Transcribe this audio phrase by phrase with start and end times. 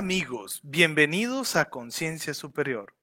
[0.00, 2.94] Amigos, bienvenidos a Conciencia Superior.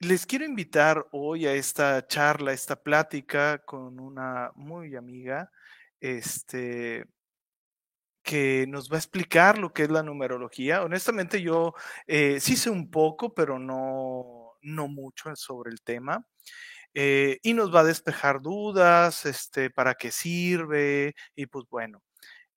[0.00, 5.52] Les quiero invitar hoy a esta charla, esta plática con una muy amiga,
[6.00, 7.06] este,
[8.24, 10.82] que nos va a explicar lo que es la numerología.
[10.82, 11.74] Honestamente yo
[12.08, 16.26] eh, sí sé un poco, pero no, no mucho sobre el tema.
[16.94, 22.02] Eh, y nos va a despejar dudas, este, para qué sirve, y pues bueno,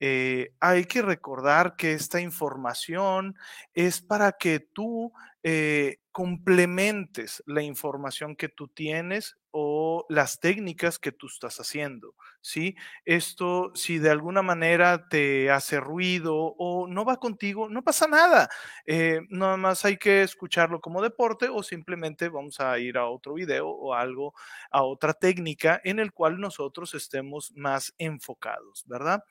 [0.04, 3.36] eh, hay que recordar que esta información
[3.76, 11.12] es para que tú eh, complementes la información que tú tienes o las técnicas que
[11.12, 12.76] tú estás haciendo, ¿sí?
[13.06, 18.50] Esto, si de alguna manera te hace ruido o no va contigo, no pasa nada.
[18.86, 23.34] Eh, nada más hay que escucharlo como deporte o simplemente vamos a ir a otro
[23.34, 24.34] video o algo,
[24.72, 29.24] a otra técnica en el cual nosotros estemos más enfocados, ¿verdad?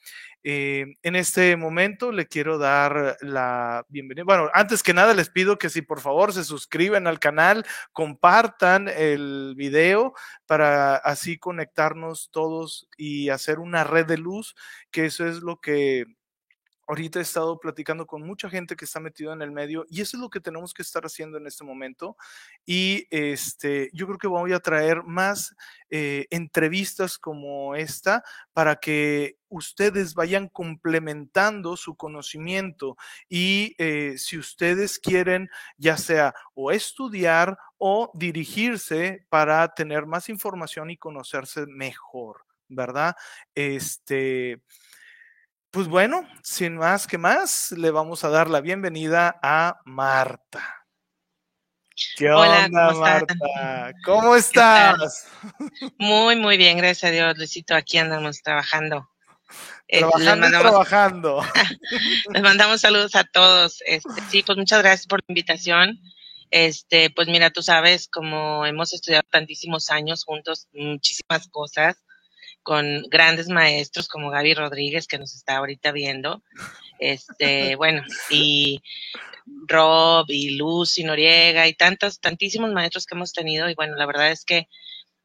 [0.43, 4.25] Eh, en este momento le quiero dar la bienvenida.
[4.25, 8.89] Bueno, antes que nada les pido que si por favor se suscriben al canal, compartan
[8.89, 10.10] el video
[10.47, 14.55] para así conectarnos todos y hacer una red de luz,
[14.91, 16.05] que eso es lo que
[16.91, 20.17] Ahorita he estado platicando con mucha gente que está metida en el medio y eso
[20.17, 22.17] es lo que tenemos que estar haciendo en este momento.
[22.67, 25.55] Y este, yo creo que voy a traer más
[25.89, 32.97] eh, entrevistas como esta para que ustedes vayan complementando su conocimiento
[33.29, 40.91] y eh, si ustedes quieren ya sea o estudiar o dirigirse para tener más información
[40.91, 43.15] y conocerse mejor, ¿verdad?
[43.55, 44.61] Este,
[45.71, 50.85] pues bueno, sin más que más, le vamos a dar la bienvenida a Marta.
[52.17, 53.35] ¿Qué Hola, onda, ¿cómo Marta?
[54.05, 55.29] ¿Cómo estás?
[55.99, 57.75] Muy, muy bien, gracias a Dios, Luisito.
[57.75, 59.09] Aquí andamos trabajando.
[59.87, 61.45] Eh, trabajando les mandamos, trabajando.
[62.33, 63.83] les mandamos saludos a todos.
[63.87, 66.01] Este, sí, pues muchas gracias por la invitación.
[66.51, 71.97] Este, pues mira, tú sabes, como hemos estudiado tantísimos años juntos, muchísimas cosas,
[72.63, 76.43] con grandes maestros como Gaby Rodríguez, que nos está ahorita viendo,
[76.99, 78.83] este, bueno, y
[79.67, 83.69] Rob y Lucy Noriega y tantos, tantísimos maestros que hemos tenido.
[83.69, 84.69] Y bueno, la verdad es que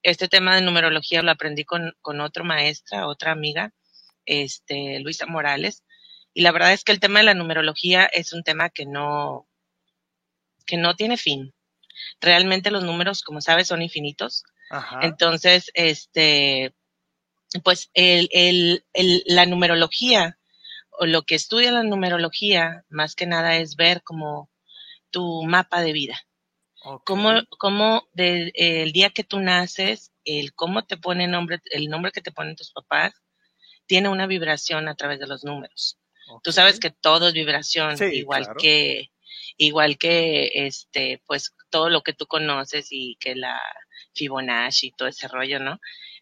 [0.03, 3.73] este tema de numerología lo aprendí con, con otra maestra, otra amiga,
[4.25, 5.83] este, Luisa Morales.
[6.33, 9.47] Y la verdad es que el tema de la numerología es un tema que no,
[10.65, 11.53] que no tiene fin.
[12.19, 14.43] Realmente los números, como sabes, son infinitos.
[15.01, 16.73] Entonces, este,
[17.63, 20.37] pues el, el, el, la numerología
[20.91, 24.49] o lo que estudia la numerología más que nada es ver como
[25.09, 26.19] tu mapa de vida.
[27.03, 32.11] Cómo, cómo de, el día que tú naces, el cómo te pone nombre, el nombre
[32.11, 33.13] que te ponen tus papás,
[33.87, 35.97] tiene una vibración a través de los números.
[36.43, 39.11] Tú sabes que todo es vibración, igual que,
[39.57, 43.59] igual que este, pues todo lo que tú conoces y que la
[44.13, 45.79] Fibonacci y todo ese rollo, ¿no?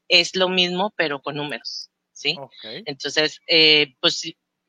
[0.08, 2.38] Es lo mismo, pero con números, ¿sí?
[2.86, 4.22] Entonces, eh, pues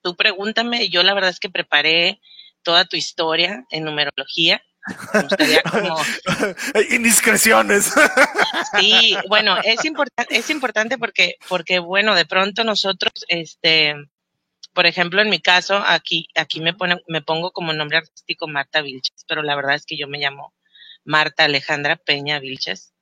[0.03, 2.21] tú pregúntame, yo la verdad es que preparé
[2.62, 4.62] toda tu historia en numerología.
[5.15, 5.97] Me gustaría como...
[6.91, 7.93] Indiscreciones.
[8.78, 13.94] Sí, bueno, es importante, es importante porque, porque, bueno, de pronto nosotros, este,
[14.75, 18.83] por ejemplo, en mi caso, aquí, aquí me pone, me pongo como nombre artístico Marta
[18.83, 20.55] Vilches, pero la verdad es que yo me llamo
[21.05, 22.93] Marta Alejandra Peña Vilches.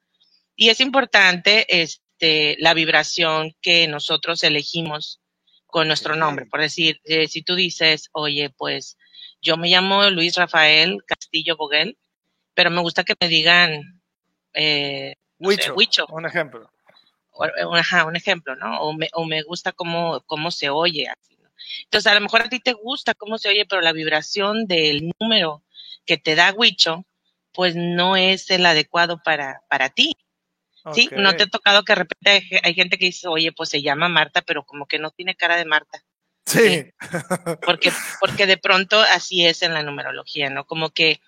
[0.55, 5.21] Y es importante, este, este, la vibración que nosotros elegimos
[5.67, 6.47] con nuestro nombre.
[6.47, 8.97] Por decir, eh, si tú dices, oye, pues
[9.41, 11.99] yo me llamo Luis Rafael Castillo Boguel,
[12.55, 14.01] pero me gusta que me digan
[14.55, 16.71] eh, Huicho, Un ejemplo.
[17.73, 18.81] ajá, un ejemplo, ¿no?
[18.83, 21.09] O me, o me gusta cómo, cómo se oye.
[21.85, 25.13] Entonces, a lo mejor a ti te gusta cómo se oye, pero la vibración del
[25.19, 25.65] número
[26.07, 27.05] que te da Huicho,
[27.53, 30.15] pues no es el adecuado para, para ti.
[30.95, 33.83] Sí, no te ha tocado que de repente hay, gente que dice, oye, pues se
[33.83, 36.05] llama Marta, pero como que no tiene cara de Marta.
[36.45, 36.91] Sí.
[37.65, 40.65] Porque, porque de pronto así es en la numerología, ¿no?
[40.67, 41.21] Como que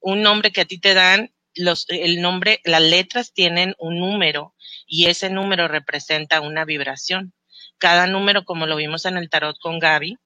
[0.00, 4.54] un nombre que a ti te dan, los, el nombre, las letras tienen un número
[4.86, 7.34] y ese número representa una vibración.
[7.78, 10.18] Cada número, como lo vimos en el tarot con Gaby,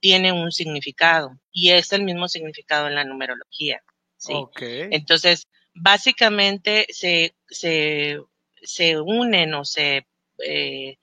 [0.00, 3.82] tiene un significado y es el mismo significado en la numerología.
[4.16, 4.34] ¿sí?
[4.58, 8.20] Entonces, básicamente se, se,
[8.62, 10.06] se unen o se,
[10.44, 10.98] eh,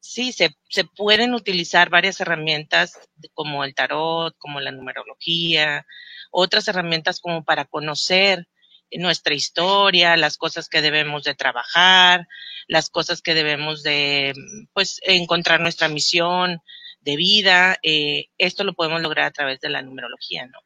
[0.00, 2.98] sí, se, se pueden utilizar varias herramientas
[3.34, 5.86] como el tarot, como la numerología,
[6.30, 8.48] otras herramientas como para conocer
[8.92, 12.28] nuestra historia, las cosas que debemos de trabajar,
[12.68, 14.34] las cosas que debemos de,
[14.74, 16.60] pues, encontrar nuestra misión
[17.00, 17.78] de vida.
[17.82, 20.58] Eh, esto lo podemos lograr a través de la numerología, ¿no?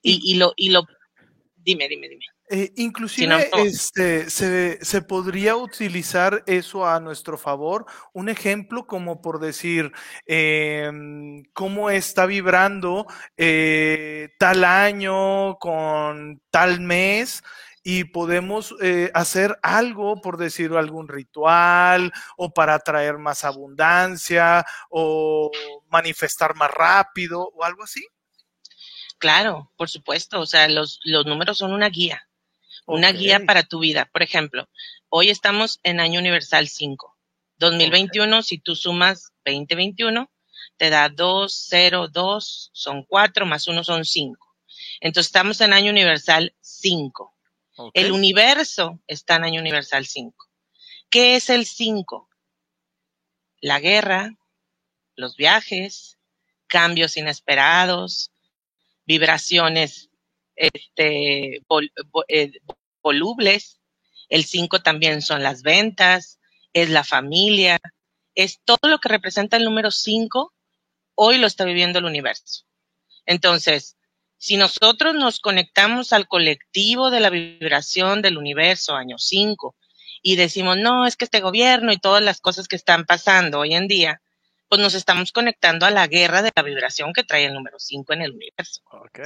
[0.00, 0.86] Y, y lo, y lo,
[1.56, 2.24] dime, dime, dime.
[2.54, 7.86] Eh, inclusive este, se, se, podría utilizar eso a nuestro favor.
[8.12, 9.90] Un ejemplo como por decir
[10.26, 10.92] eh,
[11.54, 13.06] cómo está vibrando
[13.38, 17.42] eh, tal año con tal mes
[17.82, 25.50] y podemos eh, hacer algo, por decir algún ritual o para traer más abundancia o
[25.88, 28.06] manifestar más rápido o algo así.
[29.16, 30.38] Claro, por supuesto.
[30.38, 32.28] O sea, los, los números son una guía
[32.86, 34.08] una guía para tu vida.
[34.12, 34.68] Por ejemplo,
[35.08, 37.16] hoy estamos en año universal 5.
[37.58, 40.30] 2021, si tú sumas 2021,
[40.76, 44.56] te da 2, 0, 2, son 4, más 1 son 5.
[45.00, 47.34] Entonces estamos en año universal 5.
[47.94, 50.48] El universo está en año universal 5.
[51.08, 52.28] ¿Qué es el 5?
[53.60, 54.36] La guerra,
[55.14, 56.18] los viajes,
[56.66, 58.32] cambios inesperados,
[59.04, 60.10] vibraciones
[60.56, 61.56] este,
[62.28, 62.52] eh,
[63.02, 63.80] volubles.
[64.28, 66.38] El 5 también son las ventas,
[66.72, 67.80] es la familia,
[68.34, 70.52] es todo lo que representa el número 5,
[71.14, 72.64] hoy lo está viviendo el universo.
[73.26, 73.96] Entonces,
[74.38, 79.76] si nosotros nos conectamos al colectivo de la vibración del universo, año 5,
[80.22, 83.74] y decimos, no, es que este gobierno y todas las cosas que están pasando hoy
[83.74, 84.22] en día,
[84.72, 88.10] pues nos estamos conectando a la guerra de la vibración que trae el número 5
[88.14, 88.80] en el universo.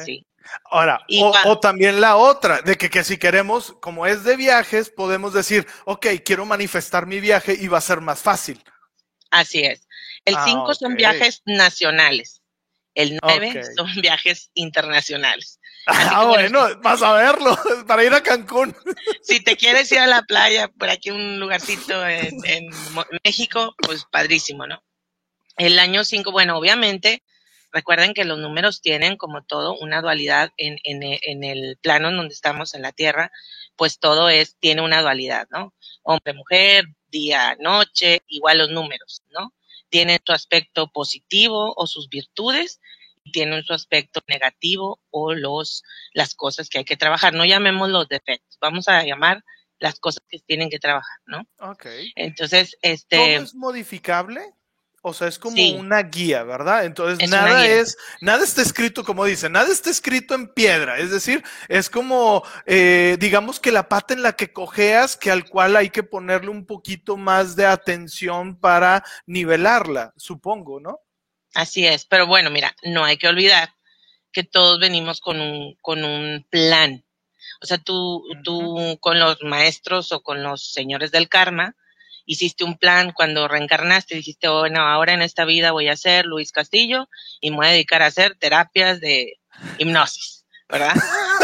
[0.04, 0.26] Sí.
[0.64, 1.06] Ahora,
[1.44, 5.64] o, también la otra, de que, que, si queremos, como es de viajes, podemos decir,
[5.84, 8.60] ok, quiero manifestar mi viaje y va a ser más fácil.
[9.30, 9.86] Así es.
[10.24, 12.42] El 5 ah, son viajes nacionales.
[12.96, 15.60] El 9 son viajes internacionales.
[15.86, 17.56] ah, bueno, vas a verlo,
[17.86, 18.74] para ir a Cancún.
[19.22, 22.68] Si te quieres ir a la playa, por aquí un lugarcito en
[23.22, 24.82] México, pues padrísimo, ¿no?
[25.56, 27.22] El año 5, bueno, obviamente,
[27.72, 32.16] recuerden que los números tienen como todo una dualidad en, en, en, el plano en
[32.16, 33.32] donde estamos en la Tierra,
[33.76, 35.74] pues todo es, tiene una dualidad, ¿no?
[36.02, 39.54] Hombre, mujer, día, noche, igual los números, ¿no?
[39.88, 42.80] Tienen su aspecto positivo o sus virtudes
[43.32, 45.82] tienen su aspecto negativo o los,
[46.12, 47.34] las cosas que hay que trabajar.
[47.34, 49.44] No llamemos los defectos, vamos a llamar
[49.78, 51.46] las cosas que tienen que trabajar, ¿no?
[51.58, 51.86] Ok.
[52.14, 53.16] Entonces, este.
[53.16, 54.54] ¿Todo es modificable?
[55.08, 56.84] O sea, es como una guía, ¿verdad?
[56.84, 60.98] Entonces, nada es, nada está escrito, como dice, nada está escrito en piedra.
[60.98, 65.48] Es decir, es como, eh, digamos que la pata en la que cojeas, que al
[65.48, 70.98] cual hay que ponerle un poquito más de atención para nivelarla, supongo, ¿no?
[71.54, 73.74] Así es, pero bueno, mira, no hay que olvidar
[74.32, 77.04] que todos venimos con un, con un plan.
[77.62, 81.76] O sea, tú, tú con los maestros o con los señores del karma,
[82.26, 86.52] hiciste un plan cuando reencarnaste, dijiste, bueno, ahora en esta vida voy a ser Luis
[86.52, 87.08] Castillo
[87.40, 89.38] y me voy a dedicar a hacer terapias de
[89.78, 90.94] hipnosis, ¿verdad?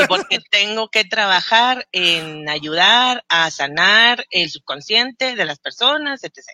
[0.03, 6.45] Y porque tengo que trabajar en ayudar a sanar el subconsciente de las personas, etc.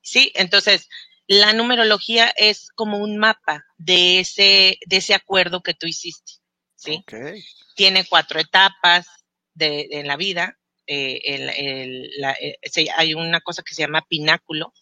[0.00, 0.88] Sí, entonces,
[1.26, 6.34] la numerología es como un mapa de ese, de ese acuerdo que tú hiciste,
[6.76, 7.04] ¿sí?
[7.74, 9.06] Tiene cuatro etapas
[9.54, 12.58] de, en la vida, eh, el, el, la, eh,
[12.96, 14.72] hay una cosa que se llama pináculo,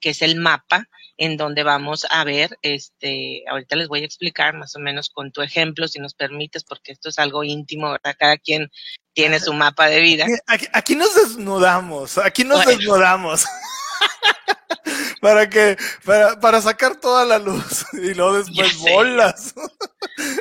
[0.00, 4.56] que es el mapa en donde vamos a ver, este, ahorita les voy a explicar
[4.56, 8.16] más o menos con tu ejemplo, si nos permites, porque esto es algo íntimo, ¿verdad?
[8.18, 8.70] Cada quien
[9.12, 10.26] tiene su mapa de vida.
[10.46, 13.44] Aquí, aquí nos desnudamos, aquí nos desnudamos.
[15.22, 19.54] para que, para, para sacar toda la luz y luego después bolas.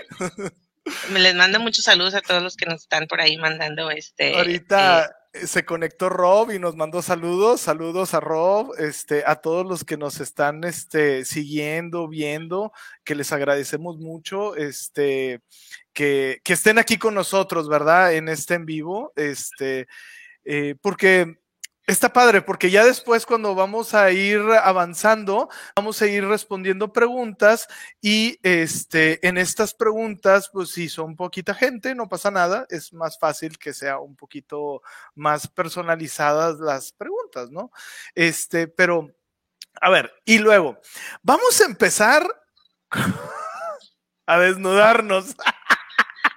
[1.12, 4.36] Me les mando muchos saludos a todos los que nos están por ahí mandando este.
[4.36, 9.66] Ahorita eh, se conectó Rob y nos mandó saludos, saludos a Rob, este, a todos
[9.66, 12.72] los que nos están este, siguiendo, viendo,
[13.04, 15.42] que les agradecemos mucho, este,
[15.94, 18.14] que, que estén aquí con nosotros, ¿verdad?
[18.14, 19.88] En este en vivo, este,
[20.44, 21.41] eh, porque
[21.88, 27.68] Está padre, porque ya después cuando vamos a ir avanzando, vamos a ir respondiendo preguntas
[28.00, 33.18] y este, en estas preguntas, pues si son poquita gente, no pasa nada, es más
[33.18, 34.84] fácil que sea un poquito
[35.16, 37.72] más personalizadas las preguntas, ¿no?
[38.14, 39.10] Este, pero,
[39.82, 40.80] a ver, y luego,
[41.24, 42.28] vamos a empezar
[44.28, 45.36] a desnudarnos.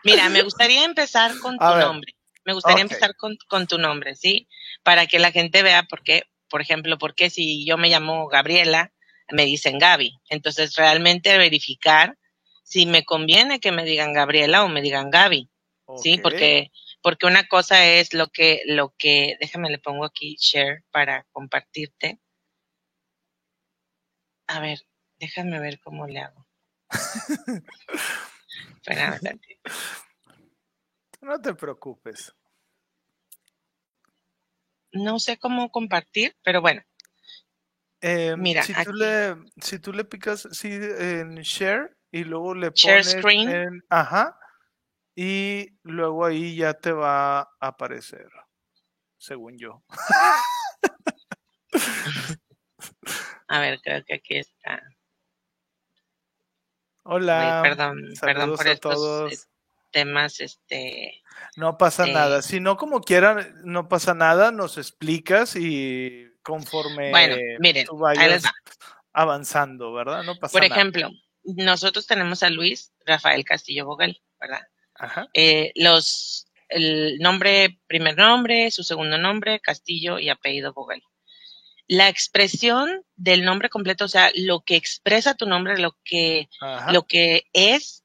[0.04, 2.14] Mira, me gustaría empezar con tu nombre.
[2.44, 4.48] Me gustaría empezar con, con, tu nombre, ¿sí?
[4.82, 8.28] Para que la gente vea por qué, por ejemplo, por qué si yo me llamo
[8.28, 8.92] Gabriela,
[9.30, 10.20] me dicen Gaby.
[10.28, 12.18] Entonces, realmente verificar
[12.62, 15.50] si me conviene que me digan Gabriela o me digan Gaby,
[15.96, 16.18] ¿sí?
[16.18, 16.70] Porque,
[17.02, 22.20] porque una cosa es lo que, lo que, déjame le pongo aquí share para compartirte.
[24.46, 24.80] A ver,
[25.18, 26.46] Déjame ver cómo le hago.
[28.84, 29.70] Tantito.
[31.24, 32.34] No te preocupes.
[34.92, 36.82] No sé cómo compartir, pero bueno.
[38.02, 42.70] Eh, Mira, si, tú le, si tú le picas sí, en share y luego le
[42.74, 43.48] Share pones screen.
[43.48, 44.38] en- ajá,
[45.16, 48.28] y luego ahí ya te va a aparecer,
[49.16, 49.82] según yo.
[53.48, 54.82] A ver, creo que aquí está.
[57.04, 59.48] Hola, Ay, perdón, perdón por a estos eh, todos.
[59.94, 61.22] Temas, este,
[61.56, 62.42] No pasa eh, nada.
[62.42, 68.44] Si no, como quieran, no pasa nada, nos explicas y conforme bueno, miren, tú vayas
[68.44, 68.52] va.
[69.14, 70.24] avanzando, ¿verdad?
[70.24, 70.74] No pasa Por nada.
[70.74, 71.10] ejemplo,
[71.44, 74.60] nosotros tenemos a Luis Rafael Castillo Bogal, ¿verdad?
[74.96, 75.28] Ajá.
[75.32, 81.02] Eh, los, el nombre, primer nombre, su segundo nombre, Castillo y apellido Bogal.
[81.86, 86.92] La expresión del nombre completo, o sea, lo que expresa tu nombre, lo que, Ajá.
[86.92, 88.03] lo que es,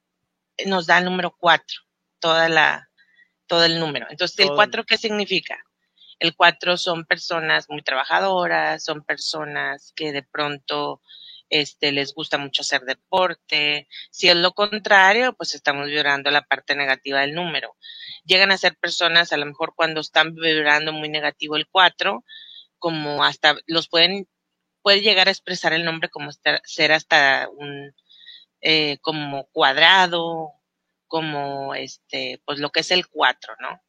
[0.65, 1.77] nos da el número cuatro,
[2.19, 2.89] toda la,
[3.47, 4.07] todo el número.
[4.09, 5.57] Entonces, ¿el Todo el- cuatro qué significa?
[6.19, 11.01] El cuatro son personas muy trabajadoras, son personas que de pronto
[11.49, 13.87] este, les gusta mucho hacer deporte.
[14.11, 17.75] Si es lo contrario, pues estamos vibrando la parte negativa del número.
[18.25, 22.23] Llegan a ser personas, a lo mejor cuando están vibrando muy negativo el cuatro,
[22.77, 24.27] como hasta los pueden,
[24.83, 27.95] puede llegar a expresar el nombre como estar- ser hasta un,
[28.61, 30.53] eh, como cuadrado,
[31.07, 33.81] como este, pues lo que es el cuatro, ¿no?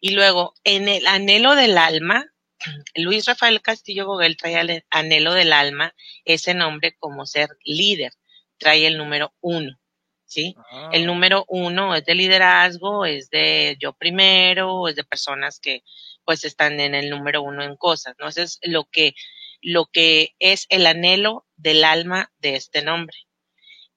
[0.00, 2.26] Y luego, en el anhelo del alma,
[2.94, 8.12] Luis Rafael Castillo Boguel trae el anhelo del alma, ese nombre como ser líder,
[8.58, 9.78] trae el número uno,
[10.24, 10.54] ¿sí?
[10.70, 15.82] Ah, El número uno es de liderazgo, es de yo primero, es de personas que
[16.24, 18.28] pues están en el número uno en cosas, ¿no?
[18.28, 19.14] Eso es lo que,
[19.60, 23.16] lo que es el anhelo del alma de este nombre.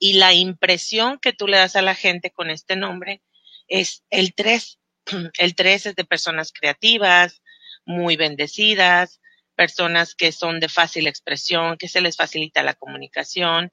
[0.03, 3.21] Y la impresión que tú le das a la gente con este nombre
[3.69, 4.77] es el tres.
[5.37, 7.41] El tres es de personas creativas,
[7.85, 9.21] muy bendecidas,
[9.55, 13.71] personas que son de fácil expresión, que se les facilita la comunicación.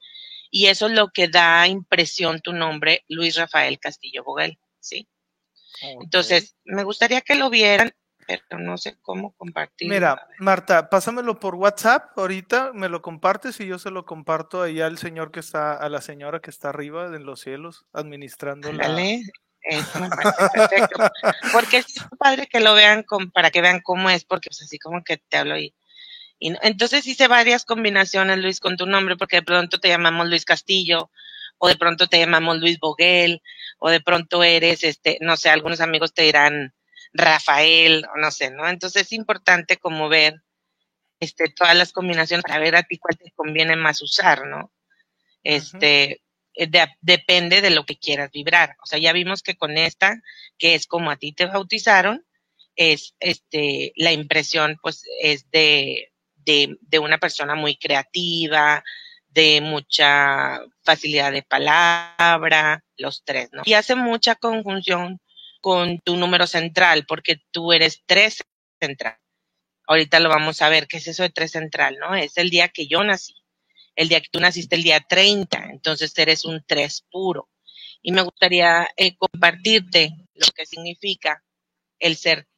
[0.53, 5.09] Y eso es lo que da impresión tu nombre, Luis Rafael Castillo Boguel, ¿sí?
[5.83, 7.93] Entonces, me gustaría que lo vieran,
[8.49, 9.89] pero no sé cómo compartir.
[9.89, 14.81] Mira, Marta, pásamelo por WhatsApp ahorita, me lo compartes y yo se lo comparto ahí
[14.81, 18.85] al señor que está, a la señora que está arriba en los cielos, administrando la.
[18.85, 19.23] Ándale,
[19.63, 20.99] eso me parece perfecto.
[21.53, 21.87] Porque es
[22.19, 25.17] padre que lo vean con, para que vean cómo es, porque pues así como que
[25.17, 25.75] te hablo y,
[26.39, 30.29] y no- entonces hice varias combinaciones, Luis, con tu nombre, porque de pronto te llamamos
[30.29, 31.11] Luis Castillo,
[31.59, 33.43] o de pronto te llamamos Luis Boguel,
[33.79, 36.73] o de pronto eres, este, no sé, algunos amigos te dirán
[37.13, 38.69] Rafael, o no sé, ¿no?
[38.69, 40.43] Entonces es importante como ver,
[41.21, 44.73] este, todas las combinaciones para ver a ti cuál te conviene más usar, ¿no?
[45.43, 46.23] Este,
[46.55, 48.77] eh, de- depende de lo que quieras vibrar.
[48.83, 50.21] O sea, ya vimos que con esta,
[50.59, 52.25] que es como a ti te bautizaron,
[52.77, 58.83] es este, la impresión pues es de, de, de una persona muy creativa,
[59.29, 63.63] de mucha facilidad de palabra, los tres, ¿no?
[63.65, 65.21] Y hace mucha conjunción
[65.61, 68.43] con tu número central, porque tú eres tres
[68.81, 69.17] central.
[69.87, 72.15] Ahorita lo vamos a ver, ¿qué es eso de tres central, no?
[72.15, 73.35] Es el día que yo nací
[73.97, 77.51] el día que tú naciste el día 30, entonces eres un 3 puro.
[78.01, 81.45] Y me gustaría eh, compartirte lo que significa
[81.99, 82.49] el ser,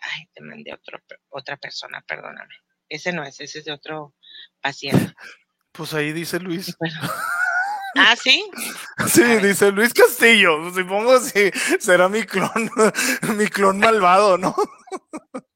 [0.00, 0.98] ay, te mandé otro,
[1.28, 2.54] otra persona, perdóname.
[2.88, 4.14] Ese no es, ese es de otro
[4.62, 5.12] paciente.
[5.72, 6.74] Pues ahí dice Luis.
[7.96, 8.48] Ah, sí.
[9.08, 10.72] Sí, dice Luis Castillo.
[10.72, 12.70] Supongo si será mi clon,
[13.36, 14.54] mi clon malvado, ¿no?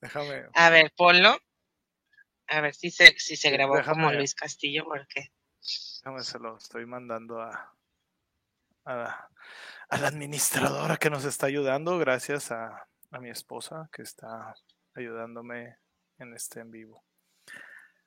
[0.00, 0.46] Déjame.
[0.54, 1.36] A ver, ponlo.
[2.48, 4.10] A ver si se, si se grabó como.
[4.12, 5.30] Luis Castillo, porque
[6.02, 7.76] Déjame se lo estoy mandando a,
[8.86, 9.28] a,
[9.90, 14.54] a la administradora que nos está ayudando, gracias a, a mi esposa que está
[14.94, 15.76] ayudándome
[16.18, 17.04] en este en vivo.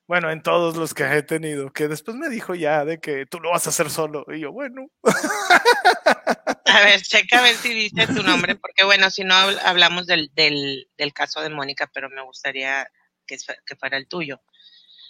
[0.06, 3.40] Bueno, en todos los que he tenido, que después me dijo ya de que tú
[3.40, 4.24] lo vas a hacer solo.
[4.28, 4.88] Y yo, bueno,
[6.66, 10.06] A ver, checa a ver si dice tu nombre, porque bueno, si no habl- hablamos
[10.06, 12.86] del, del, del caso de Mónica, pero me gustaría
[13.26, 14.40] que, que fuera el tuyo.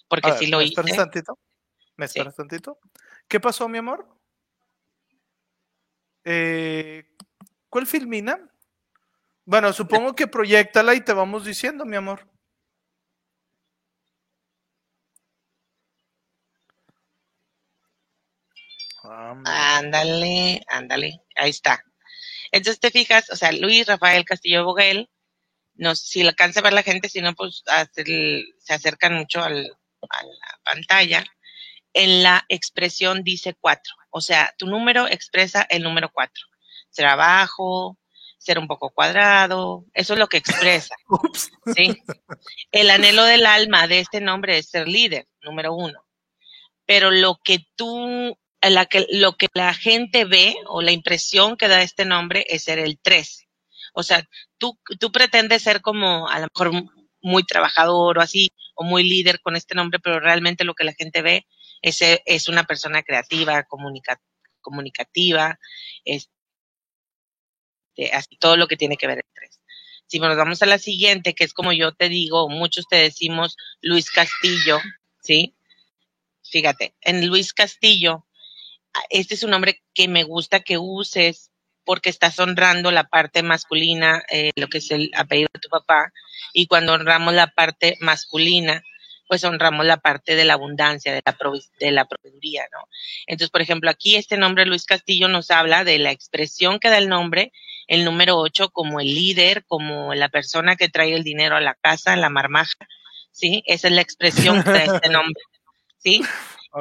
[0.08, 0.80] Porque si lo ¿me hice.
[0.80, 1.38] esperas tantito?
[1.96, 2.18] ¿Me Sí.
[2.18, 2.78] esperas tantito?
[3.26, 4.06] ¿Qué pasó, mi amor?
[6.24, 7.04] Eh,
[7.68, 8.50] ¿Cuál filmina?
[9.44, 12.26] Bueno, supongo que proyectala y te vamos diciendo, mi amor.
[19.44, 21.82] Ándale, ándale, ahí está.
[22.52, 25.10] Entonces te fijas, o sea, Luis Rafael Castillo Boguel,
[25.74, 27.62] no, si le alcanza a ver la gente, si no, pues
[27.96, 29.66] el- se acercan mucho al,
[30.10, 31.24] a la pantalla,
[31.92, 33.94] en la expresión dice 4.
[34.10, 36.44] O sea, tu número expresa el número 4.
[36.90, 37.98] Será bajo,
[38.38, 40.94] ser un poco cuadrado, eso es lo que expresa.
[41.76, 41.96] ¿sí?
[42.70, 46.04] El anhelo del alma de este nombre es ser líder, número uno.
[46.86, 48.38] Pero lo que tú,
[48.70, 52.98] lo que la gente ve o la impresión que da este nombre es ser el
[52.98, 53.46] 3.
[53.94, 54.28] O sea,
[54.58, 56.72] tú, tú pretendes ser como a lo mejor
[57.20, 60.92] muy trabajador o así, o muy líder con este nombre, pero realmente lo que la
[60.92, 61.46] gente ve
[61.80, 63.66] es, es una persona creativa,
[64.60, 65.58] comunicativa,
[66.04, 66.30] es,
[68.12, 69.60] así todo lo que tiene que ver el 3.
[70.06, 73.56] Si nos vamos a la siguiente, que es como yo te digo, muchos te decimos
[73.80, 74.80] Luis Castillo,
[75.20, 75.54] ¿sí?
[76.42, 78.26] Fíjate, en Luis Castillo,
[79.10, 81.50] este es un nombre que me gusta que uses
[81.84, 86.12] porque estás honrando la parte masculina, eh, lo que es el apellido de tu papá,
[86.52, 88.82] y cuando honramos la parte masculina,
[89.28, 91.36] pues honramos la parte de la abundancia, de la,
[91.80, 92.88] de la proveeduría, ¿no?
[93.26, 96.98] Entonces, por ejemplo, aquí este nombre Luis Castillo nos habla de la expresión que da
[96.98, 97.52] el nombre,
[97.86, 101.74] el número 8 como el líder, como la persona que trae el dinero a la
[101.74, 102.86] casa, la marmaja,
[103.32, 103.62] ¿sí?
[103.66, 105.42] Esa es la expresión que da este nombre,
[105.98, 106.22] ¿sí?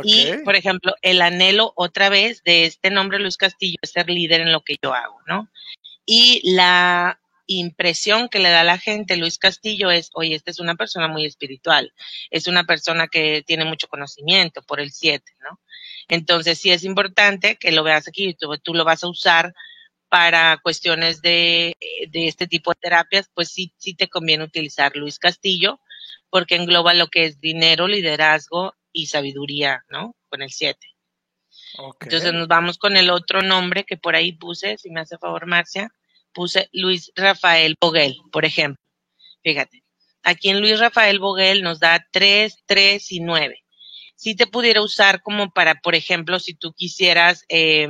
[0.04, 4.42] Y, por ejemplo, el anhelo otra vez de este nombre Luis Castillo es ser líder
[4.42, 5.50] en lo que yo hago, ¿no?
[6.06, 10.60] Y la impresión que le da a la gente Luis Castillo es, oye, esta es
[10.60, 11.94] una persona muy espiritual,
[12.32, 15.60] es una persona que tiene mucho conocimiento por el 7, ¿no?
[16.08, 19.54] Entonces sí es importante que lo veas aquí, tú, tú lo vas a usar
[20.10, 21.76] para cuestiones de,
[22.10, 25.80] de, este tipo de terapias, pues sí, sí te conviene utilizar Luis Castillo,
[26.30, 30.16] porque engloba lo que es dinero, liderazgo y sabiduría, ¿no?
[30.30, 30.80] Con el 7.
[32.02, 35.48] Entonces nos vamos con el otro nombre que por ahí puse, si me hace favor,
[35.48, 35.92] Marcia
[36.34, 38.84] puse Luis Rafael Boguel, por ejemplo.
[39.44, 39.84] Fíjate,
[40.24, 43.64] aquí en Luis Rafael Boguel nos da 3, 3 y 9.
[44.16, 47.88] Si te pudiera usar como para, por ejemplo, si tú quisieras, eh,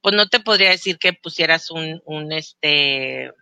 [0.00, 3.32] pues no te podría decir que pusieras un, un este,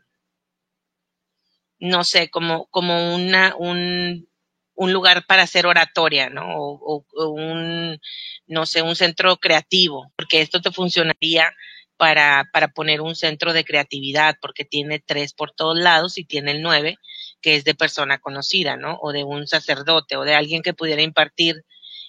[1.79, 4.29] no sé, como, como una, un,
[4.75, 6.57] un lugar para hacer oratoria, ¿no?
[6.57, 8.01] O, o, un,
[8.47, 11.53] no sé, un centro creativo, porque esto te funcionaría
[11.97, 16.53] para, para poner un centro de creatividad, porque tiene tres por todos lados y tiene
[16.53, 16.97] el nueve,
[17.43, 18.99] que es de persona conocida, ¿no?
[19.03, 21.65] O de un sacerdote o de alguien que pudiera impartir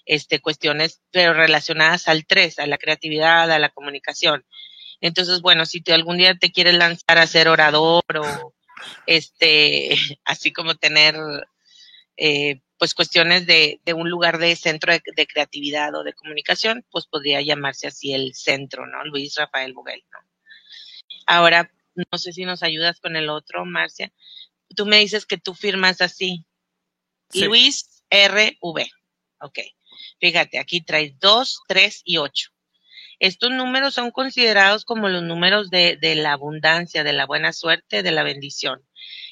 [0.05, 4.45] este, cuestiones, pero relacionadas al tres, a la creatividad, a la comunicación.
[5.01, 8.53] Entonces, bueno, si tú algún día te quieres lanzar a ser orador o
[9.07, 9.95] este,
[10.25, 11.15] así como tener
[12.17, 16.85] eh, pues cuestiones de, de, un lugar de centro de, de, creatividad o de comunicación,
[16.89, 19.03] pues podría llamarse así el centro, ¿no?
[19.05, 20.19] Luis Rafael Boguel, ¿no?
[21.27, 24.11] Ahora, no sé si nos ayudas con el otro, Marcia.
[24.75, 26.45] Tú me dices que tú firmas así.
[27.29, 27.45] Sí.
[27.45, 28.87] Luis RV.
[29.39, 29.59] Ok.
[30.19, 32.51] Fíjate, aquí traes 2, 3 y 8.
[33.19, 38.01] Estos números son considerados como los números de, de la abundancia, de la buena suerte,
[38.01, 38.83] de la bendición.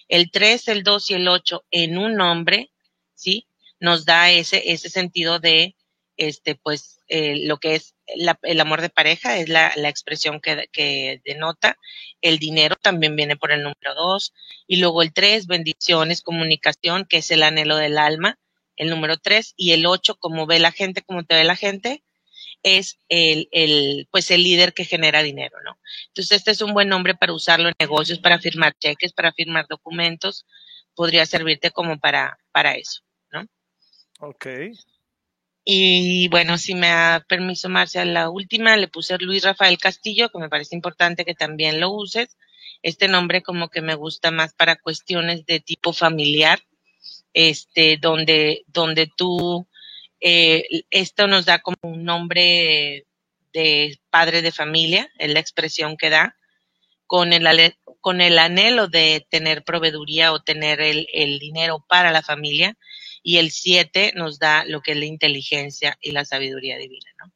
[0.09, 2.71] El 3, el 2 y el 8 en un nombre
[3.19, 3.45] ¿sí?
[3.79, 5.75] Nos da ese, ese sentido de,
[6.17, 10.39] este, pues, eh, lo que es la, el amor de pareja, es la, la expresión
[10.39, 11.77] que, que, denota.
[12.21, 14.33] El dinero también viene por el número dos.
[14.67, 18.39] Y luego el tres, bendiciones, comunicación, que es el anhelo del alma,
[18.77, 19.53] el número tres.
[19.57, 22.03] Y el ocho, como ve la gente, como te ve la gente,
[22.63, 25.79] es el, el, pues el líder que genera dinero, ¿no?
[26.07, 29.67] Entonces, este es un buen nombre para usarlo en negocios, para firmar cheques, para firmar
[29.67, 30.45] documentos,
[30.95, 33.01] podría servirte como para, para eso.
[34.19, 34.47] Ok.
[35.63, 40.39] Y bueno, si me da permiso, Marcia, la última le puse Luis Rafael Castillo, que
[40.39, 42.37] me parece importante que también lo uses.
[42.81, 46.59] Este nombre como que me gusta más para cuestiones de tipo familiar,
[47.33, 49.67] este, donde, donde tú,
[50.19, 53.05] eh, esto nos da como un nombre
[53.53, 56.35] de padre de familia, es la expresión que da,
[57.07, 62.21] con el, con el anhelo de tener proveeduría o tener el, el dinero para la
[62.21, 62.77] familia
[63.23, 67.33] y el 7 nos da lo que es la inteligencia y la sabiduría divina, ¿no?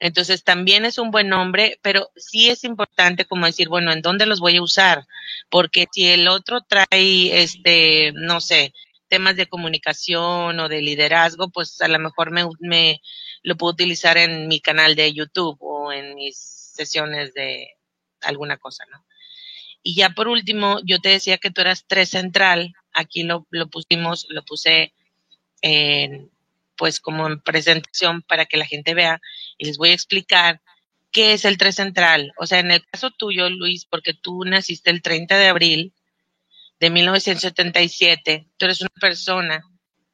[0.00, 4.26] Entonces también es un buen nombre, pero sí es importante como decir, bueno, ¿en dónde
[4.26, 5.06] los voy a usar?
[5.50, 8.72] Porque si el otro trae, este, no sé,
[9.08, 13.00] temas de comunicación o de liderazgo, pues a lo mejor me,
[13.42, 17.68] lo puedo utilizar en mi canal de YouTube o en mis sesiones de
[18.20, 19.04] alguna cosa, ¿no?
[19.82, 23.68] Y ya por último, yo te decía que tú eras tres central, aquí lo, lo
[23.68, 24.92] pusimos, lo puse
[25.62, 26.30] en,
[26.76, 29.20] pues como en presentación para que la gente vea
[29.58, 30.62] y les voy a explicar
[31.10, 32.32] qué es el 3 central.
[32.38, 35.92] O sea, en el caso tuyo, Luis, porque tú naciste el 30 de abril
[36.80, 39.62] de 1977, tú eres una persona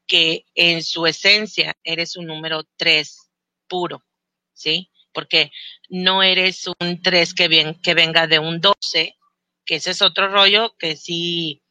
[0.07, 3.31] que en su esencia eres un número 3
[3.68, 4.05] puro,
[4.53, 4.90] ¿sí?
[5.12, 5.50] Porque
[5.88, 9.16] no eres un 3 que, venga de un 12,
[9.64, 11.62] que ese es otro rollo, que si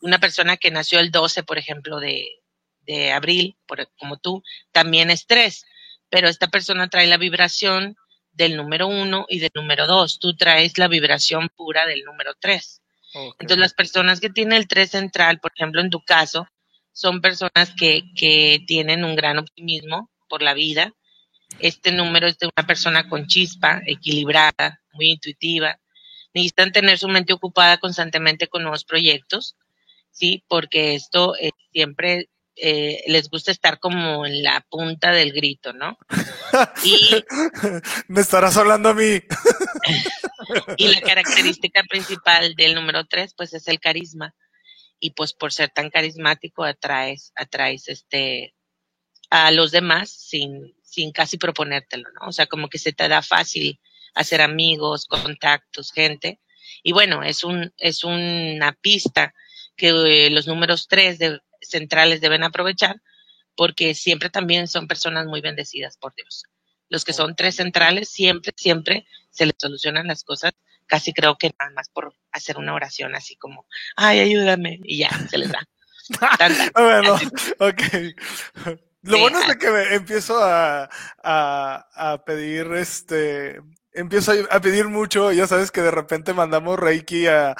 [0.00, 2.40] una persona que nació el 12, por ejemplo, de,
[2.82, 5.64] de abril, por, como tú, también es 3,
[6.08, 7.96] pero esta persona trae la vibración
[8.32, 12.80] del número 1 y del número 2, tú traes la vibración pura del número 3.
[13.14, 16.46] Entonces las personas que tienen el 3 central, por ejemplo, en tu caso,
[16.92, 20.92] son personas que, que tienen un gran optimismo por la vida.
[21.58, 25.78] Este número es de una persona con chispa, equilibrada, muy intuitiva.
[26.32, 29.56] Necesitan tener su mente ocupada constantemente con nuevos proyectos,
[30.12, 30.44] ¿sí?
[30.48, 35.98] Porque esto eh, siempre eh, les gusta estar como en la punta del grito, ¿no?
[36.84, 37.24] Y,
[38.08, 39.20] Me estarás hablando a mí.
[40.76, 44.34] y la característica principal del número 3, pues es el carisma
[44.98, 48.54] y pues por ser tan carismático atraes, atraes este
[49.30, 52.28] a los demás sin, sin casi proponértelo, ¿no?
[52.28, 53.80] O sea, como que se te da fácil
[54.14, 56.40] hacer amigos, contactos, gente.
[56.82, 59.34] Y bueno, es un, es una pista
[59.76, 63.00] que eh, los números tres de, centrales deben aprovechar
[63.54, 66.44] porque siempre también son personas muy bendecidas por Dios.
[66.90, 70.52] Los que son tres centrales siempre, siempre se les solucionan las cosas.
[70.86, 73.64] Casi creo que nada más por hacer una oración así como,
[73.96, 75.66] ay, ayúdame, y ya, se les da.
[76.74, 77.14] bueno,
[77.60, 77.82] ok.
[79.02, 80.90] Lo bueno es que me empiezo a,
[81.22, 83.60] a, a, pedir este
[83.92, 87.56] empiezo a pedir mucho, ya sabes que de repente mandamos Reiki a,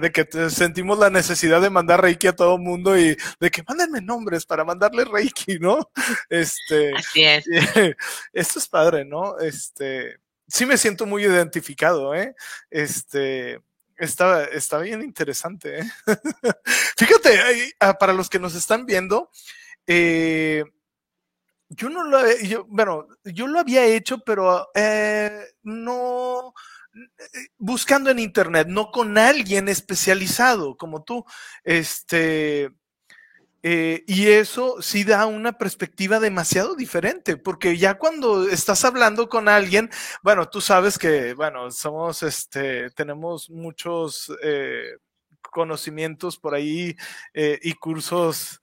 [0.00, 4.00] de que sentimos la necesidad de mandar Reiki a todo mundo y de que mándenme
[4.00, 5.90] nombres para mandarle Reiki, ¿no?
[6.28, 7.44] Este, Así es.
[8.32, 9.38] Esto es padre, ¿no?
[9.38, 12.34] Este, sí me siento muy identificado, ¿eh?
[12.70, 13.60] Este,
[13.96, 15.84] está, está bien interesante, ¿eh?
[16.96, 19.30] Fíjate, ah, para los que nos están viendo,
[19.86, 20.64] eh,
[21.76, 26.54] yo no lo, yo, bueno, yo lo había hecho, pero eh, no
[26.94, 31.24] eh, buscando en internet, no con alguien especializado como tú.
[31.64, 32.70] Este,
[33.62, 39.48] eh, y eso sí da una perspectiva demasiado diferente, porque ya cuando estás hablando con
[39.48, 39.90] alguien,
[40.22, 44.30] bueno, tú sabes que, bueno, somos, este, tenemos muchos
[45.50, 46.96] conocimientos por ahí
[47.34, 48.60] y cursos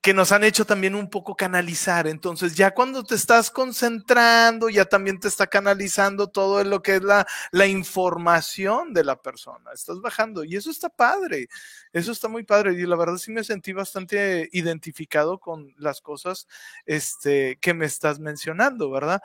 [0.00, 2.06] que nos han hecho también un poco canalizar.
[2.06, 7.02] Entonces, ya cuando te estás concentrando, ya también te está canalizando todo lo que es
[7.02, 9.72] la, la información de la persona.
[9.72, 11.48] Estás bajando y eso está padre.
[11.92, 12.74] Eso está muy padre.
[12.74, 16.46] Y la verdad sí me sentí bastante identificado con las cosas
[16.86, 19.20] este, que me estás mencionando, ¿verdad?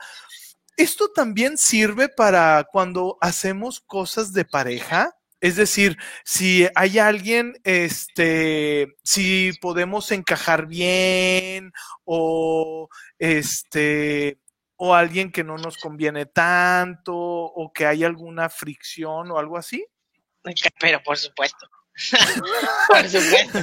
[0.76, 8.96] Esto también sirve para cuando hacemos cosas de pareja es decir, si hay alguien, este,
[9.02, 11.70] si podemos encajar bien
[12.06, 14.38] o este,
[14.76, 19.86] o alguien que no nos conviene tanto o que hay alguna fricción o algo así.
[20.80, 21.68] Pero por supuesto.
[22.88, 23.58] por supuesto.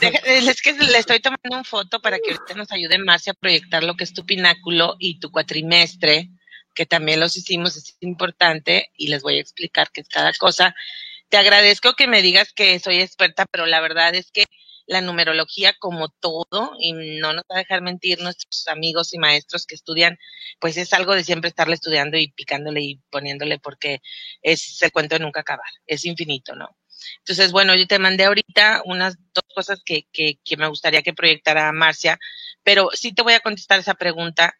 [0.00, 3.84] Es que le estoy tomando una foto para que usted nos ayude, Marcia, a proyectar
[3.84, 6.30] lo que es tu pináculo y tu cuatrimestre
[6.74, 10.74] que también los hicimos, es importante y les voy a explicar qué es cada cosa.
[11.28, 14.44] Te agradezco que me digas que soy experta, pero la verdad es que
[14.86, 19.66] la numerología como todo, y no nos va a dejar mentir nuestros amigos y maestros
[19.66, 20.18] que estudian,
[20.60, 24.00] pues es algo de siempre estarle estudiando y picándole y poniéndole porque
[24.42, 26.76] es el cuento de nunca acabar, es infinito, ¿no?
[27.18, 31.12] Entonces, bueno, yo te mandé ahorita unas dos cosas que, que, que me gustaría que
[31.12, 32.18] proyectara Marcia,
[32.62, 34.54] pero sí te voy a contestar esa pregunta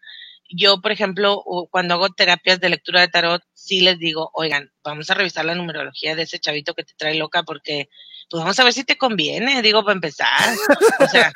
[0.55, 5.11] yo, por ejemplo, cuando hago terapias de lectura de tarot, sí les digo, oigan, vamos
[5.11, 7.89] a revisar la numerología de ese chavito que te trae loca porque,
[8.29, 10.55] pues vamos a ver si te conviene, digo, para empezar.
[11.01, 11.33] O sea,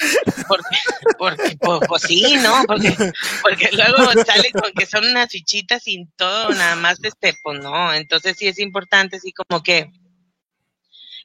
[0.48, 0.76] porque,
[1.18, 1.57] porque
[1.88, 2.62] pues, sí, ¿no?
[2.66, 2.94] Porque,
[3.42, 7.92] porque luego sale con que son unas fichitas sin todo, nada más este, pues no.
[7.94, 9.90] Entonces sí es importante, así como que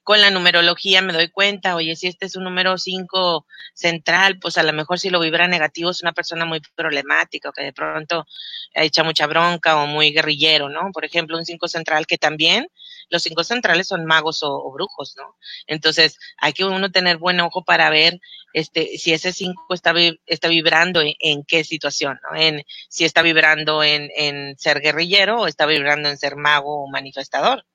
[0.04, 4.58] con la numerología me doy cuenta, oye, si este es un número 5 central, pues
[4.58, 7.74] a lo mejor si lo vibra negativo es una persona muy problemática o que de
[7.74, 8.26] pronto
[8.74, 10.92] echa mucha bronca o muy guerrillero, ¿no?
[10.92, 12.68] Por ejemplo, un 5 central que también
[13.12, 15.36] los cinco centrales son magos o, brujos, ¿no?
[15.68, 18.20] Entonces, hay que uno tener buen ojo para ver
[18.54, 19.94] este, si ese 5 está,
[20.26, 22.40] está vibrando en, qué situación, ¿no?
[22.40, 26.90] En, si está vibrando en, en ser guerrillero o está vibrando en ser mago o
[26.90, 27.66] manifestador.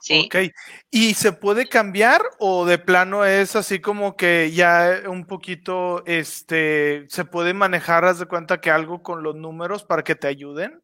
[0.00, 0.26] Sí.
[0.26, 0.52] Ok.
[0.90, 7.06] ¿Y se puede cambiar o de plano es así como que ya un poquito, este,
[7.08, 10.82] se puede manejar, haz de cuenta que algo con los números para que te ayuden?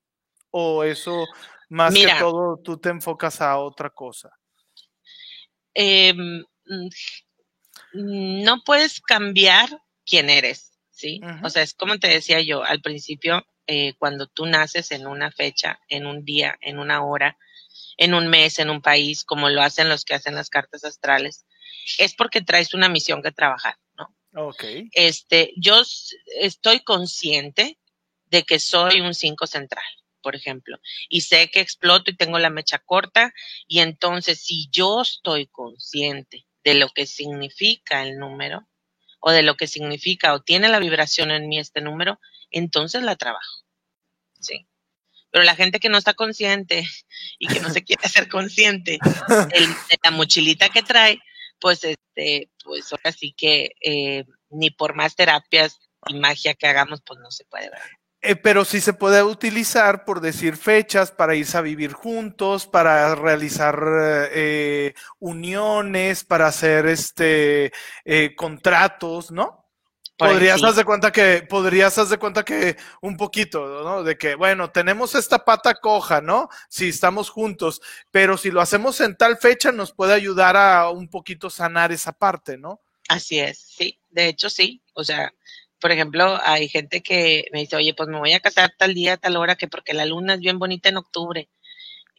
[0.51, 1.27] ¿O eso,
[1.69, 4.31] más que todo, tú te enfocas a otra cosa?
[5.75, 9.69] Em, mm, no puedes cambiar
[10.05, 11.21] quién eres, ¿sí?
[11.43, 15.31] O sea, es como te decía yo al principio, eh, cuando tú naces en una
[15.31, 17.37] fecha, en un día, en una hora,
[17.97, 21.47] en un mes, en un país, como lo hacen los que hacen las cartas astrales,
[21.99, 24.15] es porque traes una misión que trabajar, ¿no?
[24.49, 24.65] Ok.
[24.93, 25.83] Este, yo
[26.41, 27.79] estoy consciente
[28.27, 29.85] de que soy un 5 central,
[30.21, 30.79] por ejemplo,
[31.09, 33.33] y sé que exploto y tengo la mecha corta,
[33.67, 38.67] y entonces si yo estoy consciente de lo que significa el número,
[39.21, 43.17] o de lo que significa o tiene la vibración en mí este número, entonces la
[43.17, 43.65] trabajo.
[44.39, 44.67] Sí.
[45.37, 46.89] Pero la gente que no está consciente
[47.39, 51.21] y que no se quiere hacer consciente de la mochilita que trae,
[51.61, 57.03] pues este, pues ahora sí que eh, ni por más terapias y magia que hagamos,
[57.05, 57.83] pues no se puede ver.
[58.23, 63.15] Eh, pero sí se puede utilizar, por decir fechas, para irse a vivir juntos, para
[63.15, 63.79] realizar
[64.33, 67.75] eh, uniones, para hacer este
[68.37, 69.66] contratos, ¿no?
[70.17, 74.03] Podrías hacer de cuenta que, podrías hacer de cuenta que un poquito, ¿no?
[74.03, 76.49] De que, bueno, tenemos esta pata coja, ¿no?
[76.69, 81.09] Si estamos juntos, pero si lo hacemos en tal fecha nos puede ayudar a un
[81.09, 82.81] poquito sanar esa parte, ¿no?
[83.09, 85.33] Así es, sí, de hecho sí, o sea,
[85.81, 89.17] por ejemplo, hay gente que me dice, oye, pues me voy a casar tal día,
[89.17, 91.49] tal hora, que porque la luna es bien bonita en octubre.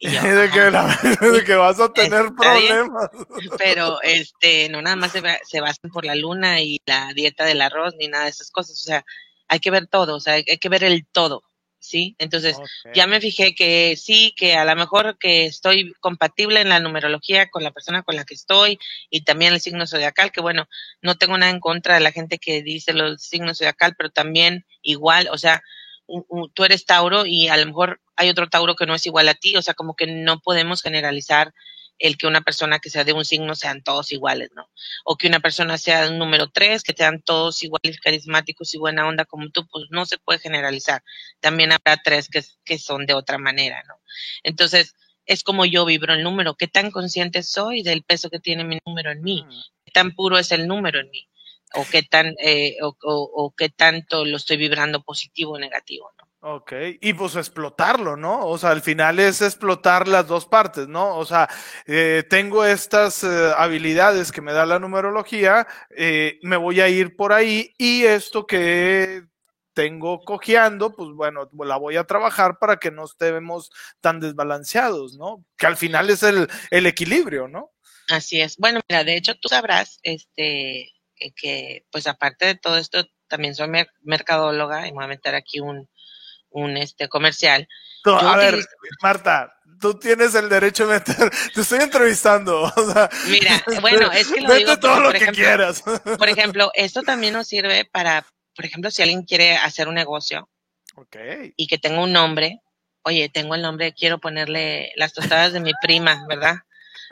[0.00, 3.10] de, que vas a tener problemas.
[3.58, 7.60] Pero este, no nada más se, se, basan por la luna y la dieta del
[7.60, 8.78] arroz ni nada de esas cosas.
[8.80, 9.04] O sea,
[9.48, 11.42] hay que ver todo, o sea, hay, que ver el todo.
[11.80, 12.16] ¿Sí?
[12.18, 12.56] Entonces,
[12.92, 17.48] ya me fijé que sí, que a lo mejor que estoy compatible en la numerología
[17.48, 18.80] con la persona con la que estoy
[19.10, 20.68] y también el signo zodiacal, que bueno,
[21.02, 24.66] no tengo nada en contra de la gente que dice los signos zodiacal, pero también
[24.82, 25.62] igual, o sea,
[26.54, 29.34] tú eres Tauro y a lo mejor hay otro Tauro que no es igual a
[29.34, 31.52] ti, o sea, como que no podemos generalizar
[31.98, 34.70] el que una persona que sea de un signo sean todos iguales, ¿no?
[35.04, 39.06] O que una persona sea un número tres, que sean todos iguales carismáticos y buena
[39.06, 41.02] onda como tú, pues no se puede generalizar.
[41.40, 43.94] También habrá tres que, que son de otra manera, ¿no?
[44.44, 44.94] Entonces,
[45.26, 48.78] es como yo vibro el número, qué tan consciente soy del peso que tiene mi
[48.86, 49.44] número en mí,
[49.84, 51.28] qué tan puro es el número en mí
[51.74, 56.28] o qué tan eh, o, o, qué tanto lo estoy vibrando positivo o negativo, ¿no?
[56.40, 58.46] Ok, y pues explotarlo, ¿no?
[58.46, 61.16] O sea, al final es explotar las dos partes, ¿no?
[61.16, 61.48] O sea,
[61.84, 67.16] eh, tengo estas eh, habilidades que me da la numerología, eh, me voy a ir
[67.16, 69.24] por ahí y esto que
[69.74, 75.44] tengo cojeando, pues bueno, la voy a trabajar para que no estemos tan desbalanceados, ¿no?
[75.56, 77.72] Que al final es el, el equilibrio, ¿no?
[78.08, 78.56] Así es.
[78.58, 80.92] Bueno, mira, de hecho tú sabrás, este,
[81.36, 83.68] que pues aparte de todo esto, también soy
[84.02, 85.88] mercadóloga y me voy a meter aquí un,
[86.50, 87.68] un este comercial.
[88.04, 88.58] a ver,
[89.02, 92.72] Marta, tú tienes el derecho de meter, te estoy entrevistando.
[93.28, 95.82] Mira, bueno, es que lo digo todo lo que quieras.
[95.82, 100.48] Por ejemplo, esto también nos sirve para, por ejemplo, si alguien quiere hacer un negocio
[100.96, 101.52] okay.
[101.56, 102.60] y que tenga un nombre,
[103.02, 106.56] oye, tengo el nombre, quiero ponerle las tostadas de mi prima, ¿verdad?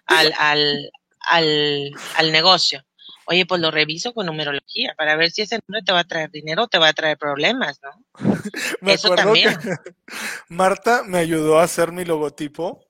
[0.06, 0.90] Al, al,
[1.28, 2.84] al, al negocio
[3.26, 6.30] oye, pues lo reviso con numerología para ver si ese número te va a traer
[6.30, 7.90] dinero o te va a traer problemas, ¿no?
[8.80, 9.58] me Eso también.
[10.48, 12.80] Marta me ayudó a hacer mi logotipo.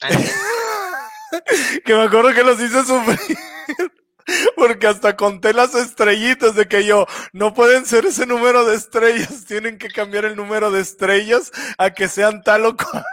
[1.84, 3.38] que me acuerdo que los hice sufrir.
[4.56, 9.46] Porque hasta conté las estrellitas de que yo, no pueden ser ese número de estrellas,
[9.46, 13.04] tienen que cambiar el número de estrellas a que sean tal o cual.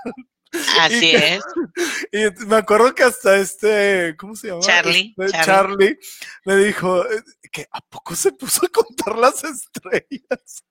[0.80, 1.44] Así es.
[2.12, 4.62] Y me acuerdo que hasta este, ¿cómo se llama?
[4.62, 5.14] Charlie.
[5.18, 6.00] Este, Charlie.
[6.46, 10.64] me dijo eh, que a poco se puso a contar las estrellas.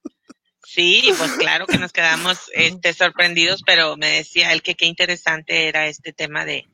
[0.66, 5.68] Sí, pues claro que nos quedamos este, sorprendidos, pero me decía él que qué interesante
[5.68, 6.64] era este tema de,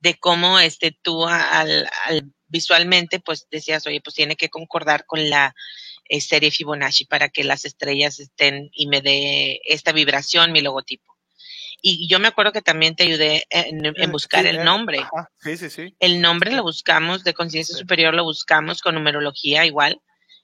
[0.00, 5.28] de cómo este, tú al, al visualmente, pues decías, oye, pues tiene que concordar con
[5.28, 5.54] la
[6.08, 11.17] eh, serie Fibonacci para que las estrellas estén y me dé esta vibración, mi logotipo.
[11.80, 15.04] Y yo me acuerdo que también te ayudé en, eh, buscar el nombre.
[15.40, 15.94] Sí, sí, sí.
[16.00, 20.00] El nombre lo buscamos, de conciencia superior lo buscamos con numerología igual.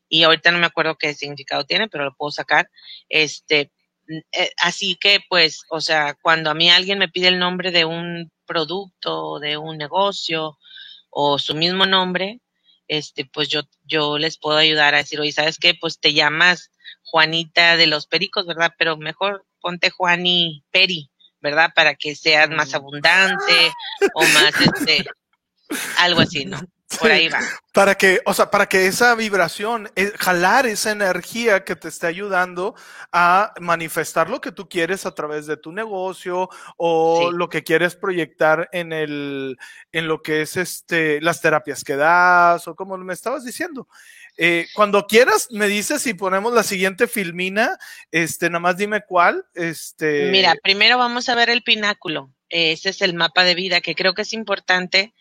[0.09, 2.71] Y ahorita no me acuerdo qué significado tiene, pero lo puedo sacar.
[3.09, 3.73] Este,
[4.33, 7.85] eh, así que pues, o sea, cuando a mí alguien me pide el nombre de
[7.85, 10.59] un producto, de un negocio
[11.11, 12.41] o su mismo nombre,
[12.87, 15.75] este, pues yo, yo les puedo ayudar a decir, oye, ¿sabes qué?
[15.75, 16.71] Pues te llamas
[17.03, 18.73] Juanita de los Pericos, ¿verdad?
[18.79, 21.11] Pero mejor ponte Juani Peri,
[21.45, 21.71] ¿verdad?
[21.75, 23.71] Para que seas más abundante
[24.15, 25.05] o más, este,
[25.99, 26.59] algo así, ¿no?
[26.99, 27.41] Por ahí va.
[27.73, 32.07] Para que, o sea, para que esa vibración, eh, jalar esa energía que te esté
[32.07, 32.75] ayudando
[33.13, 37.97] a manifestar lo que tú quieres a través de tu negocio o lo que quieres
[37.97, 39.59] proyectar en el,
[39.93, 43.87] en lo que es este, las terapias que das o como me estabas diciendo.
[44.37, 47.79] Eh, cuando quieras, me dices si ponemos la siguiente filmina,
[48.11, 49.47] este, nada más dime cuál.
[49.55, 50.31] Este...
[50.31, 52.33] Mira, primero vamos a ver el pináculo.
[52.49, 55.15] Ese es el mapa de vida que creo que es importante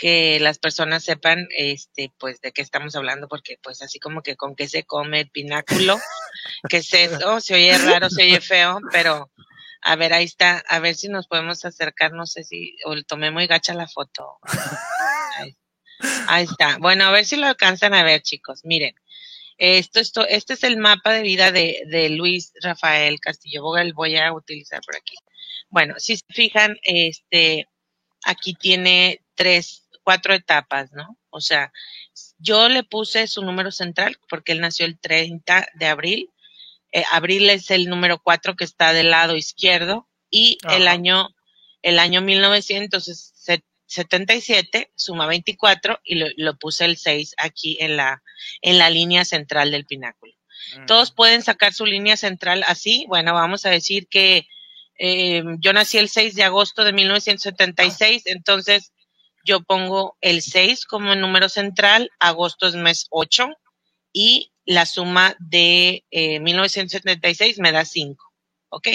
[0.00, 4.34] que las personas sepan, este, pues, de qué estamos hablando, porque, pues, así como que
[4.34, 6.00] con qué se come el pináculo,
[6.70, 9.30] que es eso, se oye raro, se oye feo, pero,
[9.82, 13.30] a ver, ahí está, a ver si nos podemos acercar, no sé si, o tomé
[13.30, 14.38] muy gacha la foto.
[15.36, 15.54] Ahí,
[16.38, 16.78] está.
[16.78, 18.60] Bueno, a ver si lo alcanzan a ver, chicos.
[18.64, 18.94] Miren,
[19.58, 24.16] esto, esto, este es el mapa de vida de, de Luis Rafael Castillo Bogal, voy
[24.16, 25.14] a utilizar por aquí.
[25.68, 27.68] Bueno, si se fijan, este,
[28.24, 31.18] aquí tiene tres, cuatro etapas, ¿no?
[31.30, 31.72] O sea,
[32.38, 36.30] yo le puse su número central porque él nació el 30 de abril.
[36.92, 41.28] Eh, abril es el número cuatro que está del lado izquierdo y el año,
[41.82, 42.20] el año
[43.90, 48.22] 1977 suma 24 y lo, lo, puse el 6 aquí en la,
[48.62, 50.32] en la línea central del pináculo.
[50.76, 50.86] Mm.
[50.86, 53.04] Todos pueden sacar su línea central así.
[53.08, 54.46] Bueno, vamos a decir que
[54.98, 58.92] eh, yo nací el 6 de agosto de 1976, entonces
[59.44, 63.48] yo pongo el 6 como número central, agosto es mes 8
[64.12, 68.24] y la suma de eh, 1976 me da 5.
[68.68, 68.88] ¿Ok?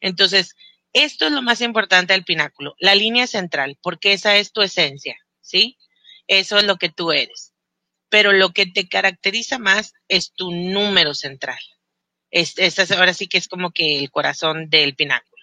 [0.00, 0.54] Entonces,
[0.92, 5.16] esto es lo más importante del pináculo, la línea central, porque esa es tu esencia,
[5.40, 5.78] ¿sí?
[6.26, 7.52] Eso es lo que tú eres.
[8.08, 11.58] Pero lo que te caracteriza más es tu número central.
[12.30, 12.56] Es,
[12.92, 15.42] ahora sí que es como que el corazón del pináculo.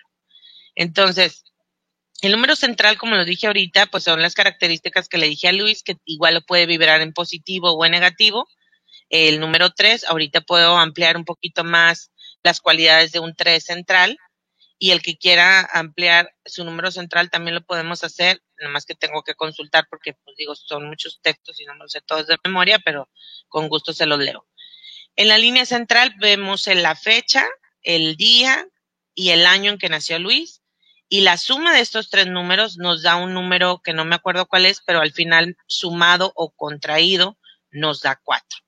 [0.76, 1.44] Entonces,
[2.22, 5.52] el número central, como lo dije ahorita, pues son las características que le dije a
[5.52, 8.48] Luis, que igual lo puede vibrar en positivo o en negativo.
[9.10, 14.18] El número 3, ahorita puedo ampliar un poquito más las cualidades de un 3 central.
[14.84, 19.24] Y el que quiera ampliar su número central también lo podemos hacer, más que tengo
[19.24, 22.36] que consultar porque, pues digo, son muchos textos y no me los sé todos de
[22.44, 23.10] memoria, pero
[23.48, 24.46] con gusto se los leo.
[25.16, 27.46] En la línea central vemos la fecha,
[27.82, 28.68] el día
[29.16, 30.62] y el año en que nació Luis
[31.08, 34.48] y la suma de estos tres números nos da un número que no me acuerdo
[34.48, 37.40] cuál es, pero al final sumado o contraído
[37.72, 38.60] nos da cuatro.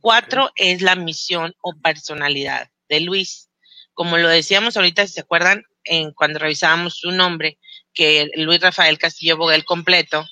[0.00, 3.50] Cuatro es la misión o personalidad de Luis.
[3.94, 7.58] Como lo decíamos ahorita, si se acuerdan, en cuando revisábamos su nombre,
[7.92, 10.26] que Luis Rafael Castillo Boguel completo,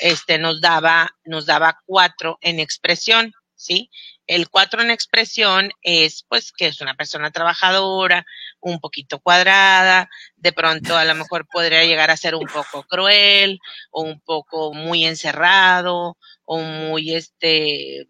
[0.00, 3.90] este nos daba, nos daba cuatro en expresión, ¿sí?
[4.26, 8.24] El cuatro en expresión es, pues, que es una persona trabajadora,
[8.60, 13.60] un poquito cuadrada, de pronto a lo mejor podría llegar a ser un poco cruel,
[13.90, 18.06] o un poco muy encerrado, o muy, este,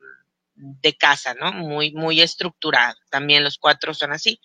[0.54, 1.52] de casa, ¿no?
[1.52, 2.96] Muy, muy estructurado.
[3.10, 4.40] También los cuatro son así.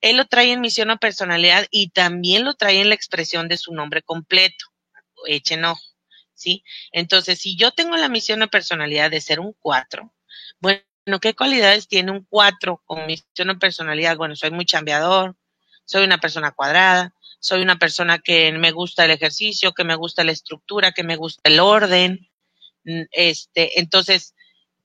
[0.00, 3.56] Él lo trae en misión o personalidad y también lo trae en la expresión de
[3.56, 4.66] su nombre completo.
[5.26, 5.82] Echen ojo,
[6.34, 6.64] ¿sí?
[6.92, 10.14] Entonces, si yo tengo la misión o personalidad de ser un cuatro,
[10.60, 10.82] bueno,
[11.20, 14.16] ¿qué cualidades tiene un 4 con misión o personalidad?
[14.16, 15.36] Bueno, soy muy chambeador,
[15.84, 20.24] soy una persona cuadrada, soy una persona que me gusta el ejercicio, que me gusta
[20.24, 22.28] la estructura, que me gusta el orden.
[22.84, 24.34] Mm, este, entonces,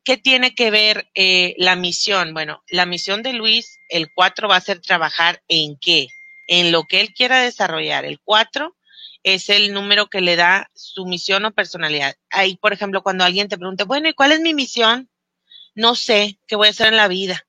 [0.03, 2.33] ¿qué tiene que ver eh, la misión?
[2.33, 6.07] Bueno, la misión de Luis, el 4 va a ser trabajar en qué?
[6.47, 8.05] En lo que él quiera desarrollar.
[8.05, 8.75] El 4
[9.23, 12.15] es el número que le da su misión o personalidad.
[12.31, 15.09] Ahí, por ejemplo, cuando alguien te pregunta, bueno, ¿y cuál es mi misión?
[15.75, 17.45] no sé qué voy a hacer en la vida,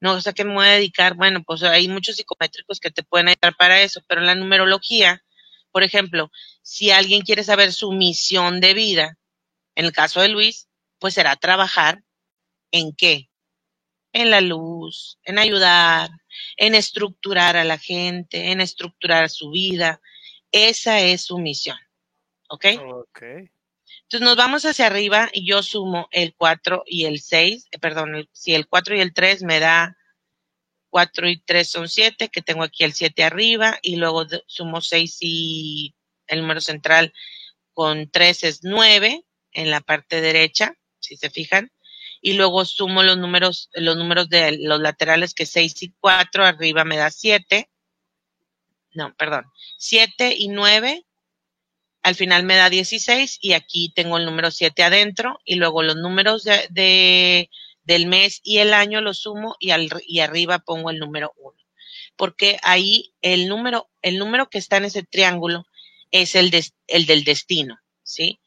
[0.00, 1.14] no sé qué me voy a dedicar.
[1.14, 5.24] Bueno, pues hay muchos psicométricos que te pueden ayudar para eso, pero en la numerología,
[5.72, 6.30] por ejemplo,
[6.62, 9.18] si alguien quiere saber su misión de vida,
[9.74, 12.02] en el caso de Luis, pues será trabajar
[12.70, 13.28] en qué?
[14.12, 16.10] En la luz, en ayudar,
[16.56, 20.00] en estructurar a la gente, en estructurar su vida.
[20.52, 21.78] Esa es su misión.
[22.48, 22.66] ¿Ok?
[22.92, 23.22] Ok.
[24.02, 28.28] Entonces nos vamos hacia arriba y yo sumo el 4 y el 6, eh, perdón,
[28.32, 29.96] si el 4 y el 3 me da
[30.90, 35.18] 4 y 3 son 7, que tengo aquí el 7 arriba y luego sumo 6
[35.20, 35.94] y
[36.28, 37.12] el número central
[37.74, 40.76] con 3 es 9 en la parte derecha,
[41.06, 41.70] si se fijan.
[42.20, 46.84] Y luego sumo los números, los números de los laterales que 6 y 4 arriba
[46.84, 47.70] me da 7.
[48.94, 49.44] No, perdón.
[49.78, 51.06] 7 y 9
[52.06, 55.96] al final me da 16 y aquí tengo el número 7 adentro y luego los
[55.96, 57.50] números de,
[57.82, 61.56] del mes y el año los sumo y, al, y arriba pongo el número 1.
[62.14, 65.66] Porque ahí el número, el número que está en ese triángulo
[66.12, 66.52] es el,
[66.86, 68.38] el del destino, ¿sí?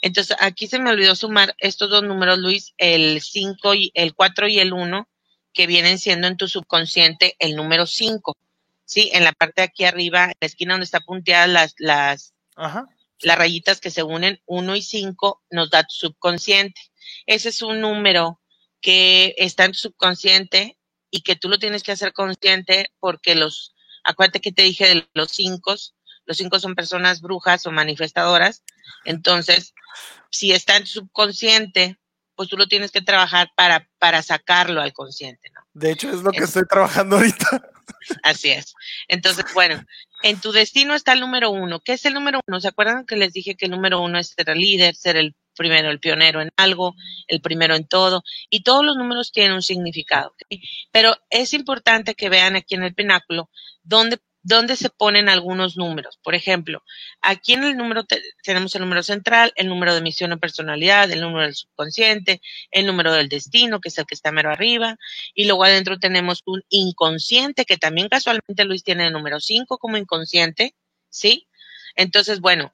[0.00, 4.48] Entonces aquí se me olvidó sumar estos dos números, Luis, el 5 y el 4
[4.48, 5.08] y el 1,
[5.52, 8.36] que vienen siendo en tu subconsciente el número 5.
[8.84, 9.10] ¿Sí?
[9.12, 12.86] En la parte de aquí arriba, en la esquina donde está punteadas las, las, Ajá
[13.20, 16.80] las rayitas que se unen 1 y 5 nos da subconsciente.
[17.26, 18.40] Ese es un número
[18.80, 20.78] que está en tu subconsciente
[21.10, 23.74] y que tú lo tienes que hacer consciente porque los,
[24.04, 25.74] acuérdate que te dije de los cinco,
[26.26, 28.62] los cinco son personas brujas o manifestadoras,
[29.04, 29.74] entonces,
[30.30, 31.98] si está en tu subconsciente,
[32.34, 35.62] pues tú lo tienes que trabajar para, para sacarlo al consciente, ¿no?
[35.72, 37.70] De hecho, es lo que estoy trabajando ahorita.
[38.22, 38.74] Así es.
[39.08, 39.82] Entonces, bueno,
[40.22, 41.80] en tu destino está el número uno.
[41.80, 42.60] ¿Qué es el número uno?
[42.60, 45.34] ¿Se acuerdan que les dije que el número uno es ser el líder, ser el
[45.56, 46.94] primero, el pionero en algo,
[47.28, 48.22] el primero en todo?
[48.50, 50.34] Y todos los números tienen un significado.
[50.92, 53.50] Pero es importante que vean aquí en el pináculo
[53.82, 54.18] dónde
[54.48, 56.20] ¿Dónde se ponen algunos números.
[56.22, 56.84] Por ejemplo,
[57.20, 58.04] aquí en el número
[58.44, 62.40] tenemos el número central, el número de misión o personalidad, el número del subconsciente,
[62.70, 64.96] el número del destino, que es el que está mero arriba,
[65.34, 69.96] y luego adentro tenemos un inconsciente, que también casualmente Luis tiene el número 5 como
[69.96, 70.76] inconsciente,
[71.10, 71.48] ¿sí?
[71.96, 72.72] Entonces, bueno,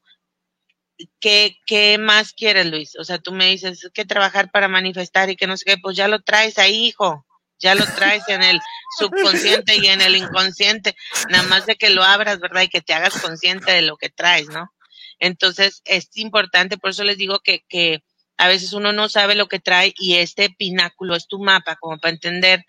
[1.20, 2.96] ¿qué, ¿qué más quieres, Luis?
[2.98, 5.96] O sea, tú me dices que trabajar para manifestar y que no sé qué, pues
[5.96, 7.24] ya lo traes ahí, hijo
[7.62, 8.60] ya lo traes en el
[8.98, 10.94] subconsciente y en el inconsciente,
[11.30, 12.62] nada más de que lo abras, ¿verdad?
[12.62, 14.72] Y que te hagas consciente de lo que traes, ¿no?
[15.18, 18.02] Entonces, es importante, por eso les digo que, que
[18.36, 21.98] a veces uno no sabe lo que trae y este pináculo es tu mapa, como
[21.98, 22.64] para entender,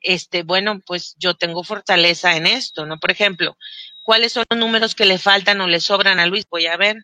[0.00, 2.98] este, bueno, pues yo tengo fortaleza en esto, ¿no?
[2.98, 3.56] Por ejemplo,
[4.02, 6.46] ¿cuáles son los números que le faltan o le sobran a Luis?
[6.50, 6.96] Voy a ver.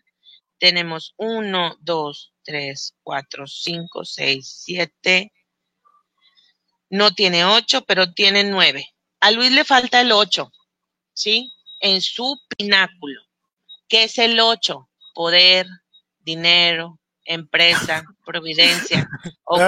[0.57, 5.31] Tenemos uno, dos, tres, cuatro, cinco, seis, siete,
[6.89, 8.87] no tiene ocho, pero tiene nueve.
[9.19, 10.51] A Luis le falta el ocho,
[11.13, 11.51] ¿sí?
[11.79, 13.21] En su pináculo.
[13.87, 14.89] ¿Qué es el ocho?
[15.13, 15.67] Poder,
[16.19, 19.09] dinero, empresa, providencia.
[19.43, 19.61] Ok.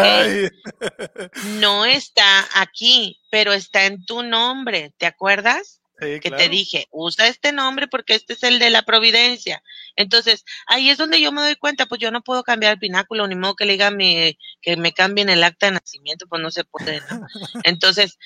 [1.60, 4.94] No está aquí, pero está en tu nombre.
[4.98, 5.81] ¿Te acuerdas?
[6.02, 9.64] Que te dije, usa este nombre porque este es el de la providencia.
[9.96, 13.28] Entonces, ahí es donde yo me doy cuenta, pues yo no puedo cambiar el pináculo,
[13.28, 16.50] ni modo que le diga mi, que me cambien el acta de nacimiento, pues no
[16.50, 17.22] se puede, ¿no?
[17.64, 18.18] Entonces,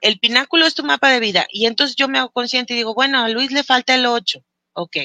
[0.00, 1.46] el pináculo es tu mapa de vida.
[1.50, 4.44] Y entonces yo me hago consciente y digo, bueno, a Luis le falta el 8.
[4.72, 4.96] Ok.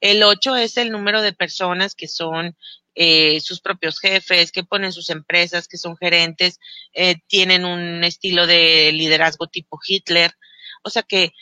[0.00, 2.56] El 8 es el número de personas que son
[2.94, 6.60] eh, sus propios jefes, que ponen sus empresas, que son gerentes,
[6.92, 10.32] eh, tienen un estilo de liderazgo tipo Hitler.
[10.84, 11.32] O sea que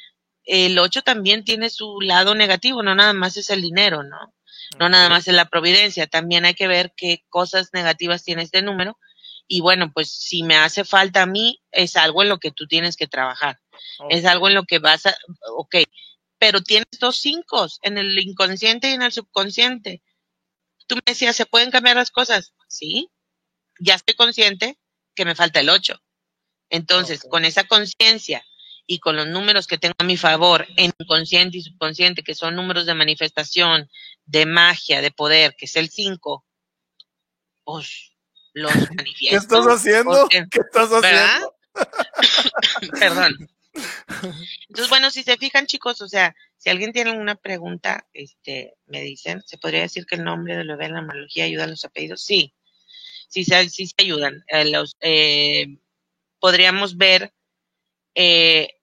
[0.44, 4.34] el 8 también tiene su lado negativo, no nada más es el dinero, ¿no?
[4.78, 8.62] No nada más es la providencia, también hay que ver qué cosas negativas tiene este
[8.62, 8.98] número.
[9.46, 12.66] Y bueno, pues si me hace falta a mí, es algo en lo que tú
[12.66, 13.60] tienes que trabajar.
[14.08, 15.16] Es algo en lo que vas a,
[15.56, 15.76] ok,
[16.38, 20.02] pero tienes dos cinco en el inconsciente y en el subconsciente.
[20.86, 22.54] Tú me decías, ¿se pueden cambiar las cosas?
[22.68, 23.10] Sí,
[23.78, 24.78] ya estoy consciente
[25.14, 26.00] que me falta el 8.
[26.70, 28.44] Entonces, con esa conciencia
[28.92, 32.54] y con los números que tengo a mi favor en inconsciente y subconsciente, que son
[32.54, 33.88] números de manifestación,
[34.26, 36.44] de magia, de poder, que es el 5,
[37.64, 38.12] pues
[38.52, 39.30] los manifiesto.
[39.30, 40.28] ¿Qué estás haciendo?
[40.28, 41.56] ¿Qué estás haciendo?
[43.00, 43.48] Perdón.
[44.68, 49.00] Entonces, bueno, si se fijan, chicos, o sea, si alguien tiene alguna pregunta, este, me
[49.00, 51.86] dicen, ¿se podría decir que el nombre de lo de la analogía ayuda a los
[51.86, 52.22] apellidos?
[52.22, 52.52] Sí,
[53.30, 54.44] sí, sí, sí se ayudan.
[54.48, 55.78] Eh, los, eh,
[56.40, 57.32] podríamos ver
[58.14, 58.81] eh,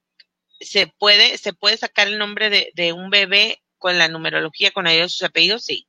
[0.59, 4.87] se puede, se puede sacar el nombre de, de, un bebé con la numerología, con
[4.87, 5.87] ayuda de sus apellidos, sí,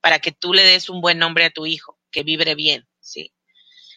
[0.00, 3.32] para que tú le des un buen nombre a tu hijo, que vibre bien, sí,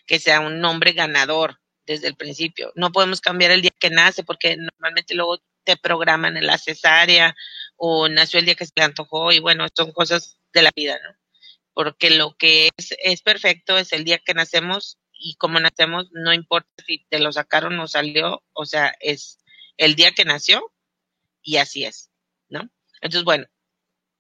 [0.05, 2.71] que sea un nombre ganador desde el principio.
[2.75, 7.35] No podemos cambiar el día que nace porque normalmente luego te programan en la cesárea
[7.75, 10.99] o nació el día que se le antojó y bueno, son cosas de la vida,
[11.03, 11.15] ¿no?
[11.73, 16.33] Porque lo que es, es perfecto es el día que nacemos y como nacemos, no
[16.33, 19.40] importa si te lo sacaron o salió, o sea, es
[19.81, 20.71] el día que nació
[21.41, 22.11] y así es,
[22.49, 22.69] ¿no?
[23.01, 23.47] Entonces, bueno,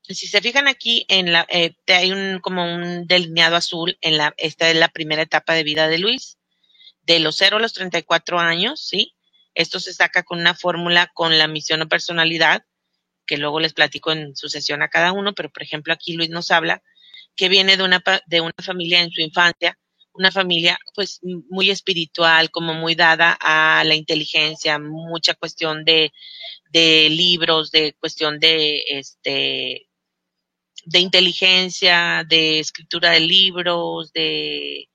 [0.01, 4.33] si se fijan aquí en la, eh, hay un como un delineado azul en la,
[4.37, 6.39] esta es la primera etapa de vida de Luis,
[7.03, 9.13] de los 0 a los 34 años, ¿sí?
[9.53, 12.65] Esto se saca con una fórmula con la misión o personalidad,
[13.27, 16.49] que luego les platico en sucesión a cada uno, pero por ejemplo aquí Luis nos
[16.49, 16.81] habla
[17.35, 19.77] que viene de una, de una familia en su infancia
[20.13, 26.11] una familia pues muy espiritual, como muy dada a la inteligencia, mucha cuestión de,
[26.71, 29.87] de libros, de cuestión de este
[30.85, 34.89] de inteligencia, de escritura de libros, de,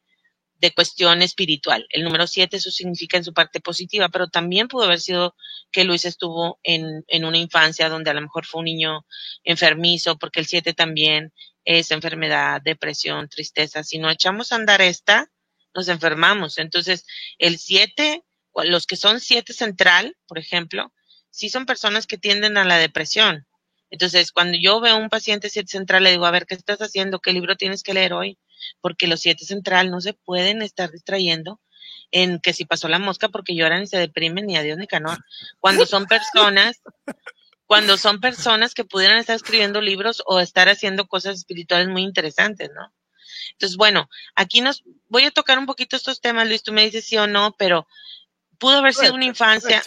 [0.59, 1.87] de cuestión espiritual.
[1.91, 5.35] El número siete, eso significa en su parte positiva, pero también pudo haber sido
[5.71, 9.07] que Luis estuvo en, en una infancia donde a lo mejor fue un niño
[9.45, 11.33] enfermizo, porque el siete también
[11.65, 13.83] es enfermedad, depresión, tristeza.
[13.83, 15.31] Si no echamos a andar esta,
[15.75, 16.59] nos enfermamos.
[16.59, 17.05] Entonces,
[17.39, 18.25] el 7,
[18.65, 20.93] los que son 7 central, por ejemplo,
[21.31, 23.47] sí son personas que tienden a la depresión.
[23.91, 26.79] Entonces, cuando yo veo a un paciente 7 central, le digo, a ver, ¿qué estás
[26.81, 27.21] haciendo?
[27.21, 28.39] ¿Qué libro tienes que leer hoy?
[28.81, 31.61] Porque los 7 central no se pueden estar distrayendo
[32.11, 34.87] en que si pasó la mosca porque lloran y se deprimen ni a Dios ni
[34.87, 35.19] canoa.
[35.59, 36.81] Cuando son personas,
[37.67, 42.71] cuando son personas que pudieran estar escribiendo libros o estar haciendo cosas espirituales muy interesantes,
[42.75, 42.93] ¿no?
[43.53, 47.07] Entonces, bueno, aquí nos voy a tocar un poquito estos temas, Luis, tú me dices
[47.07, 47.87] sí o no, pero
[48.59, 49.83] pudo haber sido una infancia,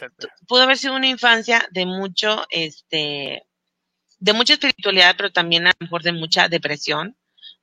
[0.48, 3.46] pudo haber sido una infancia de mucho, este,
[4.20, 7.18] de mucha espiritualidad, pero también a lo mejor de mucha depresión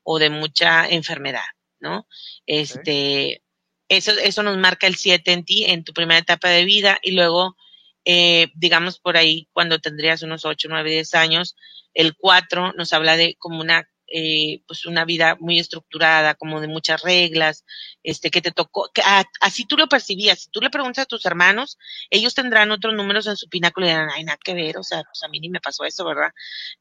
[0.08, 1.44] o de mucha enfermedad,
[1.80, 2.06] ¿no?
[2.46, 3.42] Este,
[3.88, 7.10] eso, eso nos marca el 7 en ti, en tu primera etapa de vida, y
[7.10, 7.56] luego,
[8.04, 11.56] eh, digamos por ahí, cuando tendrías unos 8, 9, 10 años,
[11.92, 16.68] el 4 nos habla de como una eh, pues una vida muy estructurada, como de
[16.68, 17.64] muchas reglas,
[18.02, 19.02] este, que te tocó, que
[19.40, 20.42] así tú lo percibías.
[20.42, 21.78] Si tú le preguntas a tus hermanos,
[22.10, 25.02] ellos tendrán otros números en su pináculo y dirán, ay, nada que ver, o sea,
[25.02, 26.30] pues a mí ni me pasó eso, ¿verdad?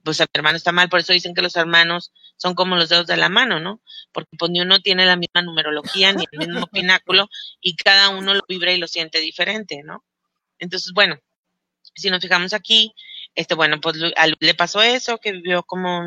[0.04, 2.90] Pues a mi hermano está mal, por eso dicen que los hermanos son como los
[2.90, 3.82] dedos de la mano, ¿no?
[4.12, 8.34] Porque pues ni uno tiene la misma numerología, ni el mismo pináculo, y cada uno
[8.34, 10.04] lo vibra y lo siente diferente, ¿no?
[10.60, 11.20] Entonces, bueno,
[11.96, 12.94] si nos fijamos aquí,
[13.36, 16.04] este, bueno, pues a le pasó eso, que vivió como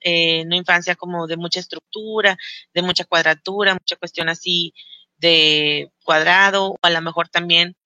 [0.00, 2.36] eh, una infancia como de mucha estructura,
[2.74, 4.74] de mucha cuadratura, mucha cuestión así
[5.18, 7.76] de cuadrado, o a lo mejor también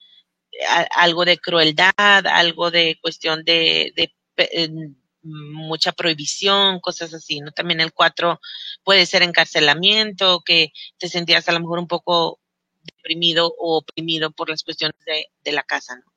[0.52, 4.12] eh, algo de crueldad, algo de cuestión de, de
[5.22, 7.50] mucha prohibición, cosas así, ¿no?
[7.52, 8.40] También el 4
[8.84, 12.40] puede ser encarcelamiento, que te sentías a lo mejor un poco
[12.82, 16.13] deprimido o oprimido por las cuestiones de, de la casa, ¿no?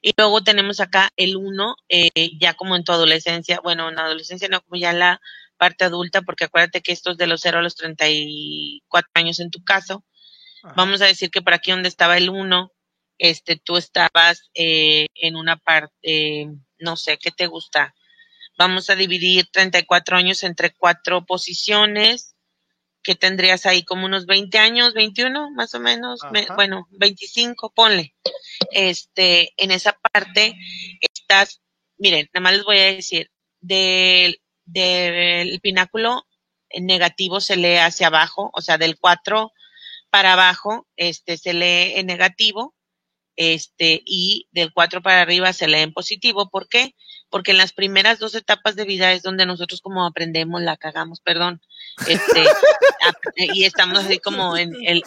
[0.00, 4.48] Y luego tenemos acá el 1, eh, ya como en tu adolescencia, bueno, en adolescencia
[4.48, 5.20] no, como ya la
[5.56, 9.50] parte adulta, porque acuérdate que esto es de los 0 a los 34 años en
[9.50, 10.04] tu caso.
[10.76, 12.72] Vamos a decir que por aquí donde estaba el 1,
[13.18, 17.94] este, tú estabas eh, en una parte, no sé, ¿qué te gusta?
[18.56, 22.33] Vamos a dividir 34 años entre cuatro posiciones
[23.04, 26.20] que tendrías ahí como unos 20 años, 21 más o menos,
[26.56, 28.16] bueno, 25, ponle.
[28.72, 30.56] Este, en esa parte
[31.00, 31.60] estás,
[31.98, 33.30] miren, nada más les voy a decir,
[33.60, 36.26] del, del pináculo
[36.80, 39.52] negativo se lee hacia abajo, o sea, del 4
[40.10, 42.74] para abajo, este, se lee en negativo,
[43.36, 46.50] este, y del 4 para arriba se lee en positivo.
[46.50, 46.94] ¿Por qué?
[47.30, 51.20] Porque en las primeras dos etapas de vida es donde nosotros como aprendemos, la cagamos,
[51.20, 51.60] perdón,
[52.06, 52.44] este,
[53.36, 55.02] y estamos así como en el,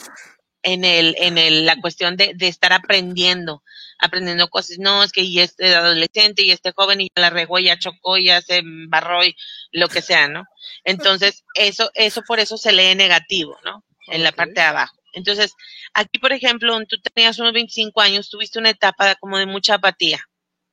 [0.64, 3.64] en el, en el, la cuestión de, de estar aprendiendo,
[4.00, 4.78] aprendiendo cosas.
[4.80, 8.18] No, es que ya este adolescente y este joven y ya la regó, ya chocó,
[8.18, 9.36] ya se embarró y
[9.72, 10.44] lo que sea, ¿no?
[10.84, 13.84] Entonces, eso, eso por eso se lee negativo, ¿no?
[14.08, 14.96] En la parte de abajo.
[15.18, 15.56] Entonces,
[15.94, 20.20] aquí, por ejemplo, tú tenías unos 25 años, tuviste una etapa como de mucha apatía.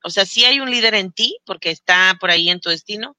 [0.02, 3.16] O sea, sí hay un líder en ti, porque está por ahí en tu destino,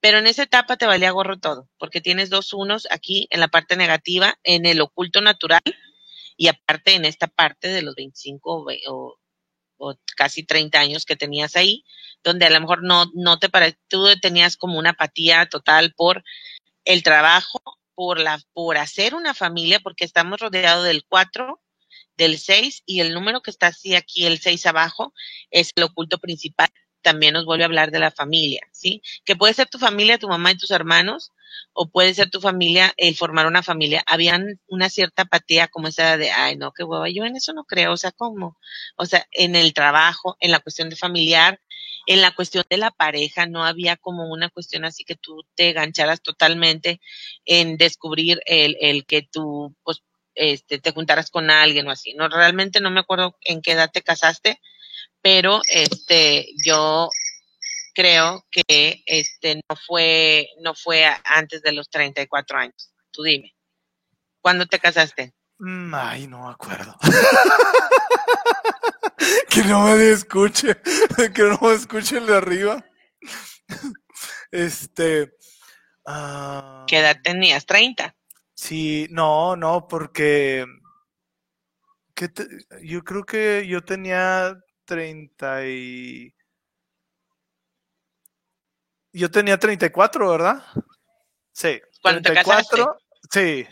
[0.00, 3.48] pero en esa etapa te valía gorro todo, porque tienes dos unos aquí en la
[3.48, 5.60] parte negativa, en el oculto natural,
[6.38, 9.18] y aparte en esta parte de los 25 o,
[10.16, 11.84] casi 30 años que tenías ahí,
[12.24, 16.24] donde a lo mejor no, no te pareció, tú tenías como una apatía total por
[16.84, 17.60] el trabajo,
[18.02, 21.62] por, la, por hacer una familia, porque estamos rodeados del 4,
[22.16, 25.14] del 6 y el número que está así aquí, el 6 abajo,
[25.52, 26.68] es el oculto principal.
[27.00, 29.02] También nos vuelve a hablar de la familia, ¿sí?
[29.24, 31.30] Que puede ser tu familia, tu mamá y tus hermanos,
[31.74, 34.02] o puede ser tu familia el formar una familia.
[34.04, 37.62] Habían una cierta apatía como esa de, ay, no, qué hueva, yo en eso no
[37.62, 38.58] creo, o sea, ¿cómo?
[38.96, 41.60] O sea, en el trabajo, en la cuestión de familiar,
[42.06, 45.72] en la cuestión de la pareja, no había como una cuestión así que tú te
[45.72, 47.00] gancharas totalmente
[47.44, 50.02] en descubrir el, el que tú, pues,
[50.34, 52.14] este, te juntaras con alguien o así.
[52.14, 54.60] No, realmente no me acuerdo en qué edad te casaste,
[55.22, 57.08] pero este, yo
[57.94, 62.92] creo que este no fue no fue antes de los 34 años.
[63.10, 63.54] Tú dime.
[64.40, 65.34] ¿Cuándo te casaste?
[65.64, 66.96] Mm, ay, no me acuerdo.
[69.48, 70.76] que no me escuche,
[71.34, 72.84] que no me escuche el de arriba.
[74.50, 75.32] Este.
[76.04, 77.66] Uh, ¿Qué edad tenías?
[77.66, 78.14] ¿30?
[78.54, 80.66] Sí, no, no, porque.
[82.82, 86.34] yo creo que yo tenía 30 y.
[89.12, 90.62] Yo tenía 34, ¿verdad?
[91.52, 91.80] Sí.
[92.02, 92.98] ¿Cuándo 34,
[93.30, 93.66] Sí,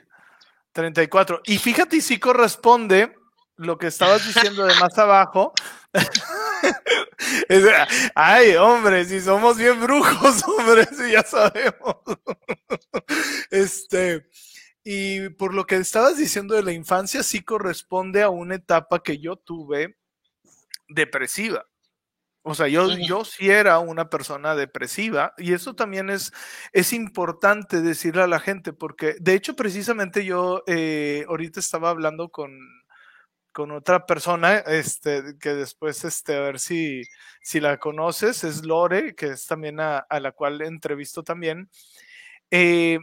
[0.73, 1.43] 34.
[1.45, 3.15] Y fíjate si corresponde
[3.57, 5.53] lo que estabas diciendo de más abajo.
[8.15, 11.97] Ay, hombre, si somos bien brujos, hombre, si ya sabemos.
[13.51, 14.27] Este,
[14.85, 19.19] y por lo que estabas diciendo de la infancia, sí corresponde a una etapa que
[19.19, 19.99] yo tuve
[20.89, 21.67] depresiva.
[22.43, 26.33] O sea, yo, yo sí era una persona depresiva y eso también es,
[26.73, 32.31] es importante decirle a la gente porque, de hecho, precisamente yo eh, ahorita estaba hablando
[32.31, 32.51] con,
[33.53, 37.03] con otra persona, este, que después, este, a ver si,
[37.43, 41.69] si la conoces, es Lore, que es también a, a la cual entrevisto también.
[42.51, 43.01] Eh,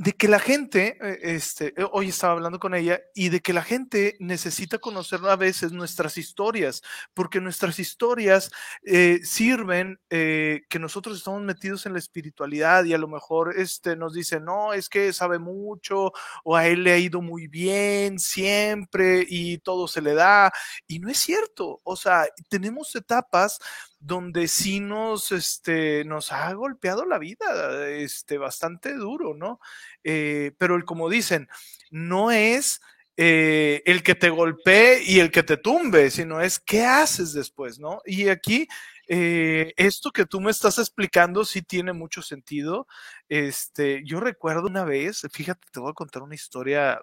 [0.00, 3.52] de que la gente, eh, este, eh, hoy estaba hablando con ella, y de que
[3.52, 6.80] la gente necesita conocer a veces nuestras historias,
[7.12, 8.50] porque nuestras historias
[8.82, 14.14] eh, sirven que nosotros estamos metidos en la espiritualidad y a lo mejor este, nos
[14.14, 16.12] dicen, no, es que sabe mucho,
[16.44, 20.50] o a él le ha ido muy bien siempre y todo se le da,
[20.86, 23.58] y no es cierto, o sea, tenemos etapas
[24.00, 29.60] donde sí nos, este, nos ha golpeado la vida, este, bastante duro, ¿no?
[30.02, 31.48] Eh, pero el, como dicen,
[31.90, 32.80] no es
[33.18, 37.78] eh, el que te golpee y el que te tumbe, sino es qué haces después,
[37.78, 38.00] ¿no?
[38.06, 38.66] Y aquí,
[39.06, 42.86] eh, esto que tú me estás explicando sí tiene mucho sentido.
[43.28, 47.02] Este, yo recuerdo una vez, fíjate, te voy a contar una historia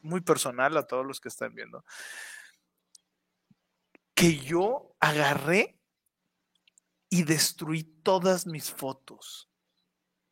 [0.00, 1.84] muy personal a todos los que están viendo,
[4.14, 5.76] que yo agarré
[7.12, 9.50] y destruí todas mis fotos.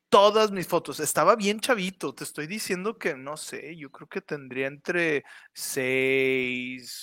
[0.09, 0.99] Todas mis fotos.
[0.99, 2.15] Estaba bien chavito.
[2.15, 3.77] Te estoy diciendo que no sé.
[3.77, 6.97] Yo creo que tendría entre seis.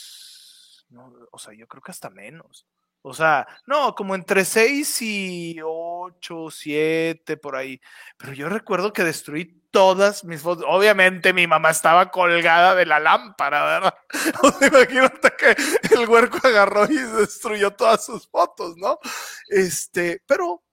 [1.31, 2.65] o sea, yo creo que hasta menos.
[3.07, 7.79] O sea, no, como entre 6 y 8, 7, por ahí.
[8.17, 10.65] Pero yo recuerdo que destruí todas mis fotos.
[10.67, 13.93] Obviamente mi mamá estaba colgada de la lámpara, ¿verdad?
[14.43, 15.55] O sea, imagínate que
[15.95, 18.99] el huerco agarró y destruyó todas sus fotos, ¿no?
[19.47, 20.63] Este, pero,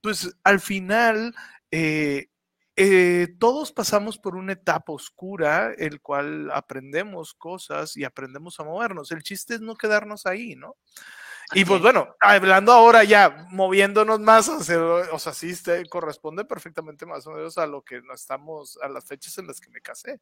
[0.00, 1.34] pues al final,
[1.72, 2.28] eh,
[2.76, 9.10] eh, todos pasamos por una etapa oscura, el cual aprendemos cosas y aprendemos a movernos.
[9.10, 10.76] El chiste es no quedarnos ahí, ¿no?
[11.52, 15.52] Y pues bueno, hablando ahora ya, moviéndonos más, o sea, sí
[15.88, 19.60] corresponde perfectamente más o menos a lo que no estamos, a las fechas en las
[19.60, 20.20] que me casé.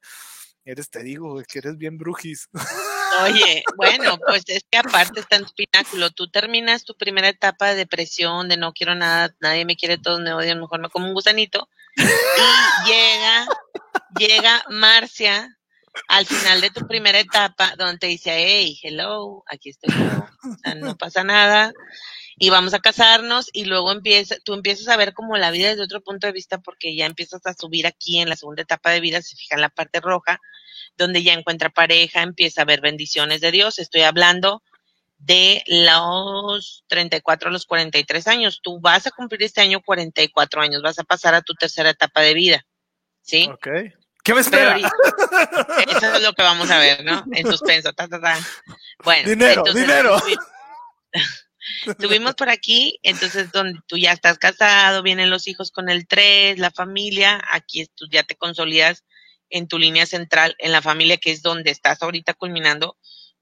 [0.64, 2.48] Eres, te digo, que eres bien brujis.
[3.22, 6.10] Oye, bueno, pues es que aparte está en tu pináculo.
[6.10, 10.20] Tú terminas tu primera etapa de depresión, de no quiero nada, nadie me quiere, todos
[10.20, 11.68] me odian, mejor me como un gusanito.
[11.96, 13.46] Y llega,
[14.18, 15.57] llega Marcia
[16.08, 20.96] al final de tu primera etapa, donde te dice, hey, hello, aquí estoy yo, no
[20.96, 21.72] pasa nada,
[22.36, 25.82] y vamos a casarnos, y luego empieza, tú empiezas a ver como la vida desde
[25.82, 29.00] otro punto de vista, porque ya empiezas a subir aquí en la segunda etapa de
[29.00, 30.40] vida, se fija en la parte roja,
[30.96, 34.62] donde ya encuentra pareja, empieza a ver bendiciones de Dios, estoy hablando
[35.18, 38.60] de los 34 a los 43 años.
[38.62, 42.20] Tú vas a cumplir este año 44 años, vas a pasar a tu tercera etapa
[42.22, 42.66] de vida.
[43.22, 43.48] ¿Sí?
[43.52, 43.68] Ok.
[44.28, 44.76] ¿Qué me espera?
[44.76, 47.24] eso es lo que vamos a ver, ¿no?
[47.32, 47.94] En suspenso.
[47.94, 48.38] Ta, ta, ta.
[49.02, 50.18] Bueno, dinero, dinero.
[51.98, 56.58] Tuvimos por aquí, entonces donde tú ya estás casado, vienen los hijos con el 3,
[56.58, 59.02] la familia, aquí tú ya te consolidas
[59.48, 62.98] en tu línea central, en la familia, que es donde estás ahorita culminando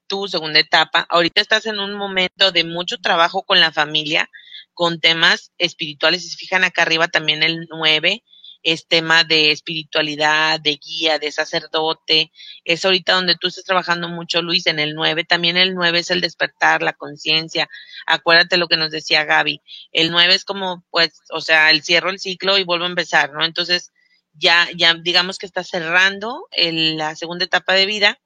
[0.06, 1.04] tu segunda etapa.
[1.10, 4.30] Ahorita estás en un momento de mucho trabajo con la familia,
[4.72, 6.22] con temas espirituales.
[6.22, 8.22] Si se fijan acá arriba también el 9,
[8.66, 12.32] es tema de espiritualidad, de guía, de sacerdote.
[12.64, 15.22] Es ahorita donde tú estás trabajando mucho, Luis, en el 9.
[15.22, 17.68] También el 9 es el despertar, la conciencia.
[18.06, 19.62] Acuérdate lo que nos decía Gaby.
[19.92, 23.32] El 9 es como, pues, o sea, el cierro el ciclo y vuelvo a empezar,
[23.32, 23.44] ¿no?
[23.44, 23.92] Entonces,
[24.32, 28.18] ya, ya digamos que estás cerrando la segunda etapa de vida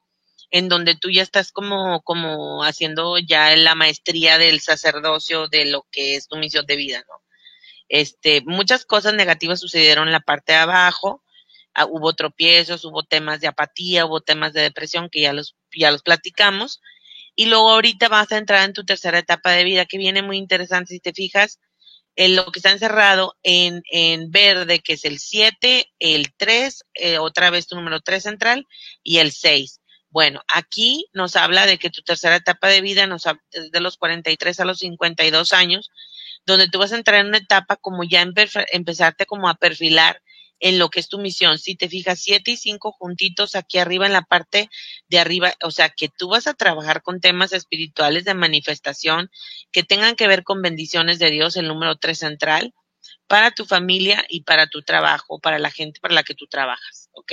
[0.50, 5.86] en donde tú ya estás como, como haciendo ya la maestría del sacerdocio de lo
[5.92, 7.20] que es tu misión de vida, ¿no?
[7.90, 11.24] Este, muchas cosas negativas sucedieron en la parte de abajo,
[11.74, 15.90] ah, hubo tropiezos, hubo temas de apatía, hubo temas de depresión que ya los, ya
[15.90, 16.80] los platicamos.
[17.34, 20.36] Y luego ahorita vas a entrar en tu tercera etapa de vida que viene muy
[20.36, 21.58] interesante si te fijas
[22.14, 27.18] en lo que está encerrado en, en verde, que es el 7, el 3, eh,
[27.18, 28.68] otra vez tu número 3 central
[29.02, 29.80] y el 6.
[30.10, 34.60] Bueno, aquí nos habla de que tu tercera etapa de vida nos de los 43
[34.60, 35.90] a los 52 años
[36.46, 38.22] donde tú vas a entrar en una etapa como ya
[38.72, 40.20] empezarte como a perfilar
[40.60, 41.58] en lo que es tu misión.
[41.58, 44.68] Si te fijas, siete y cinco juntitos aquí arriba en la parte
[45.08, 49.30] de arriba, o sea, que tú vas a trabajar con temas espirituales de manifestación
[49.72, 52.74] que tengan que ver con bendiciones de Dios, el número tres central,
[53.26, 57.08] para tu familia y para tu trabajo, para la gente para la que tú trabajas,
[57.12, 57.32] ¿ok?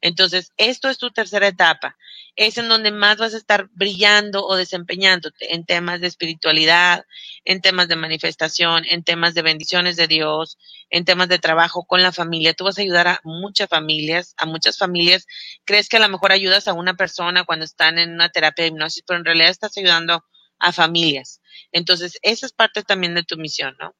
[0.00, 1.96] Entonces, esto es tu tercera etapa.
[2.36, 7.04] Es en donde más vas a estar brillando o desempeñándote en temas de espiritualidad,
[7.44, 10.58] en temas de manifestación, en temas de bendiciones de Dios,
[10.90, 12.54] en temas de trabajo con la familia.
[12.54, 15.26] Tú vas a ayudar a muchas familias, a muchas familias.
[15.64, 18.68] Crees que a lo mejor ayudas a una persona cuando están en una terapia de
[18.68, 20.24] hipnosis, pero en realidad estás ayudando
[20.58, 21.40] a familias.
[21.72, 23.94] Entonces, esa es parte también de tu misión, ¿no?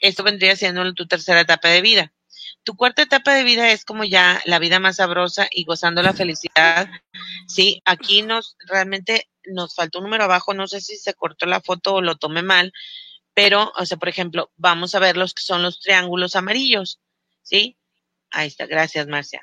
[0.00, 2.12] Esto vendría siendo tu tercera etapa de vida.
[2.68, 6.12] Tu cuarta etapa de vida es como ya la vida más sabrosa y gozando la
[6.12, 6.86] felicidad
[7.46, 11.62] Sí, aquí nos realmente nos faltó un número abajo, no sé si se cortó la
[11.62, 12.74] foto o lo tomé mal,
[13.32, 17.00] pero, o sea, por ejemplo, vamos a ver los que son los triángulos amarillos,
[17.40, 17.78] ¿sí?
[18.30, 19.40] Ahí está, gracias, Marcia.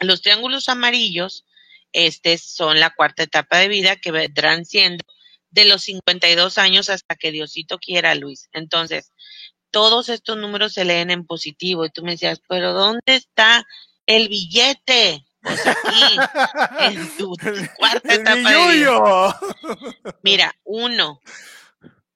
[0.00, 1.46] Los triángulos amarillos,
[1.92, 5.04] este, son la cuarta etapa de vida que vendrán siendo
[5.50, 8.48] de los 52 años hasta que Diosito quiera, Luis.
[8.52, 9.12] Entonces,
[9.78, 13.64] todos estos números se leen en positivo y tú me decías, pero ¿dónde está
[14.06, 15.24] el billete?
[15.40, 16.16] Pues aquí,
[16.80, 17.36] en tu
[17.76, 19.32] cuarta etapa de.
[20.24, 21.20] Mira, uno,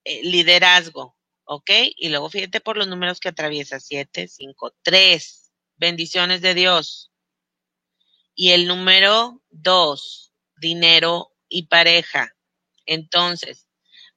[0.02, 1.70] eh, liderazgo, ¿ok?
[1.96, 7.12] Y luego fíjate por los números que atraviesa, siete, cinco, tres, bendiciones de Dios.
[8.34, 12.34] Y el número dos, dinero y pareja.
[12.86, 13.68] Entonces,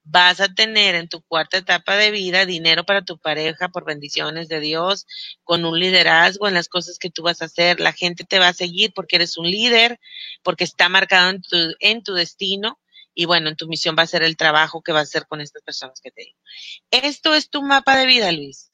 [0.05, 4.47] vas a tener en tu cuarta etapa de vida dinero para tu pareja por bendiciones
[4.47, 5.05] de Dios,
[5.43, 7.79] con un liderazgo en las cosas que tú vas a hacer.
[7.79, 9.99] La gente te va a seguir porque eres un líder,
[10.43, 12.79] porque está marcado en tu, en tu destino.
[13.15, 15.41] Y bueno, en tu misión va a ser el trabajo que va a hacer con
[15.41, 16.39] estas personas que te digo.
[16.91, 18.71] Esto es tu mapa de vida, Luis.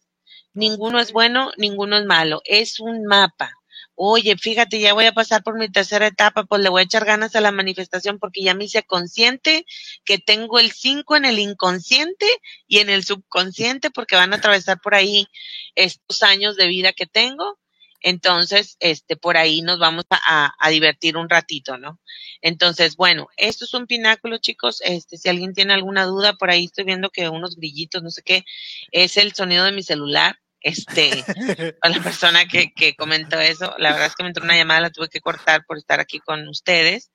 [0.54, 2.42] Ninguno es bueno, ninguno es malo.
[2.46, 3.61] Es un mapa
[4.04, 7.06] oye, fíjate, ya voy a pasar por mi tercera etapa, pues le voy a echar
[7.06, 9.64] ganas a la manifestación porque ya me hice consciente
[10.06, 12.26] que tengo el 5 en el inconsciente
[12.68, 15.28] y en el subconsciente porque van a atravesar por ahí
[15.76, 17.60] estos años de vida que tengo.
[18.02, 22.00] Entonces, este, por ahí nos vamos a, a, divertir un ratito, ¿no?
[22.42, 24.82] Entonces, bueno, esto es un pináculo, chicos.
[24.84, 28.24] Este, si alguien tiene alguna duda, por ahí estoy viendo que unos grillitos, no sé
[28.24, 28.46] qué,
[28.92, 31.12] es el sonido de mi celular este,
[31.82, 33.76] a la persona que, que comentó eso.
[33.78, 36.20] La verdad es que me entró una llamada, la tuve que cortar por estar aquí
[36.20, 37.12] con ustedes.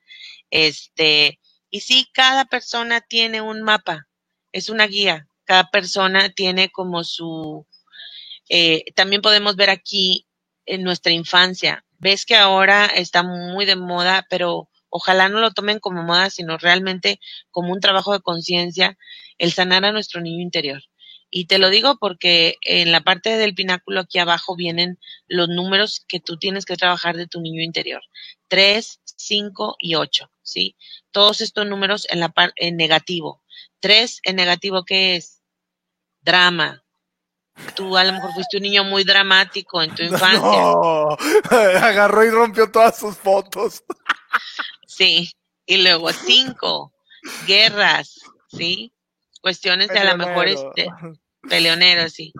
[0.51, 1.39] Este,
[1.69, 4.07] y sí, cada persona tiene un mapa,
[4.51, 5.27] es una guía.
[5.45, 7.65] Cada persona tiene como su,
[8.49, 10.27] eh, también podemos ver aquí
[10.65, 11.85] en nuestra infancia.
[11.99, 16.57] Ves que ahora está muy de moda, pero ojalá no lo tomen como moda, sino
[16.57, 17.19] realmente
[17.49, 18.97] como un trabajo de conciencia,
[19.37, 20.81] el sanar a nuestro niño interior.
[21.29, 24.97] Y te lo digo porque en la parte del pináculo aquí abajo vienen
[25.27, 28.01] los números que tú tienes que trabajar de tu niño interior.
[28.47, 30.77] Tres, cinco y ocho, ¿sí?
[31.11, 33.43] Todos estos números en la parte en negativo.
[33.79, 35.41] Tres en negativo, ¿qué es?
[36.21, 36.83] Drama.
[37.75, 40.39] Tú a lo mejor fuiste un niño muy dramático en tu infancia.
[40.39, 41.09] No,
[41.49, 43.83] agarró y rompió todas sus fotos.
[44.89, 45.31] Sí.
[45.67, 46.91] Y luego cinco,
[47.45, 48.91] guerras, ¿sí?
[49.47, 50.89] Cuestiones de a lo mejor este
[51.49, 52.33] peleonero, sí.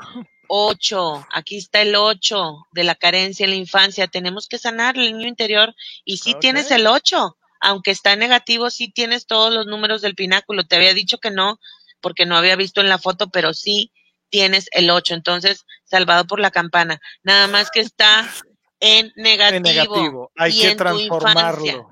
[0.49, 4.07] Ocho, aquí está el ocho de la carencia en la infancia.
[4.07, 8.69] Tenemos que sanar el niño interior y si tienes el ocho, aunque está en negativo,
[8.69, 10.65] sí tienes todos los números del pináculo.
[10.65, 11.61] Te había dicho que no,
[12.01, 13.93] porque no había visto en la foto, pero sí
[14.29, 15.13] tienes el ocho.
[15.13, 16.99] Entonces, salvado por la campana.
[17.23, 18.29] Nada más que está
[18.81, 19.55] en negativo.
[19.55, 20.31] En negativo.
[20.35, 21.89] Hay que transformarlo.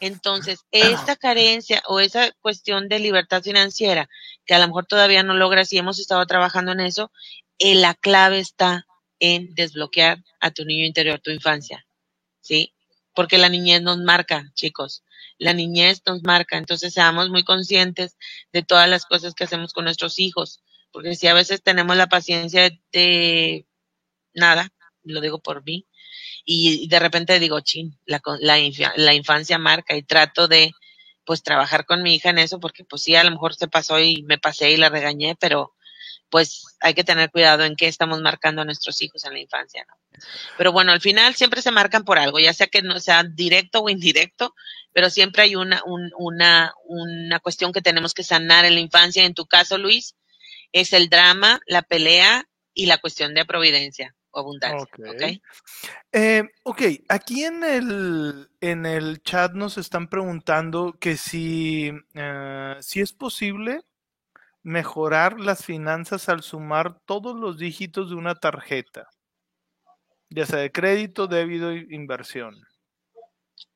[0.00, 4.08] Entonces, esta carencia o esa cuestión de libertad financiera,
[4.44, 7.10] que a lo mejor todavía no logras y hemos estado trabajando en eso,
[7.58, 8.86] eh, la clave está
[9.18, 11.86] en desbloquear a tu niño interior, tu infancia,
[12.40, 12.74] ¿sí?
[13.14, 15.02] Porque la niñez nos marca, chicos.
[15.38, 18.16] La niñez nos marca, entonces seamos muy conscientes
[18.52, 22.06] de todas las cosas que hacemos con nuestros hijos, porque si a veces tenemos la
[22.06, 23.66] paciencia de
[24.34, 24.70] nada,
[25.02, 25.85] lo digo por mí,
[26.44, 28.58] y de repente digo, chin, la, la,
[28.96, 30.72] la infancia marca y trato de
[31.24, 33.98] pues trabajar con mi hija en eso porque pues sí, a lo mejor se pasó
[34.00, 35.74] y me pasé y la regañé, pero
[36.30, 39.84] pues hay que tener cuidado en qué estamos marcando a nuestros hijos en la infancia,
[39.88, 39.94] ¿no?
[40.56, 43.80] Pero bueno, al final siempre se marcan por algo, ya sea que no sea directo
[43.80, 44.54] o indirecto,
[44.92, 49.24] pero siempre hay una, un, una, una cuestión que tenemos que sanar en la infancia.
[49.24, 50.16] En tu caso, Luis,
[50.72, 54.88] es el drama, la pelea y la cuestión de providencia abundancia.
[55.10, 55.42] Okay.
[56.12, 63.00] Eh, ok, aquí en el, en el chat nos están preguntando que si, eh, si
[63.00, 63.82] es posible
[64.62, 69.08] mejorar las finanzas al sumar todos los dígitos de una tarjeta,
[70.28, 72.56] ya sea de crédito, débito e inversión.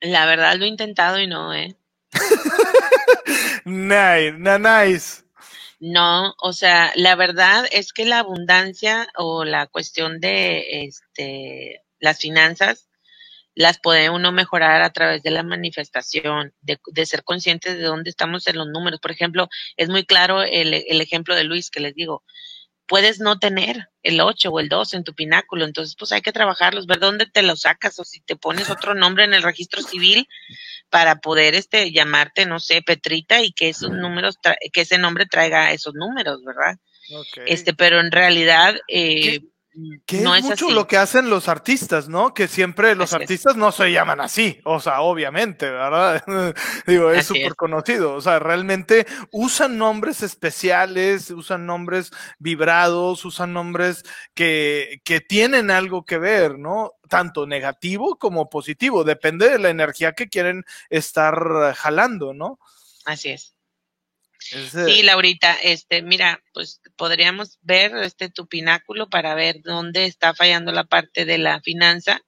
[0.01, 1.77] La verdad lo he intentado y no, ¿eh?
[3.65, 5.30] nice, nice.
[5.81, 12.19] No, o sea, la verdad es que la abundancia o la cuestión de este las
[12.19, 12.89] finanzas
[13.55, 18.11] las puede uno mejorar a través de la manifestación, de, de ser conscientes de dónde
[18.11, 19.01] estamos en los números.
[19.01, 22.25] Por ejemplo, es muy claro el, el ejemplo de Luis que les digo,
[22.91, 26.33] puedes no tener el 8 o el 2 en tu pináculo, entonces pues hay que
[26.33, 29.81] trabajarlos, ver dónde te lo sacas o si te pones otro nombre en el registro
[29.81, 30.27] civil,
[30.89, 34.39] para poder este llamarte, no sé, Petrita y que esos números,
[34.73, 36.79] que ese nombre traiga esos números, ¿verdad?
[37.47, 39.39] Este, pero en realidad, eh,
[40.05, 42.35] que no es, mucho lo que hacen los artistas, ¿no?
[42.35, 46.25] Que siempre los artistas no se llaman así, o sea, obviamente, ¿verdad?
[46.87, 54.03] Digo, es súper conocido, o sea, realmente usan nombres especiales, usan nombres vibrados, usan nombres
[54.35, 56.95] que, que tienen algo que ver, ¿no?
[57.09, 62.59] Tanto negativo como positivo, depende de la energía que quieren estar jalando, ¿no?
[63.05, 63.55] Así es.
[64.41, 70.71] Sí, Laurita, este, mira, pues podríamos ver este tu pináculo para ver dónde está fallando
[70.71, 72.21] la parte de la finanza.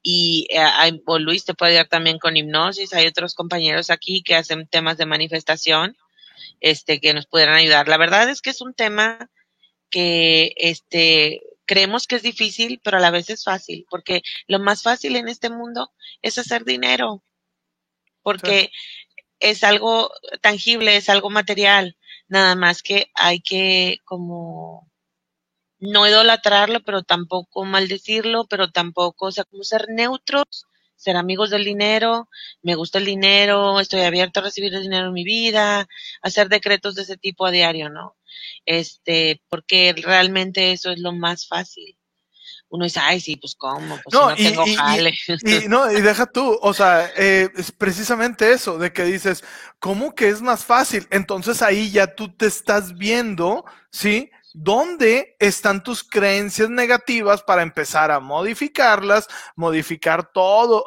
[0.00, 2.94] Y eh, o Luis te puede ayudar también con hipnosis.
[2.94, 5.96] Hay otros compañeros aquí que hacen temas de manifestación,
[6.60, 7.88] este, que nos pudieran ayudar.
[7.88, 9.28] La verdad es que es un tema
[9.90, 14.84] que, este, creemos que es difícil, pero a la vez es fácil, porque lo más
[14.84, 15.90] fácil en este mundo
[16.22, 17.24] es hacer dinero.
[18.22, 18.70] Porque
[19.40, 21.96] es algo tangible, es algo material,
[22.28, 24.90] nada más que hay que como
[25.78, 30.66] no idolatrarlo, pero tampoco maldecirlo, pero tampoco, o sea, como ser neutros,
[30.96, 32.28] ser amigos del dinero,
[32.62, 35.86] me gusta el dinero, estoy abierto a recibir el dinero en mi vida,
[36.22, 38.16] hacer decretos de ese tipo a diario, ¿no?
[38.66, 41.98] Este, porque realmente eso es lo más fácil
[42.68, 45.14] uno dice, ay, sí, pues cómo, pues no, tengo jale.
[45.42, 49.44] Y, no, y deja tú, o sea, eh, es precisamente eso, de que dices,
[49.78, 51.06] ¿cómo que es más fácil?
[51.10, 54.30] Entonces ahí ya tú te estás viendo, ¿sí?
[54.52, 60.84] ¿Dónde están tus creencias negativas para empezar a modificarlas, modificar todo?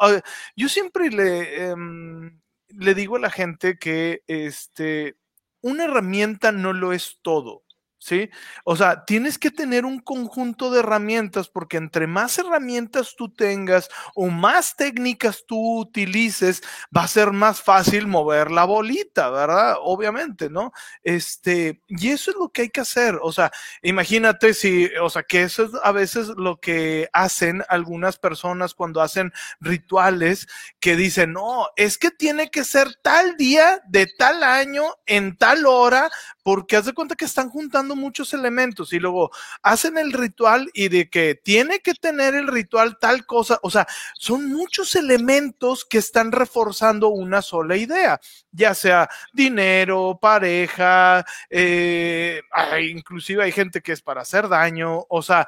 [0.55, 5.17] Yo siempre le, em, le digo a la gente que este,
[5.61, 7.63] una herramienta no lo es todo.
[7.99, 8.29] ¿Sí?
[8.63, 13.89] O sea, tienes que tener un conjunto de herramientas porque entre más herramientas tú tengas
[14.15, 16.63] o más técnicas tú utilices,
[16.95, 19.75] va a ser más fácil mover la bolita, ¿verdad?
[19.81, 20.71] Obviamente, ¿no?
[21.03, 23.19] Este, y eso es lo que hay que hacer.
[23.21, 28.17] O sea, imagínate si, o sea, que eso es a veces lo que hacen algunas
[28.17, 30.47] personas cuando hacen rituales
[30.79, 35.65] que dicen, no, es que tiene que ser tal día de tal año en tal
[35.65, 36.09] hora
[36.49, 39.29] porque haz de cuenta que están juntando muchos elementos y luego
[39.61, 43.85] hacen el ritual y de que tiene que tener el ritual tal cosa, o sea,
[44.15, 48.19] son muchos elementos que están reforzando una sola idea,
[48.51, 52.41] ya sea dinero, pareja, eh,
[52.81, 55.45] inclusive hay gente que es para hacer daño, o sea,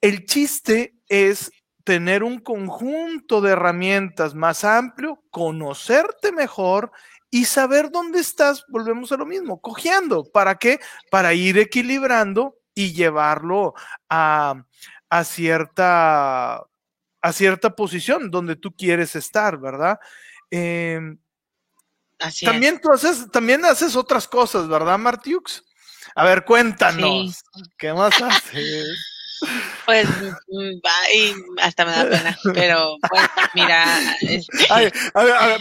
[0.00, 1.52] el chiste es
[1.84, 6.90] tener un conjunto de herramientas más amplio, conocerte mejor
[7.36, 10.24] y saber dónde estás, volvemos a lo mismo, cojeando.
[10.24, 10.80] ¿Para qué?
[11.10, 13.74] Para ir equilibrando y llevarlo
[14.08, 14.64] a,
[15.10, 16.64] a cierta
[17.20, 19.98] a cierta posición donde tú quieres estar, ¿verdad?
[20.50, 21.18] Em,
[22.18, 25.62] Así también tú haces, también haces otras cosas, ¿verdad, Martiux?
[26.14, 27.44] A ver, cuéntanos,
[27.76, 28.88] ¿qué más haces?
[29.84, 33.22] Pues mm, hasta me da pena, pero pues
[33.52, 33.84] mira.
[34.22, 34.92] Este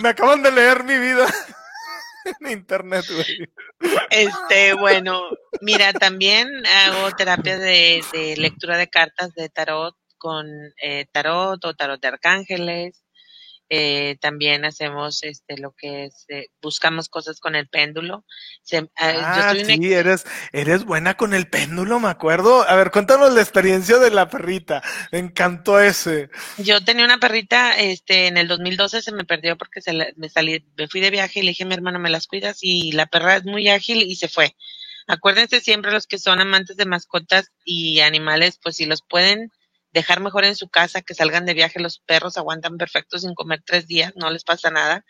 [0.02, 1.28] me acaban de leer mi vida
[2.42, 3.50] en internet, güey.
[4.10, 5.22] Este, bueno,
[5.62, 10.48] mira, también hago terapia de, de lectura de cartas de tarot con
[10.82, 13.05] eh, tarot o tarot de arcángeles.
[13.70, 18.24] Eh, también hacemos este lo que es eh, buscamos cosas con el péndulo.
[18.62, 22.68] Se, ah, sí, eres eres buena con el péndulo me acuerdo.
[22.70, 24.84] A ver cuéntanos la experiencia de la perrita.
[25.12, 26.30] Me encantó ese.
[26.58, 30.64] Yo tenía una perrita este en el 2012 se me perdió porque se me salí
[30.78, 33.08] me fui de viaje y le dije a mi hermano me las cuidas y la
[33.08, 34.56] perra es muy ágil y se fue.
[35.08, 39.52] Acuérdense siempre los que son amantes de mascotas y animales pues si los pueden
[39.96, 43.64] dejar mejor en su casa, que salgan de viaje, los perros aguantan perfecto sin comer
[43.66, 45.06] tres días, no les pasa nada,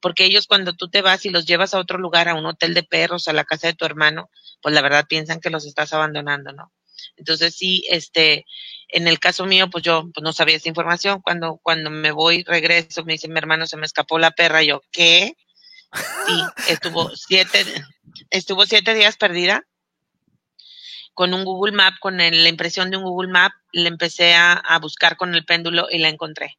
[0.00, 2.74] porque ellos cuando tú te vas y los llevas a otro lugar, a un hotel
[2.74, 4.30] de perros, a la casa de tu hermano,
[4.60, 6.72] pues la verdad piensan que los estás abandonando, ¿no?
[7.16, 8.44] Entonces sí, este,
[8.88, 12.42] en el caso mío, pues yo pues no sabía esa información, cuando, cuando me voy,
[12.42, 15.36] regreso, me dice mi hermano, se me escapó la perra, yo, ¿qué?
[16.26, 17.64] Sí, estuvo siete,
[18.30, 19.64] estuvo siete días perdida,
[21.14, 25.16] con un Google Map, con la impresión de un Google Map, le empecé a, buscar
[25.16, 26.58] con el péndulo y la encontré.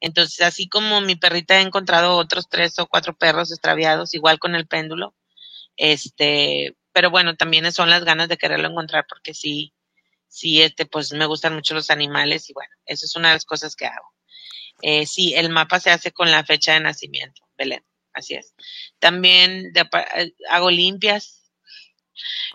[0.00, 4.56] Entonces, así como mi perrita ha encontrado otros tres o cuatro perros extraviados, igual con
[4.56, 5.14] el péndulo,
[5.76, 9.72] este, pero bueno, también son las ganas de quererlo encontrar porque sí,
[10.26, 13.44] sí, este, pues me gustan mucho los animales y bueno, eso es una de las
[13.44, 14.12] cosas que hago.
[14.82, 18.54] Eh, sí, el mapa se hace con la fecha de nacimiento, Belén, así es.
[18.98, 21.41] También eh, hago limpias,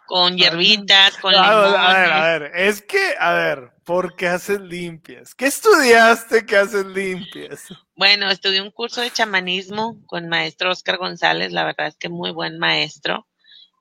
[0.06, 4.60] con hierbitas, con a, a ver, a ver, es que, a ver, ¿por qué haces
[4.62, 5.36] limpias?
[5.36, 7.66] ¿Qué estudiaste que haces limpias?
[7.96, 12.32] Bueno, estudié un curso de chamanismo con maestro Oscar González, la verdad es que muy
[12.32, 13.28] buen maestro.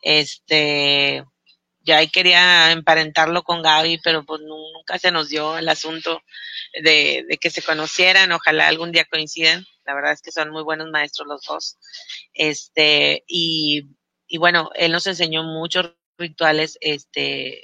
[0.02, 1.24] Este,
[1.86, 6.20] ya ahí quería emparentarlo con Gaby, pero pues nunca se nos dio el asunto
[6.82, 10.64] de, de que se conocieran, ojalá algún día coinciden, la verdad es que son muy
[10.64, 11.76] buenos maestros los dos,
[12.34, 13.84] este, y,
[14.26, 17.62] y bueno, él nos enseñó muchos rituales, este,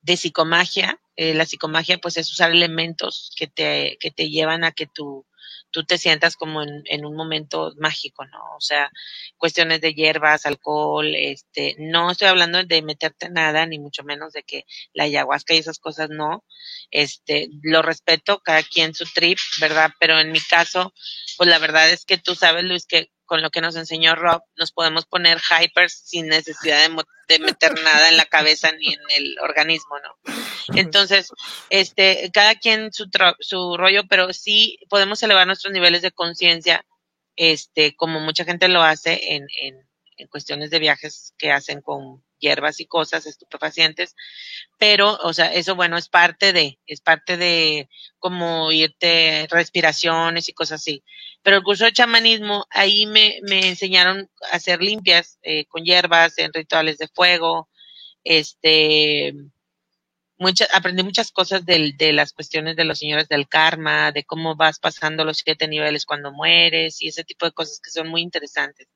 [0.00, 4.72] de psicomagia, eh, la psicomagia pues es usar elementos que te, que te llevan a
[4.72, 5.26] que tu,
[5.70, 8.38] tú te sientas como en, en, un momento mágico, ¿no?
[8.56, 8.90] O sea,
[9.38, 14.42] cuestiones de hierbas, alcohol, este, no estoy hablando de meterte nada, ni mucho menos de
[14.42, 16.44] que la ayahuasca y esas cosas no,
[16.90, 19.90] este, lo respeto, cada quien su trip, ¿verdad?
[19.98, 20.92] Pero en mi caso,
[21.36, 24.42] pues la verdad es que tú sabes, Luis, que con lo que nos enseñó Rob,
[24.56, 29.00] nos podemos poner hypers sin necesidad de, de, meter nada en la cabeza ni en
[29.16, 30.34] el organismo, ¿no?
[30.74, 31.30] Entonces,
[31.70, 33.08] este, cada quien su,
[33.40, 36.84] su rollo, pero sí podemos elevar nuestros niveles de conciencia,
[37.36, 42.23] este, como mucha gente lo hace en, en, en cuestiones de viajes que hacen con
[42.38, 44.14] hierbas y cosas estupefacientes,
[44.78, 50.52] pero, o sea, eso bueno, es parte de, es parte de como irte respiraciones y
[50.52, 51.02] cosas así.
[51.42, 56.38] Pero el curso de chamanismo, ahí me, me enseñaron a hacer limpias eh, con hierbas,
[56.38, 57.68] en rituales de fuego,
[58.24, 59.34] este,
[60.38, 64.56] muchas, aprendí muchas cosas del, de las cuestiones de los señores del karma, de cómo
[64.56, 68.22] vas pasando los siete niveles cuando mueres y ese tipo de cosas que son muy
[68.22, 68.88] interesantes.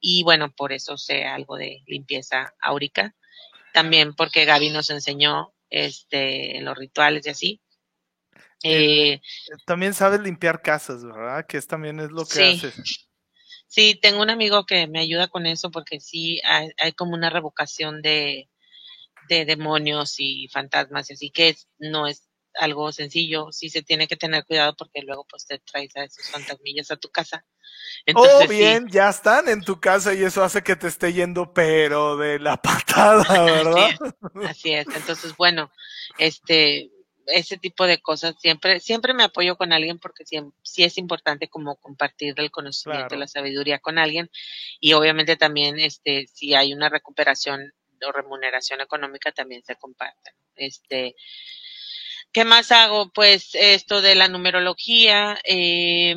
[0.00, 3.14] Y bueno, por eso sé algo de limpieza áurica.
[3.72, 7.62] También porque Gaby nos enseñó este, los rituales y así.
[8.62, 9.20] Eh,
[9.66, 11.46] también sabes limpiar casas, ¿verdad?
[11.46, 12.66] Que es, también es lo que sí.
[12.66, 13.08] haces.
[13.68, 17.28] Sí, tengo un amigo que me ayuda con eso porque sí hay, hay como una
[17.28, 18.48] revocación de,
[19.28, 24.16] de demonios y fantasmas, y así que no es algo sencillo, sí se tiene que
[24.16, 27.44] tener cuidado porque luego pues te traes a esos fantasmillas a tu casa.
[28.06, 28.92] Entonces, oh, bien, sí.
[28.92, 32.56] ya están en tu casa y eso hace que te esté yendo pero de la
[32.62, 33.90] patada, ¿verdad?
[33.90, 34.86] así, es, así es.
[34.94, 35.70] Entonces, bueno,
[36.18, 36.90] este,
[37.28, 41.48] ese tipo de cosas siempre, siempre me apoyo con alguien porque sí, sí es importante
[41.48, 43.20] como compartir el conocimiento, claro.
[43.20, 44.30] la sabiduría con alguien
[44.80, 47.72] y obviamente también, este, si hay una recuperación
[48.06, 50.34] o remuneración económica también se comparten.
[50.54, 51.16] Este,
[52.32, 53.10] ¿qué más hago?
[53.12, 56.14] Pues esto de la numerología, eh,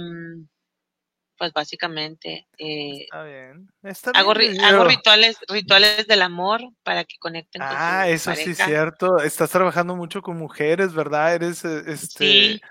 [1.41, 3.67] pues básicamente eh, está bien.
[3.81, 8.29] Está hago, bien, hago rituales rituales del amor para que conecten con ah su eso
[8.29, 8.45] pareja.
[8.45, 12.61] sí es cierto estás trabajando mucho con mujeres verdad eres este sí.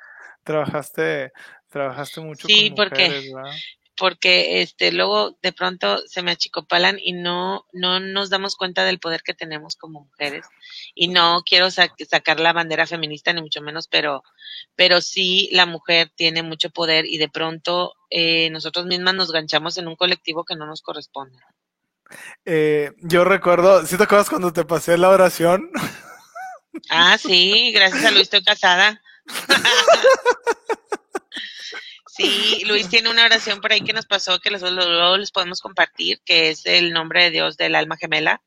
[0.44, 1.32] trabajaste
[1.68, 3.52] trabajaste mucho sí, con porque, mujeres ¿verdad?
[4.00, 8.98] Porque este luego de pronto se me achicopalan y no no nos damos cuenta del
[8.98, 10.46] poder que tenemos como mujeres.
[10.94, 14.22] Y no quiero sac sacar la bandera feminista ni mucho menos pero
[14.74, 19.76] pero sí la mujer tiene mucho poder y de pronto eh, nosotros mismas nos ganchamos
[19.76, 21.36] en un colectivo que no nos corresponde.
[22.46, 25.70] Eh, yo recuerdo ¿sí te acuerdas cuando te pasé la oración?
[26.88, 29.02] ah sí gracias a Luis estoy casada
[32.12, 36.20] Sí, Luis tiene una oración por ahí que nos pasó que luego les podemos compartir,
[36.24, 38.42] que es el nombre de Dios del alma gemela.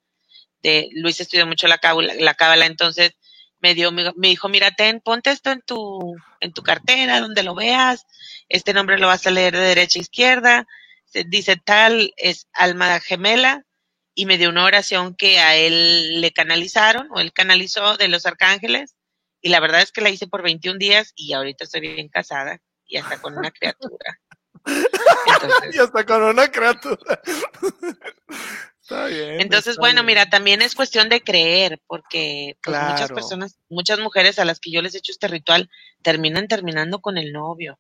[0.62, 3.14] De, Luis estudió mucho la cábala, la cábala entonces
[3.62, 7.56] me dio, me, dijo, mira, ten, ponte esto en tu, en tu cartera, donde lo
[7.56, 8.06] veas,
[8.50, 10.68] este nombre lo vas a leer de derecha a izquierda,
[11.06, 13.64] se dice tal, es alma gemela,
[14.14, 18.26] y me dio una oración que a él le canalizaron, o él canalizó de los
[18.26, 18.96] arcángeles,
[19.42, 22.60] y la verdad es que la hice por 21 días, y ahorita estoy bien casada
[22.94, 24.20] y hasta con una criatura.
[24.66, 27.22] Entonces, y hasta con una criatura.
[28.82, 29.42] está bien.
[29.42, 30.06] Entonces, está bueno, bien.
[30.06, 32.92] mira, también es cuestión de creer, porque pues, claro.
[32.92, 35.72] muchas personas, muchas mujeres a las que yo les he hecho este ritual,
[36.04, 37.80] terminan terminando con el novio.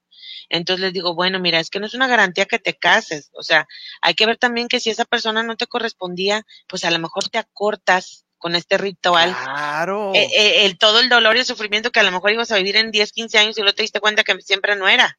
[0.49, 3.29] Entonces les digo, bueno, mira, es que no es una garantía que te cases.
[3.33, 3.67] O sea,
[4.01, 7.29] hay que ver también que si esa persona no te correspondía, pues a lo mejor
[7.29, 9.33] te acortas con este ritual.
[9.33, 10.11] Claro.
[10.13, 12.57] Eh, eh, el, todo el dolor y el sufrimiento que a lo mejor ibas a
[12.57, 15.17] vivir en 10, 15 años y luego te diste cuenta que siempre no era.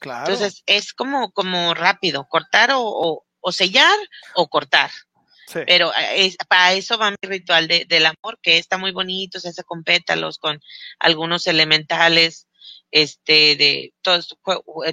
[0.00, 0.26] Claro.
[0.26, 3.96] Entonces es como, como rápido, cortar o, o, o sellar
[4.34, 4.90] o cortar.
[5.46, 5.60] Sí.
[5.68, 9.38] Pero eh, es, para eso va mi ritual de, del amor, que está muy bonito,
[9.38, 10.60] se hace con pétalos, con
[10.98, 12.48] algunos elementales,
[12.94, 14.38] este, de todos,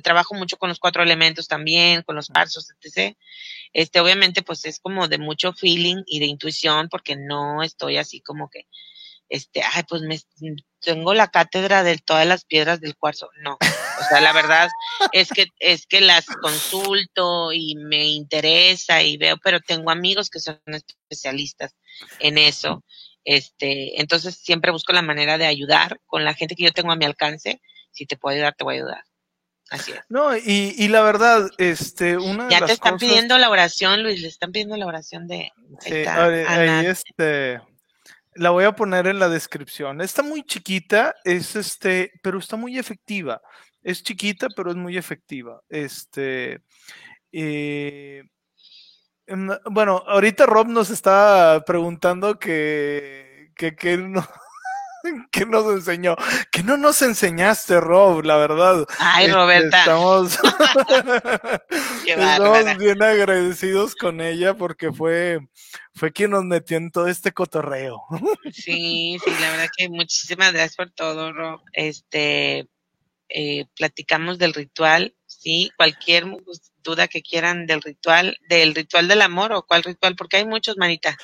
[0.01, 3.15] trabajo mucho con los cuatro elementos también, con los pasos, etc.
[3.73, 8.19] Este, obviamente, pues es como de mucho feeling y de intuición, porque no estoy así
[8.19, 8.65] como que,
[9.29, 10.19] este, ay, pues me,
[10.79, 13.29] tengo la cátedra de todas las piedras del cuarzo.
[13.43, 13.59] No.
[13.61, 14.67] O sea, la verdad
[15.11, 20.39] es que, es que las consulto y me interesa y veo, pero tengo amigos que
[20.39, 21.75] son especialistas
[22.17, 22.83] en eso.
[23.25, 26.95] Este, entonces siempre busco la manera de ayudar con la gente que yo tengo a
[26.95, 27.61] mi alcance.
[27.91, 29.03] Si te puedo ayudar, te voy a ayudar.
[29.69, 29.99] Así es.
[30.09, 33.07] No, y, y la verdad, este, una de Ya las te están cosas...
[33.07, 35.51] pidiendo la oración, Luis, le están pidiendo la oración de...
[35.79, 37.61] Sí, ahí, ahí este...
[38.35, 39.99] La voy a poner en la descripción.
[39.99, 43.41] Está muy chiquita, es este, pero está muy efectiva.
[43.83, 45.61] Es chiquita, pero es muy efectiva.
[45.67, 46.61] Este,
[47.33, 48.23] eh,
[49.65, 54.25] bueno, ahorita Rob nos está preguntando que, que, que no,
[55.31, 56.15] ¿Qué nos enseñó?
[56.51, 58.85] Que no nos enseñaste, Rob, la verdad.
[58.99, 59.79] Ay, este, Roberta.
[59.79, 60.39] Estamos,
[62.05, 65.39] estamos bien agradecidos con ella porque fue,
[65.93, 68.01] fue quien nos metió en todo este cotorreo.
[68.51, 71.61] Sí, sí, la verdad que muchísimas gracias por todo, Rob.
[71.73, 72.67] Este,
[73.29, 76.25] eh, platicamos del ritual, sí, cualquier
[76.83, 80.77] duda que quieran del ritual, del ritual del amor o cuál ritual, porque hay muchos,
[80.77, 81.17] manita.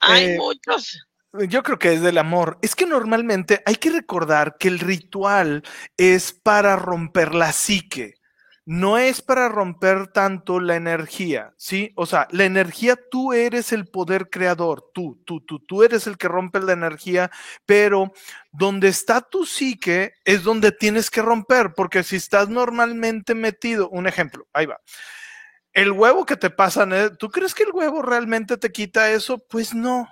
[0.00, 1.07] Hay eh, muchos.
[1.34, 2.58] Yo creo que es del amor.
[2.62, 5.62] Es que normalmente hay que recordar que el ritual
[5.96, 8.14] es para romper la psique,
[8.64, 11.92] no es para romper tanto la energía, ¿sí?
[11.96, 16.16] O sea, la energía, tú eres el poder creador, tú, tú, tú, tú eres el
[16.16, 17.30] que rompe la energía,
[17.66, 18.12] pero
[18.50, 24.06] donde está tu psique es donde tienes que romper, porque si estás normalmente metido, un
[24.06, 24.80] ejemplo, ahí va.
[25.72, 27.10] El huevo que te pasan, ¿eh?
[27.18, 29.38] ¿tú crees que el huevo realmente te quita eso?
[29.38, 30.08] Pues no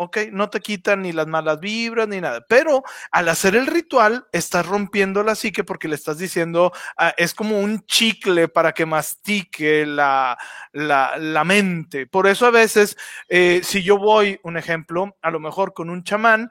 [0.00, 0.18] ¿ok?
[0.30, 4.64] No te quitan ni las malas vibras ni nada, pero al hacer el ritual estás
[4.64, 9.84] rompiendo la psique porque le estás diciendo, ah, es como un chicle para que mastique
[9.84, 10.38] la,
[10.72, 12.06] la, mente.
[12.06, 12.96] Por eso a veces,
[13.28, 16.48] eh, si yo voy, un ejemplo, a lo mejor con un chamán,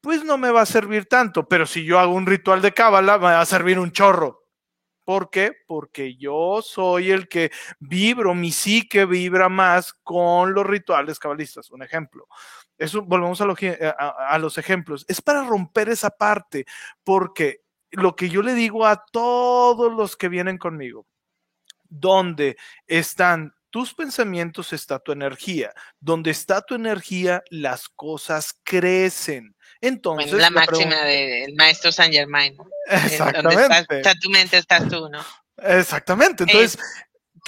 [0.00, 3.18] pues no me va a servir tanto, pero si yo hago un ritual de cábala,
[3.18, 4.44] me va a servir un chorro.
[5.04, 5.52] ¿Por qué?
[5.66, 7.50] Porque yo soy el que
[7.80, 11.70] vibro, mi psique vibra más con los rituales cabalistas.
[11.70, 12.28] Un ejemplo.
[12.78, 15.04] Eso, volvemos a, los ejemplos.
[15.08, 16.64] Es para romper esa parte,
[17.04, 21.06] porque lo que yo le digo a todos los que vienen conmigo,
[21.88, 22.56] donde
[22.86, 25.72] están tus pensamientos está tu energía.
[26.00, 29.54] Donde está tu energía, las cosas crecen.
[29.80, 30.32] Entonces.
[30.32, 32.56] la, máxima del maestro Saint Germain.
[32.86, 33.62] Exactamente.
[33.62, 35.24] Donde está, tu mente, estás tú, ¿no?
[35.58, 36.44] Exactamente.
[36.44, 36.78] Entonces,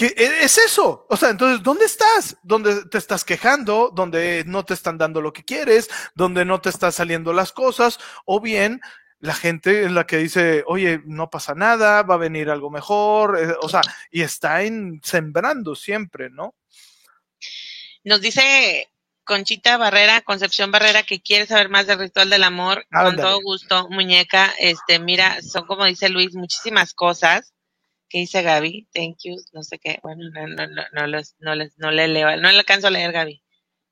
[0.01, 1.05] ¿Qué e, es eso?
[1.11, 2.39] O sea, entonces, ¿dónde estás?
[2.43, 3.93] ¿Dónde te estás quejando?
[3.95, 5.91] ¿Dónde no te están dando lo que quieres?
[6.15, 7.99] ¿Dónde no te están saliendo las cosas?
[8.25, 8.81] O bien,
[9.19, 13.39] la gente es la que dice, oye, no pasa nada, va a venir algo mejor,
[13.39, 16.55] eh, o sea, y está en, sembrando siempre, ¿no?
[18.03, 18.89] Nos dice
[19.25, 22.87] Conchita Barrera, Concepción Barrera, que quiere saber más del ritual del amor.
[22.91, 24.51] Con todo gusto, muñeca.
[24.59, 27.53] Este, mira, son como dice Luis, muchísimas cosas.
[28.11, 28.89] ¿Qué dice Gaby?
[28.93, 30.01] Thank you, no sé qué.
[30.03, 31.07] Bueno, no, no, no, no,
[31.39, 33.41] no, les, no le leo, no le alcanzo a leer, Gaby.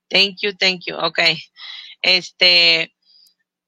[0.08, 0.96] Thank you, thank you.
[0.96, 1.20] Ok.
[2.02, 2.94] Este,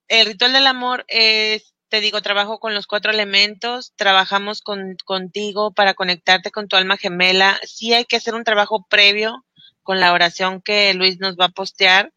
[0.09, 5.73] el ritual del amor es, te digo, trabajo con los cuatro elementos, trabajamos con, contigo
[5.73, 7.61] para conectarte con tu alma gemela.
[7.65, 9.47] Sí hay que hacer un trabajo previo
[9.83, 12.13] con la oración que Luis nos va a postear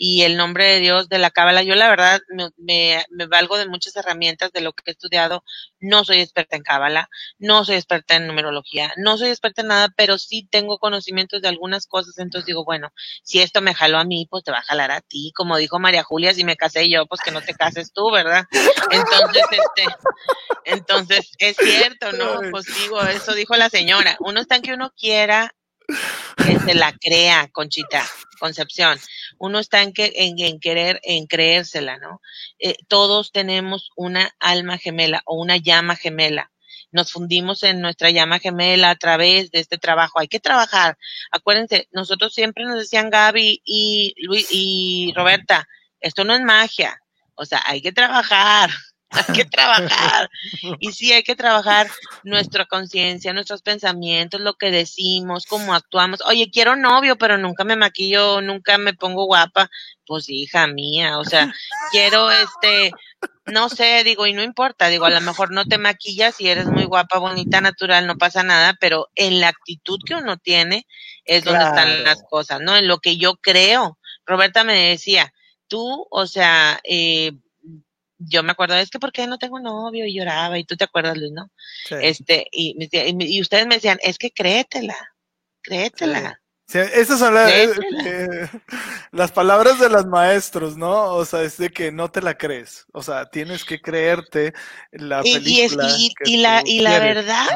[0.00, 1.64] y el nombre de Dios de la cábala.
[1.64, 5.42] Yo la verdad me, me, valgo de muchas herramientas de lo que he estudiado.
[5.80, 9.88] No soy experta en cábala, no soy experta en numerología, no soy experta en nada,
[9.96, 12.16] pero sí tengo conocimientos de algunas cosas.
[12.18, 12.92] Entonces digo, bueno,
[13.24, 15.32] si esto me jaló a mí, pues te va a jalar a ti.
[15.34, 18.46] Como dijo María Julia, si me casé yo, pues que no te cases tú, ¿verdad?
[18.92, 19.96] Entonces, este,
[20.64, 22.40] entonces es cierto, ¿no?
[22.52, 24.16] Pues digo, eso dijo la señora.
[24.20, 25.54] Uno está en que uno quiera
[26.36, 28.04] que se la crea, Conchita,
[28.38, 28.98] Concepción.
[29.38, 32.20] Uno está en, que, en, querer, en creérsela, ¿no?
[32.58, 36.50] Eh, todos tenemos una alma gemela o una llama gemela.
[36.90, 40.20] Nos fundimos en nuestra llama gemela a través de este trabajo.
[40.20, 40.96] Hay que trabajar.
[41.30, 45.68] Acuérdense, nosotros siempre nos decían Gaby y Luis y Roberta,
[46.00, 47.02] esto no es magia.
[47.34, 48.70] O sea, hay que trabajar.
[49.10, 50.30] Hay que trabajar.
[50.80, 51.88] Y sí, hay que trabajar
[52.22, 56.20] nuestra conciencia, nuestros pensamientos, lo que decimos, cómo actuamos.
[56.26, 59.70] Oye, quiero novio, pero nunca me maquillo, nunca me pongo guapa.
[60.06, 61.52] Pues hija mía, o sea,
[61.90, 62.92] quiero este,
[63.46, 66.66] no sé, digo, y no importa, digo, a lo mejor no te maquillas y eres
[66.66, 70.86] muy guapa, bonita, natural, no pasa nada, pero en la actitud que uno tiene
[71.24, 72.76] es donde están las cosas, ¿no?
[72.76, 73.98] En lo que yo creo.
[74.24, 75.32] Roberta me decía,
[75.66, 77.32] tú, o sea, eh,
[78.18, 80.04] yo me acuerdo, es que ¿por qué no tengo novio?
[80.04, 81.50] Y lloraba, y tú te acuerdas, Luis, ¿no?
[81.90, 84.96] Este, y, y, ustedes me decían, es que créetela,
[85.62, 86.40] créetela.
[86.66, 86.78] Sí.
[86.78, 88.50] esas son eh,
[89.10, 91.14] las palabras de los maestros, ¿no?
[91.14, 92.84] O sea, es de que no te la crees.
[92.92, 94.52] O sea, tienes que creerte
[94.90, 95.88] la película.
[95.96, 97.46] Y, y, la, y la verdad,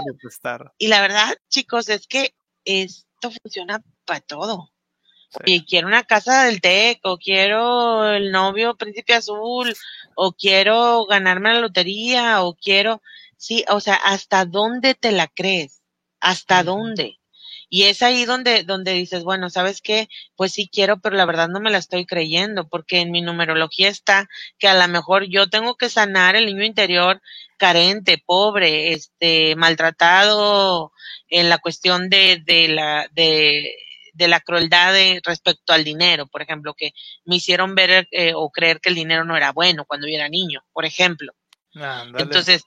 [0.78, 2.34] y la verdad, chicos, es que
[2.64, 4.72] esto funciona para todo.
[5.44, 9.74] Y quiero una casa del TEC, o quiero el novio príncipe azul,
[10.14, 13.02] o quiero ganarme la lotería, o quiero,
[13.36, 15.82] sí, o sea, ¿hasta dónde te la crees?
[16.20, 17.18] ¿Hasta dónde?
[17.74, 20.10] Y es ahí donde, donde dices, bueno, ¿sabes qué?
[20.36, 23.88] Pues sí quiero, pero la verdad no me la estoy creyendo, porque en mi numerología
[23.88, 24.28] está
[24.59, 27.22] que a lo mejor yo tengo que sanar el niño interior
[27.56, 30.92] carente, pobre, este, maltratado
[31.28, 33.74] en la cuestión de, de la, de,
[34.12, 36.93] de la crueldad de, respecto al dinero, por ejemplo, que
[37.24, 40.28] me hicieron ver eh, o creer que el dinero no era bueno cuando yo era
[40.28, 41.32] niño, por ejemplo.
[42.18, 42.64] Entonces,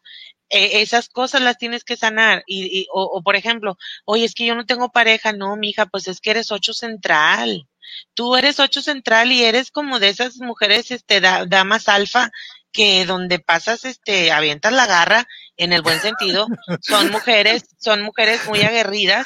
[0.49, 2.43] eh, esas cosas las tienes que sanar.
[2.47, 5.85] Y, y o, o, por ejemplo, oye, es que yo no tengo pareja, no, mija,
[5.85, 7.67] pues es que eres ocho central.
[8.13, 12.31] Tú eres ocho central y eres como de esas mujeres, este, da, damas alfa,
[12.75, 16.47] que donde pasas, este, avientas la garra, en el buen sentido,
[16.81, 19.25] son mujeres, son mujeres muy aguerridas.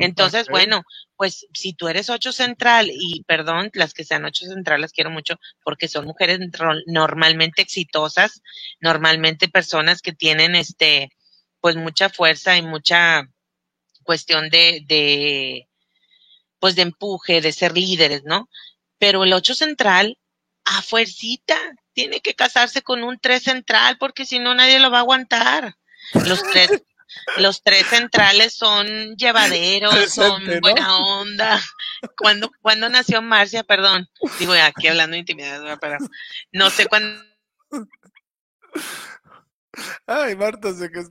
[0.00, 0.52] Entonces, okay.
[0.52, 0.82] bueno,
[1.16, 5.10] pues si tú eres ocho central y perdón, las que sean ocho central las quiero
[5.10, 6.38] mucho porque son mujeres
[6.86, 8.42] normalmente exitosas,
[8.80, 11.08] normalmente personas que tienen este,
[11.60, 13.22] pues mucha fuerza y mucha
[14.02, 15.68] cuestión de, de,
[16.58, 18.50] pues de empuje, de ser líderes, ¿no?
[18.98, 20.18] Pero el ocho central,
[20.64, 21.56] a fuercita,
[22.00, 25.76] tiene que casarse con un tres central porque si no nadie lo va a aguantar.
[26.14, 26.82] Los tres,
[27.36, 30.60] los tres centrales son llevaderos, son ¿no?
[30.62, 31.60] buena onda.
[32.16, 33.64] ¿Cuándo, cuando nació Marcia?
[33.64, 34.08] Perdón.
[34.38, 35.98] Digo, aquí hablando de intimidad, pero
[36.52, 37.22] no sé cuándo.
[40.06, 41.02] Ay, Marta, sé que.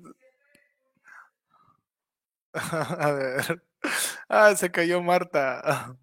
[2.54, 3.64] A ver.
[4.28, 5.96] Ah, se cayó Marta.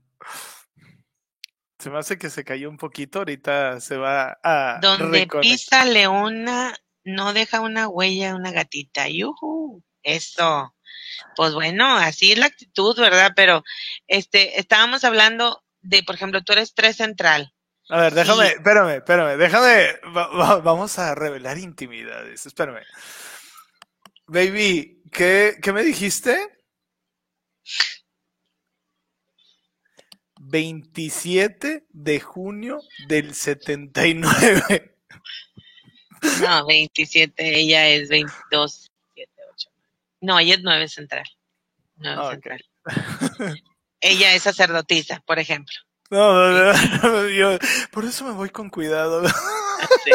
[1.87, 4.81] Se me hace que se cayó un poquito, ahorita se va a.
[4.83, 5.41] Donde reconectar.
[5.41, 9.09] pisa Leona, no deja una huella, una gatita.
[9.09, 9.85] ¡Yuhu!
[10.03, 10.75] Eso.
[11.37, 13.35] Pues bueno, así es la actitud, ¿verdad?
[13.37, 13.63] Pero
[14.09, 17.55] este, estábamos hablando de, por ejemplo, tú eres tres central.
[17.89, 22.83] A ver, déjame, espérame, espérame, déjame, va, va, vamos a revelar intimidades, espérame.
[24.27, 26.37] Baby, ¿qué, qué me dijiste?
[30.39, 34.95] 27 de junio del 79.
[36.41, 39.69] No, 27, ella es 22, 7, 8.
[40.21, 41.25] No, ella es 9 central.
[41.97, 42.65] 9 oh, central.
[42.85, 43.63] Okay.
[44.01, 45.75] ella es sacerdotisa, por ejemplo.
[46.11, 46.73] No, no,
[47.03, 47.59] no, yo,
[47.91, 49.27] por eso me voy con cuidado.
[50.05, 50.11] Sí.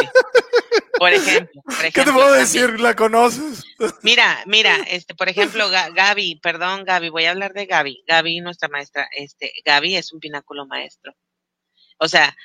[1.01, 2.61] Por ejemplo, por ejemplo, ¿Qué te puedo decir?
[2.67, 2.83] También.
[2.83, 3.63] ¿La conoces?
[4.03, 8.03] Mira, mira, este, por ejemplo, Gaby, perdón, Gaby, voy a hablar de Gaby.
[8.05, 11.15] Gaby, nuestra maestra, este, Gaby es un pináculo maestro.
[11.97, 12.37] O sea,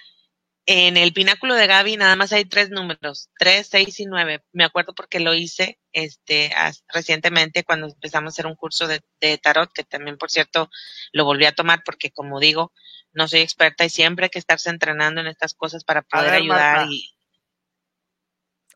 [0.65, 4.43] en el pináculo de Gaby nada más hay tres números, tres, seis y nueve.
[4.53, 6.51] Me acuerdo porque lo hice este
[6.89, 10.71] recientemente cuando empezamos a hacer un curso de, de, tarot, que también, por cierto,
[11.13, 12.73] lo volví a tomar porque, como digo,
[13.13, 16.41] no soy experta y siempre hay que estarse entrenando en estas cosas para poder ver,
[16.41, 16.89] ayudar Marta.
[16.91, 17.16] y.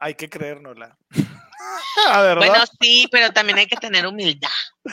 [0.01, 0.97] Hay que creérnosla.
[2.37, 4.49] bueno, sí, pero también hay que tener humildad.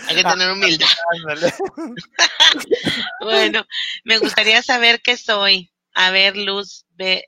[0.07, 0.87] Hay que tener humildad.
[3.21, 3.65] bueno,
[4.03, 5.71] me gustaría saber qué soy.
[5.93, 7.23] A ver, Luz B.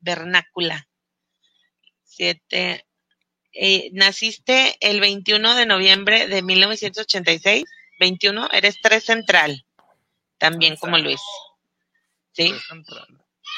[0.00, 0.86] Vernácula.
[2.04, 2.86] Siete.
[3.52, 7.64] Eh, naciste el 21 de noviembre de 1986.
[8.00, 9.64] 21, eres tres central.
[10.36, 11.22] También como Luis.
[12.32, 12.52] ¿Sí?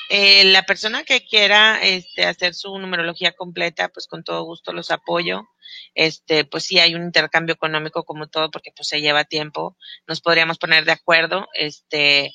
[0.09, 4.91] Eh, la persona que quiera este, hacer su numerología completa, pues con todo gusto los
[4.91, 5.49] apoyo.
[5.95, 9.77] Este, pues sí hay un intercambio económico como todo, porque pues se lleva tiempo.
[10.07, 11.49] Nos podríamos poner de acuerdo.
[11.55, 12.33] Este,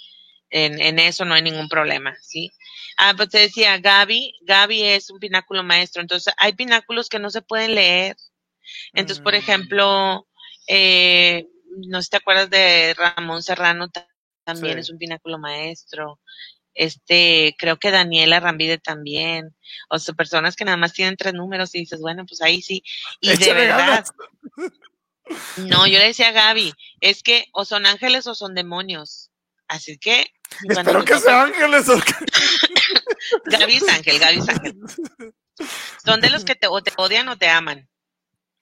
[0.50, 2.52] en, en, eso no hay ningún problema, ¿sí?
[2.98, 7.30] Ah, pues te decía, Gaby, Gaby es un pináculo maestro, entonces hay pináculos que no
[7.30, 8.18] se pueden leer.
[8.94, 10.28] Entonces, por ejemplo,
[10.68, 11.48] eh,
[11.88, 13.90] no sé si te acuerdas de Ramón Serrano,
[14.44, 14.80] también sí.
[14.82, 16.20] es un pináculo maestro.
[16.74, 19.56] Este, creo que Daniela Rambide también.
[19.90, 22.84] O sea, personas que nada más tienen tres números y dices, bueno, pues ahí sí.
[23.20, 24.06] Y de verdad.
[25.56, 29.32] No, yo le decía a Gaby, es que o son ángeles o son demonios.
[29.68, 30.26] Así que.
[30.68, 31.88] Espero que sean ángeles.
[31.88, 31.98] O.
[33.46, 34.76] Gaby es ángel, Gaby es ángel.
[36.04, 37.88] Son de los que te, o te odian o te aman,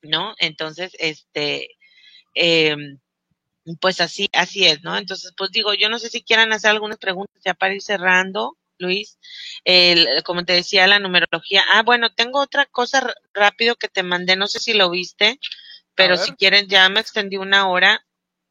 [0.04, 0.36] ¿no?
[0.38, 1.70] Entonces, este,
[2.36, 2.76] eh,
[3.80, 4.98] pues así, así es, ¿no?
[4.98, 8.58] Entonces, pues digo, yo no sé si quieran hacer algunas preguntas ya para ir cerrando,
[8.78, 9.20] Luis.
[9.64, 11.64] El, como te decía, la numerología.
[11.74, 15.40] Ah, bueno, tengo otra cosa rápido que te mandé, no sé si lo viste,
[15.96, 18.06] pero si quieren, ya me extendí una hora.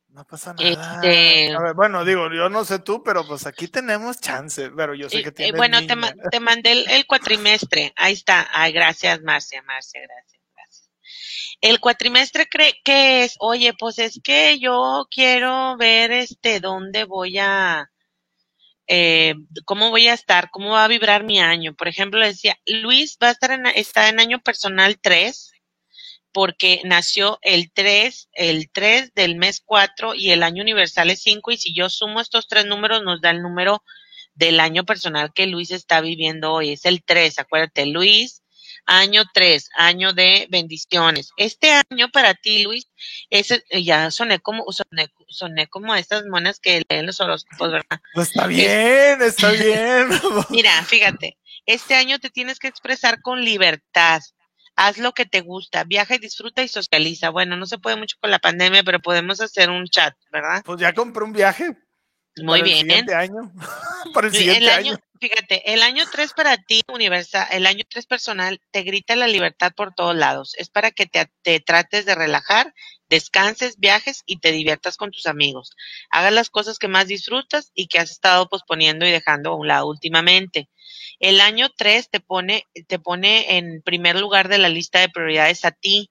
[0.09, 0.69] No pasa nada.
[0.69, 4.95] Este, a ver, bueno, digo, yo no sé tú, pero pues aquí tenemos chance, pero
[4.95, 5.55] yo sé que tienes.
[5.55, 5.95] Eh, bueno, te,
[6.31, 7.93] te, mandé el, el, cuatrimestre.
[7.97, 8.49] Ahí está.
[8.53, 10.38] Ay, gracias, Marcia, Marcia, gracias.
[11.61, 17.39] El cuatrimestre cree que es, oye, pues es que yo quiero ver este dónde voy
[17.39, 17.91] a,
[18.87, 21.75] eh, cómo voy a estar, cómo va a vibrar mi año.
[21.75, 25.53] Por ejemplo, decía, Luis va a estar en, está en año personal 3
[26.33, 31.51] porque nació el 3, el 3 del mes 4 y el año universal es 5
[31.53, 33.83] y si yo sumo estos tres números nos da el número
[34.35, 36.71] del año personal que Luis está viviendo hoy.
[36.71, 38.43] Es el 3, acuérdate, Luis,
[38.89, 41.31] año 3, año de bendiciones.
[41.37, 42.91] Este año para ti, Luis,
[43.31, 48.01] es, eh, ya soné como, soné, soné como estas monas que leen los horóscopos, ¿verdad?
[48.15, 50.09] Pues está bien, está bien.
[50.51, 51.37] Mira, fíjate,
[51.67, 54.23] este año te tienes que expresar con libertad.
[54.75, 57.31] Haz lo que te gusta, viaja y disfruta y socializa.
[57.31, 60.63] Bueno, no se puede mucho con la pandemia, pero podemos hacer un chat, ¿verdad?
[60.65, 61.77] Pues ya compré un viaje.
[62.37, 62.77] Muy para bien.
[62.79, 63.53] El siguiente año.
[64.15, 67.85] para el siguiente el año, año, fíjate, el año 3 para ti, universal, el año
[67.89, 70.55] 3 personal, te grita la libertad por todos lados.
[70.57, 72.75] Es para que te, te, trates de relajar,
[73.09, 75.71] descanses, viajes y te diviertas con tus amigos.
[76.11, 79.69] Hagas las cosas que más disfrutas y que has estado posponiendo y dejando a un
[79.69, 80.69] lado últimamente.
[81.21, 85.65] El año 3 te pone, te pone en primer lugar de la lista de prioridades
[85.65, 86.11] a ti.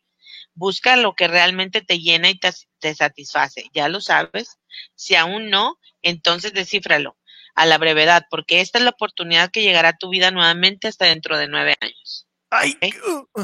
[0.54, 3.70] Busca lo que realmente te llena y te, te satisface.
[3.74, 4.60] Ya lo sabes.
[4.96, 7.18] Si aún no, entonces descífralo
[7.58, 11.06] a la brevedad, porque esta es la oportunidad que llegará a tu vida nuevamente hasta
[11.06, 12.28] dentro de nueve años.
[12.52, 12.94] Ay, ¿Okay?
[13.08, 13.42] uh,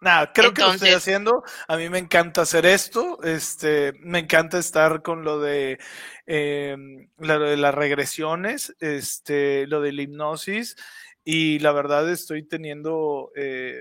[0.00, 1.44] nada, creo Entonces, que lo estoy haciendo.
[1.68, 3.22] A mí me encanta hacer esto.
[3.22, 5.78] Este, me encanta estar con lo de,
[6.26, 6.76] eh,
[7.18, 10.76] lo de las regresiones, este, lo de la hipnosis.
[11.24, 13.80] Y la verdad estoy teniendo eh,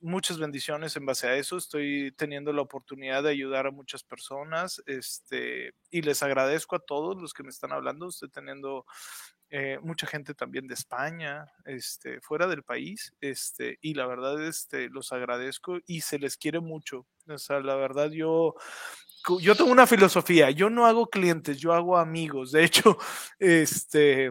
[0.00, 1.56] muchas bendiciones en base a eso.
[1.56, 7.20] Estoy teniendo la oportunidad de ayudar a muchas personas este, y les agradezco a todos
[7.20, 8.08] los que me están hablando.
[8.08, 8.86] Estoy teniendo
[9.50, 14.88] eh, mucha gente también de España, este, fuera del país, este, y la verdad este,
[14.88, 17.06] los agradezco y se les quiere mucho.
[17.28, 18.54] O sea, la verdad yo...
[19.40, 22.52] Yo tengo una filosofía, yo no hago clientes, yo hago amigos.
[22.52, 22.96] De hecho,
[23.38, 24.30] este,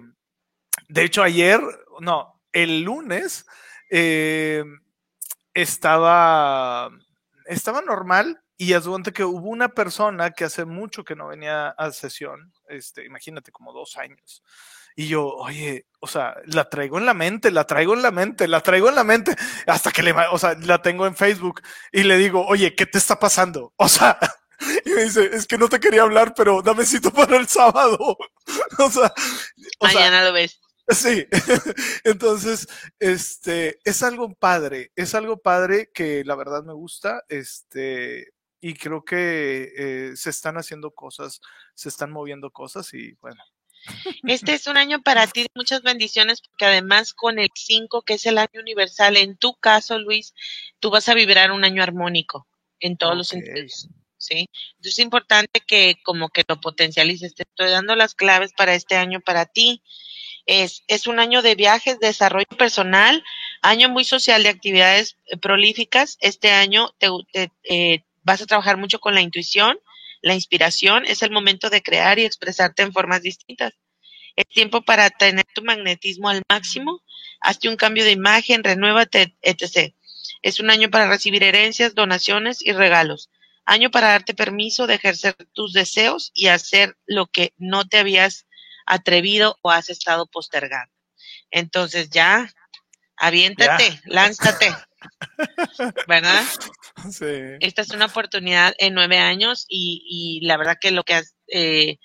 [0.87, 1.61] de hecho ayer,
[1.99, 3.45] no, el lunes,
[3.91, 4.63] eh,
[5.61, 6.89] estaba,
[7.45, 8.83] estaba normal y es
[9.13, 13.71] que hubo una persona que hace mucho que no venía a sesión, este, imagínate, como
[13.71, 14.43] dos años.
[14.97, 18.49] Y yo, oye, o sea, la traigo en la mente, la traigo en la mente,
[18.49, 19.33] la traigo en la mente,
[19.65, 21.61] hasta que le, o sea, la tengo en Facebook
[21.93, 23.73] y le digo, oye, ¿qué te está pasando?
[23.77, 24.19] O sea,
[24.83, 27.97] y me dice, es que no te quería hablar, pero dame cito para el sábado.
[28.77, 29.13] o sea,
[29.79, 30.59] o mañana sea, lo ves.
[30.89, 31.27] Sí,
[32.03, 32.67] entonces,
[32.99, 39.05] este, es algo padre, es algo padre que la verdad me gusta, este, y creo
[39.05, 41.41] que eh, se están haciendo cosas,
[41.75, 43.43] se están moviendo cosas y bueno.
[44.23, 48.15] Este es un año para ti de muchas bendiciones porque además con el 5, que
[48.15, 50.33] es el año universal, en tu caso, Luis,
[50.79, 52.47] tú vas a vibrar un año armónico
[52.79, 53.17] en todos okay.
[53.17, 53.89] los sentidos.
[54.17, 54.49] ¿Sí?
[54.71, 57.35] Entonces es importante que como que lo potencialices.
[57.35, 59.81] Te estoy dando las claves para este año para ti.
[60.51, 63.23] Es, un año de viajes, desarrollo personal,
[63.61, 66.17] año muy social de actividades prolíficas.
[66.21, 69.77] Este año te, te, eh, vas a trabajar mucho con la intuición,
[70.23, 71.05] la inspiración.
[71.05, 73.73] Es el momento de crear y expresarte en formas distintas.
[74.35, 77.03] Es tiempo para tener tu magnetismo al máximo.
[77.41, 79.93] Hazte un cambio de imagen, renuévate, etc.
[80.41, 83.29] Es un año para recibir herencias, donaciones y regalos.
[83.65, 88.47] Año para darte permiso de ejercer tus deseos y hacer lo que no te habías
[88.89, 90.91] atrevido o has estado postergando.
[91.51, 92.51] Entonces ya,
[93.15, 94.01] aviéntate, ya.
[94.05, 94.75] lánzate.
[96.07, 96.43] ¿Verdad?
[97.09, 97.25] Sí.
[97.61, 101.33] Esta es una oportunidad en nueve años y, y la verdad que lo que has,
[101.47, 101.95] eh,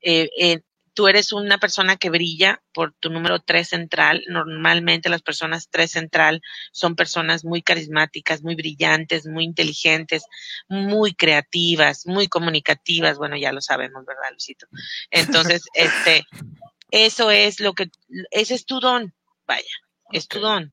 [0.00, 0.60] eh, eh,
[0.94, 4.22] tú eres una persona que brilla por tu número tres central.
[4.28, 6.40] Normalmente las personas tres central
[6.72, 10.24] son personas muy carismáticas, muy brillantes, muy inteligentes,
[10.68, 13.18] muy creativas, muy comunicativas.
[13.18, 14.66] Bueno, ya lo sabemos, ¿verdad, Lucito?
[15.10, 16.24] Entonces, este,
[16.90, 17.90] eso es lo que,
[18.30, 19.12] ese es tu don,
[19.46, 19.64] vaya,
[20.12, 20.72] es tu don.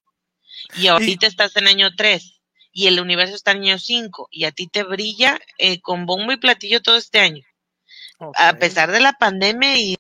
[0.78, 1.30] Y ahorita y...
[1.30, 2.40] estás en año tres
[2.72, 6.32] y el universo está en año cinco y a ti te brilla eh, con bombo
[6.32, 7.44] y platillo todo este año.
[8.22, 8.46] Okay.
[8.48, 9.98] A pesar de la pandemia y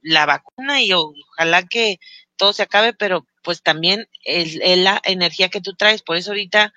[0.00, 1.98] la vacuna y ojalá que
[2.36, 6.02] todo se acabe, pero pues también es, es, la energía que tú traes.
[6.02, 6.72] Por eso ahorita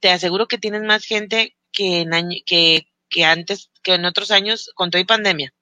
[0.00, 4.30] te aseguro que tienes más gente que en año, que, que antes, que en otros
[4.30, 5.52] años con toda pandemia.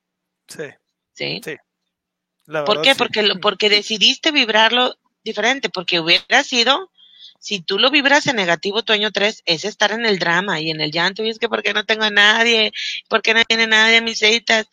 [0.48, 0.64] Sí.
[1.14, 1.40] Sí.
[1.42, 1.56] sí.
[2.46, 2.92] La ¿Por qué?
[2.92, 2.98] Sí.
[2.98, 6.90] Porque, porque decidiste vibrarlo diferente, porque hubiera sido,
[7.40, 10.70] si tú lo vibras en negativo tu año 3, es estar en el drama y
[10.70, 12.72] en el llanto, y es que porque no tengo a nadie,
[13.08, 14.66] porque no tiene nadie a mis citas.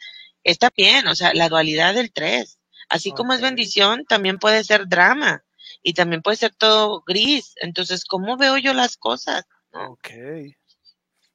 [0.43, 2.59] Está bien, o sea, la dualidad del 3.
[2.89, 3.17] Así okay.
[3.17, 5.43] como es bendición, también puede ser drama
[5.81, 7.53] y también puede ser todo gris.
[7.61, 9.45] Entonces, ¿cómo veo yo las cosas?
[9.71, 10.09] Ok.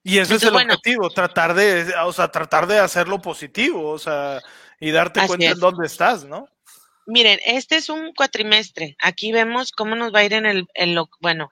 [0.05, 3.91] Y ese Entonces, es el bueno, objetivo, tratar de, o sea, tratar de hacerlo positivo,
[3.91, 4.43] o sea,
[4.81, 5.53] y darte cuenta es.
[5.53, 6.49] en dónde estás, ¿no?
[7.07, 8.97] Miren, este es un cuatrimestre.
[9.01, 11.51] Aquí vemos cómo nos va a ir en el, en lo, bueno,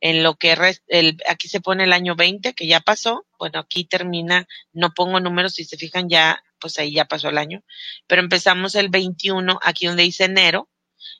[0.00, 0.56] en lo que
[0.88, 3.26] el, aquí se pone el año 20, que ya pasó.
[3.38, 7.38] Bueno, aquí termina, no pongo números, si se fijan ya, pues ahí ya pasó el
[7.38, 7.62] año.
[8.06, 10.68] Pero empezamos el 21, aquí donde dice enero.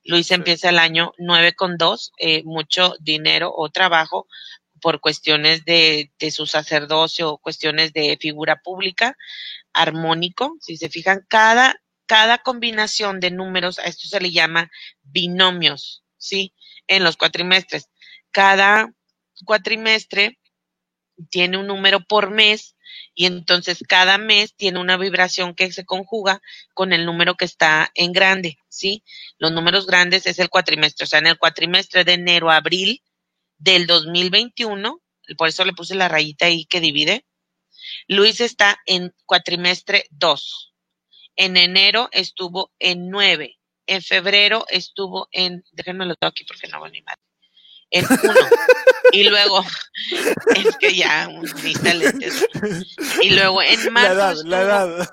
[0.05, 4.27] Luis empieza el año 9 con 2, eh, mucho dinero o trabajo
[4.83, 9.17] por cuestiones de, de su sacerdocio o cuestiones de figura pública,
[9.73, 10.57] armónico.
[10.61, 11.81] Si se fijan, cada
[12.11, 14.69] cada combinación de números, a esto se le llama
[15.01, 16.53] binomios, ¿sí?
[16.89, 17.89] En los cuatrimestres.
[18.33, 18.93] Cada
[19.45, 20.41] cuatrimestre
[21.31, 22.75] tiene un número por mes
[23.15, 26.43] y entonces cada mes tiene una vibración que se conjuga
[26.75, 29.05] con el número que está en grande, ¿sí?
[29.39, 33.05] Los números grandes es el cuatrimestre, o sea, en el cuatrimestre de enero a abril
[33.57, 35.01] del 2021,
[35.39, 37.25] por eso le puse la rayita ahí que divide,
[38.09, 40.70] Luis está en cuatrimestre 2,
[41.37, 43.59] en enero estuvo en nueve.
[43.87, 47.17] En febrero estuvo en, déjenme lo tengo aquí porque no voy ni mal.
[47.91, 48.35] En uno.
[49.13, 49.65] y luego,
[50.57, 51.29] es que ya,
[53.23, 54.45] Y luego en marzo.
[54.45, 55.11] La edad,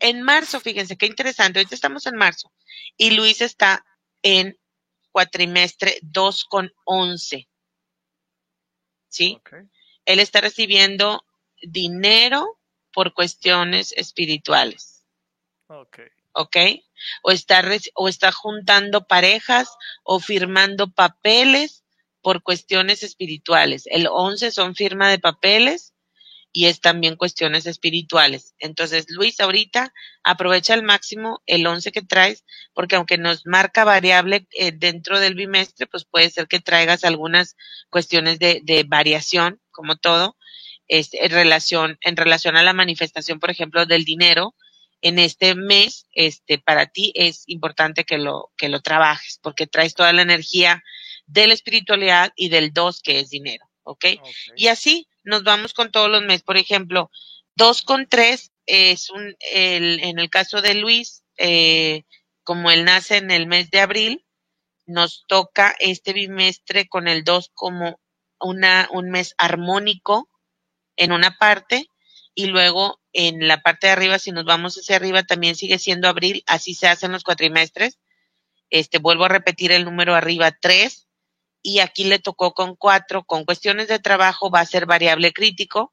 [0.00, 1.58] En marzo, fíjense qué interesante.
[1.58, 2.52] Ahorita estamos en marzo.
[2.96, 3.84] Y Luis está
[4.22, 4.56] en
[5.10, 7.48] cuatrimestre 2 con 11.
[9.08, 9.38] ¿Sí?
[10.04, 11.24] Él está recibiendo
[11.60, 12.58] dinero
[12.92, 14.91] por cuestiones espirituales.
[15.80, 15.98] Ok.
[16.34, 16.56] ¿Ok?
[17.22, 17.62] O está,
[17.94, 19.68] o está juntando parejas
[20.04, 21.84] o firmando papeles
[22.20, 23.84] por cuestiones espirituales.
[23.86, 25.94] El 11 son firma de papeles
[26.52, 28.54] y es también cuestiones espirituales.
[28.58, 29.92] Entonces, Luis, ahorita
[30.22, 32.44] aprovecha al máximo el 11 que traes,
[32.74, 37.56] porque aunque nos marca variable eh, dentro del bimestre, pues puede ser que traigas algunas
[37.88, 40.36] cuestiones de, de variación, como todo,
[40.88, 44.54] es, en, relación, en relación a la manifestación, por ejemplo, del dinero,
[45.02, 49.94] en este mes, este, para ti es importante que lo, que lo trabajes, porque traes
[49.94, 50.82] toda la energía
[51.26, 54.06] de la espiritualidad y del dos, que es dinero, ¿ok?
[54.56, 56.42] Y así nos vamos con todos los meses.
[56.42, 57.10] Por ejemplo,
[57.56, 62.04] dos con tres es un, el, en el caso de Luis, eh,
[62.44, 64.24] como él nace en el mes de abril,
[64.86, 68.00] nos toca este bimestre con el dos como
[68.38, 70.28] una, un mes armónico
[70.96, 71.88] en una parte
[72.34, 76.08] y luego en la parte de arriba, si nos vamos hacia arriba, también sigue siendo
[76.08, 77.98] abril, así se hacen los cuatrimestres.
[78.70, 81.08] Este, vuelvo a repetir el número arriba, tres,
[81.62, 85.92] y aquí le tocó con cuatro, con cuestiones de trabajo va a ser variable crítico,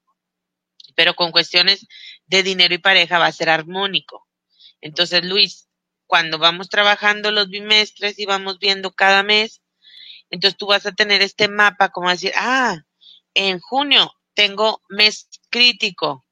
[0.96, 1.88] pero con cuestiones
[2.26, 4.28] de dinero y pareja va a ser armónico.
[4.82, 5.68] Entonces, Luis,
[6.08, 9.62] cuando vamos trabajando los bimestres y vamos viendo cada mes,
[10.30, 12.78] entonces tú vas a tener este mapa como decir, ah,
[13.34, 16.26] en junio tengo mes crítico,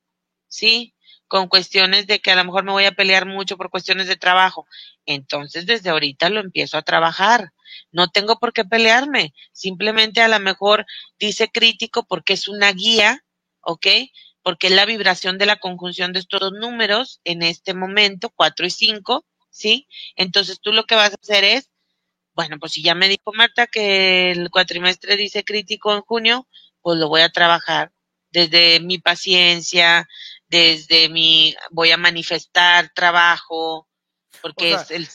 [0.47, 0.95] ¿sí?
[1.27, 4.15] Con cuestiones de que a lo mejor me voy a pelear mucho por cuestiones de
[4.15, 4.65] trabajo.
[5.05, 7.51] Entonces, desde ahorita lo empiezo a trabajar.
[7.91, 9.33] No tengo por qué pelearme.
[9.51, 10.85] Simplemente a lo mejor
[11.19, 13.23] dice crítico porque es una guía,
[13.61, 13.87] ¿ok?
[14.43, 18.65] Porque es la vibración de la conjunción de estos dos números en este momento, cuatro
[18.65, 19.87] y cinco, ¿sí?
[20.15, 21.69] Entonces tú lo que vas a hacer es,
[22.33, 26.47] bueno, pues si ya me dijo Marta que el cuatrimestre dice crítico en junio,
[26.81, 27.91] pues lo voy a trabajar
[28.31, 30.07] desde mi paciencia,
[30.49, 33.87] desde mi voy a manifestar trabajo,
[34.41, 35.07] porque es el...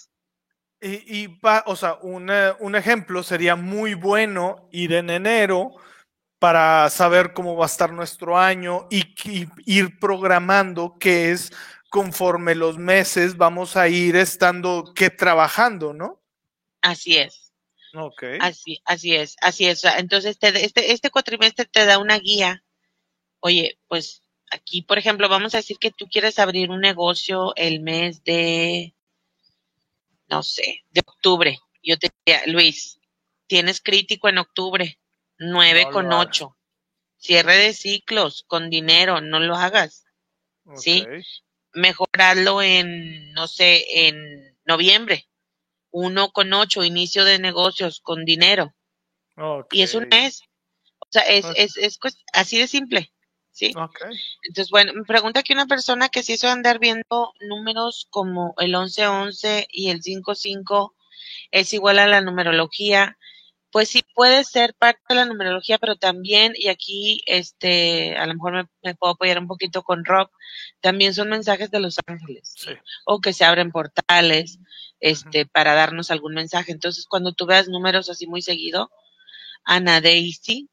[0.80, 5.76] Y, y o sea, un ejemplo sería muy bueno ir en enero
[6.42, 9.14] para saber cómo va a estar nuestro año y,
[9.64, 11.52] ir programando qué es
[11.88, 16.20] conforme los meses vamos a ir estando que trabajando, ¿no?
[16.80, 17.52] Así es.
[17.94, 18.24] Ok.
[18.40, 19.84] Así, así es, así es.
[19.84, 22.64] Entonces, este, este cuatrimestre te da una guía.
[23.38, 24.21] Oye, pues
[24.52, 28.94] aquí, por ejemplo, vamos a decir que tú quieres abrir un negocio el mes de,
[30.28, 31.58] no sé, de octubre.
[31.82, 33.00] Yo te diría, Luis,
[33.46, 34.98] tienes crítico en octubre,
[35.38, 36.56] nueve con ocho.
[37.16, 40.04] Cierre de ciclos con dinero, no lo hagas.
[40.76, 41.06] ¿Sí?
[41.72, 45.28] Mejorarlo en, no sé, en noviembre.
[45.90, 48.74] Uno con ocho, inicio de negocios con dinero.
[49.70, 50.42] Y es un mes.
[50.98, 51.98] O sea, es, es, es
[52.32, 53.12] así de simple.
[53.52, 53.72] ¿Sí?
[54.42, 58.70] Entonces, bueno, me pregunta aquí una persona que si hizo andar viendo números como el
[58.72, 60.94] 1111 y el 55
[61.50, 63.18] es igual a la numerología.
[63.70, 68.34] Pues sí, puede ser parte de la numerología, pero también, y aquí, este, a lo
[68.34, 70.28] mejor me, puedo apoyar un poquito con Rob,
[70.82, 72.54] también son mensajes de los ángeles,
[73.06, 74.58] o que se abren portales,
[75.00, 76.70] este, para darnos algún mensaje.
[76.70, 78.90] Entonces, cuando tú veas números así muy seguido,
[79.64, 80.68] Ana Daisy,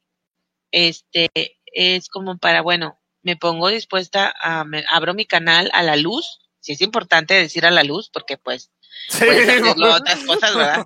[0.72, 1.30] este,
[1.73, 6.39] es como para, bueno, me pongo dispuesta a, me, abro mi canal a la luz,
[6.59, 8.71] si es importante decir a la luz, porque pues
[9.07, 10.85] Sí, puedes abrirlo otras cosas, ¿verdad?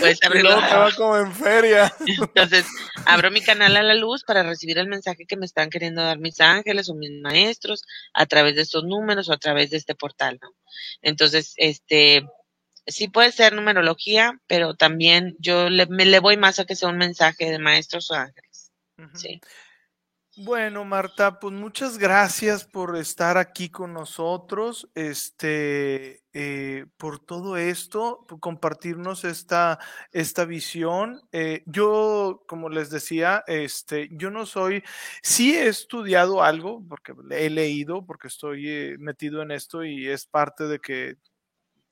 [0.00, 0.58] Puedes abrirlo.
[0.96, 1.94] Como en feria.
[2.06, 2.66] Entonces,
[3.04, 6.18] abro mi canal a la luz para recibir el mensaje que me están queriendo dar
[6.18, 9.94] mis ángeles o mis maestros a través de estos números o a través de este
[9.94, 10.50] portal, ¿no?
[11.02, 12.26] Entonces, este,
[12.86, 16.88] sí puede ser numerología, pero también yo le, me, le voy más a que sea
[16.88, 18.72] un mensaje de maestros o ángeles.
[19.14, 19.40] Sí.
[20.42, 28.24] Bueno, Marta, pues muchas gracias por estar aquí con nosotros, este, eh, por todo esto,
[28.26, 29.78] por compartirnos esta,
[30.12, 31.20] esta visión.
[31.32, 34.82] Eh, yo, como les decía, este, yo no soy,
[35.22, 40.24] sí he estudiado algo, porque he leído, porque estoy eh, metido en esto y es
[40.24, 41.16] parte de que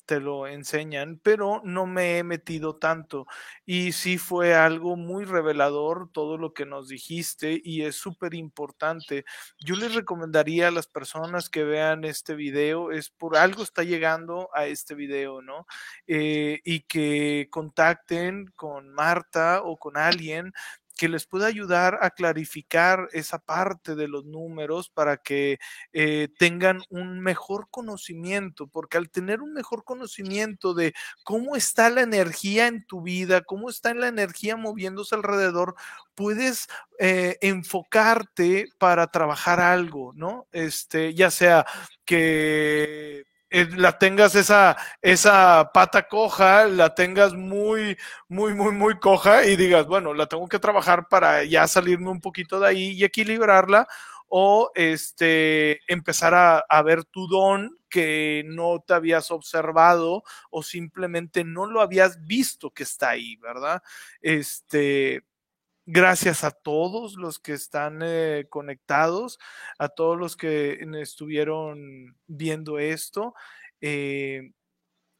[0.08, 3.26] te lo enseñan, pero no me he metido tanto.
[3.66, 9.26] Y sí fue algo muy revelador todo lo que nos dijiste y es súper importante.
[9.60, 14.48] Yo les recomendaría a las personas que vean este video, es por algo está llegando
[14.54, 15.66] a este video, ¿no?
[16.06, 20.54] Eh, y que contacten con Marta o con alguien
[20.98, 25.60] que les pueda ayudar a clarificar esa parte de los números para que
[25.92, 30.92] eh, tengan un mejor conocimiento, porque al tener un mejor conocimiento de
[31.22, 35.76] cómo está la energía en tu vida, cómo está la energía moviéndose alrededor,
[36.16, 36.66] puedes
[36.98, 40.48] eh, enfocarte para trabajar algo, ¿no?
[40.50, 41.64] Este, ya sea
[42.04, 47.96] que eh, la tengas esa, esa pata coja, la tengas muy,
[48.28, 52.20] muy, muy, muy coja y digas, bueno, la tengo que trabajar para ya salirme un
[52.20, 53.88] poquito de ahí y equilibrarla
[54.28, 61.44] o este, empezar a, a, ver tu don que no te habías observado o simplemente
[61.44, 63.82] no lo habías visto que está ahí, ¿verdad?
[64.20, 65.22] Este,
[65.90, 69.38] Gracias a todos los que están eh, conectados,
[69.78, 73.34] a todos los que estuvieron viendo esto.
[73.80, 74.52] Eh,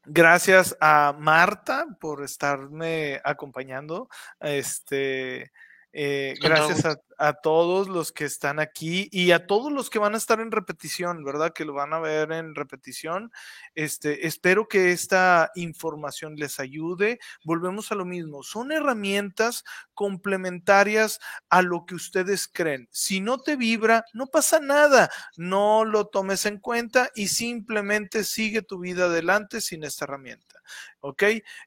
[0.05, 4.09] gracias a Marta por estarme acompañando.
[4.39, 5.51] Este,
[5.91, 10.13] eh, gracias a, a, todos los que están aquí y a todos los que van
[10.13, 11.51] a estar en repetición, ¿verdad?
[11.51, 13.31] Que lo van a ver en repetición.
[13.73, 17.19] Este, espero que esta información les ayude.
[17.43, 18.43] Volvemos a lo mismo.
[18.43, 19.63] Son herramientas
[19.95, 22.87] complementarias a lo que ustedes creen.
[22.91, 25.09] Si no te vibra, no pasa nada.
[25.37, 30.61] No lo tomes en cuenta y simplemente sigue tu vida adelante sin esta herramienta.
[30.99, 31.23] ¿Ok?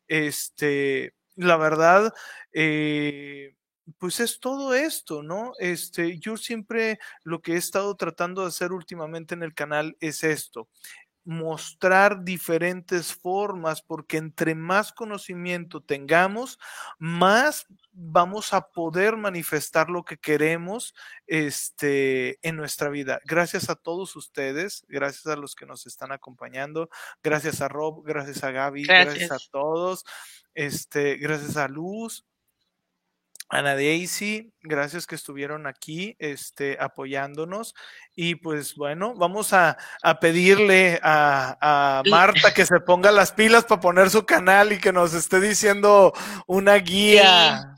[0.07, 2.13] Este, la verdad,
[2.53, 3.55] eh,
[3.99, 5.53] pues es todo esto, ¿no?
[5.59, 10.25] Este, yo siempre lo que he estado tratando de hacer últimamente en el canal es
[10.25, 10.69] esto,
[11.25, 16.59] mostrar diferentes formas, porque entre más conocimiento tengamos,
[16.99, 20.95] más vamos a poder manifestar lo que queremos
[21.27, 23.21] este, en nuestra vida.
[23.25, 26.89] Gracias a todos ustedes, gracias a los que nos están acompañando,
[27.23, 30.05] gracias a Rob, gracias a Gaby, gracias, gracias a todos,
[30.55, 32.27] este, gracias a Luz,
[33.53, 37.75] Ana Daisy, gracias que estuvieron aquí este, apoyándonos.
[38.17, 43.67] Y pues bueno, vamos a, a pedirle a, a, Marta que se ponga las pilas
[43.67, 46.15] para poner su canal y que nos esté diciendo
[46.47, 47.77] una guía.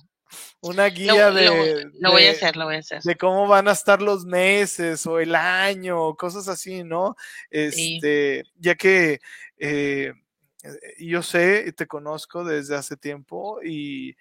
[0.60, 3.02] Una guía de, lo, voy a hacer, lo voy a hacer.
[3.02, 7.16] De cómo van a estar los meses o el año, cosas así, ¿no?
[7.50, 9.18] Este, ya que
[9.58, 10.12] eh,
[11.00, 14.16] yo sé y te conozco desde hace tiempo y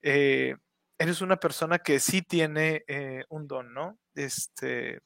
[0.00, 0.56] eh,
[0.98, 3.98] eres una persona que sí tiene eh, un don, ¿no?
[4.14, 5.00] Este,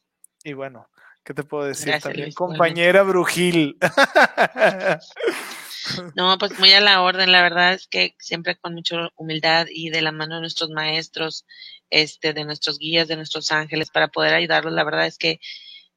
[0.44, 0.88] y bueno,
[1.24, 2.32] ¿qué te puedo decir también?
[2.32, 3.78] Compañera Brujil.
[6.14, 9.90] No, pues muy a la orden, la verdad es que siempre con mucha humildad y
[9.90, 11.46] de la mano de nuestros maestros,
[11.88, 15.40] este, de nuestros guías, de nuestros ángeles, para poder ayudarlos, la verdad es que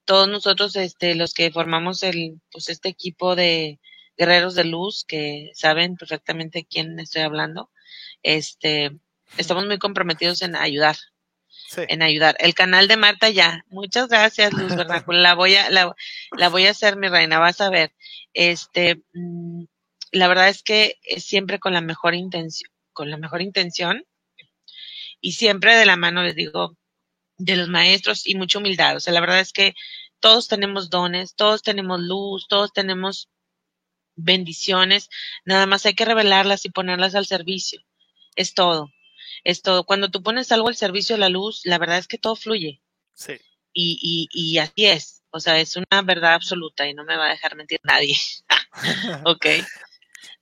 [0.05, 3.79] todos nosotros, este, los que formamos el, pues este equipo de
[4.17, 7.69] guerreros de luz, que saben perfectamente quién estoy hablando,
[8.23, 8.97] este,
[9.37, 10.95] estamos muy comprometidos en ayudar.
[11.75, 12.35] En ayudar.
[12.39, 13.65] El canal de Marta ya.
[13.69, 14.73] Muchas gracias, Luz
[15.07, 15.95] La voy a, la,
[16.37, 17.93] la, voy a hacer, mi reina, vas a ver.
[18.33, 19.63] Este, mm,
[20.11, 24.05] la verdad es que es siempre con la mejor intención, con la mejor intención.
[25.19, 26.77] Y siempre de la mano, les digo,
[27.37, 28.97] de los maestros y mucha humildad.
[28.97, 29.73] O sea, la verdad es que
[30.19, 33.29] todos tenemos dones, todos tenemos luz, todos tenemos
[34.15, 35.09] bendiciones.
[35.43, 37.81] Nada más hay que revelarlas y ponerlas al servicio.
[38.35, 38.91] Es todo
[39.43, 39.85] es todo.
[39.85, 42.81] Cuando tú pones algo al servicio de la luz, la verdad es que todo fluye.
[43.13, 43.33] Sí.
[43.73, 45.23] Y, y, y así es.
[45.31, 48.15] O sea, es una verdad absoluta y no me va a dejar mentir nadie.
[49.25, 49.45] ok.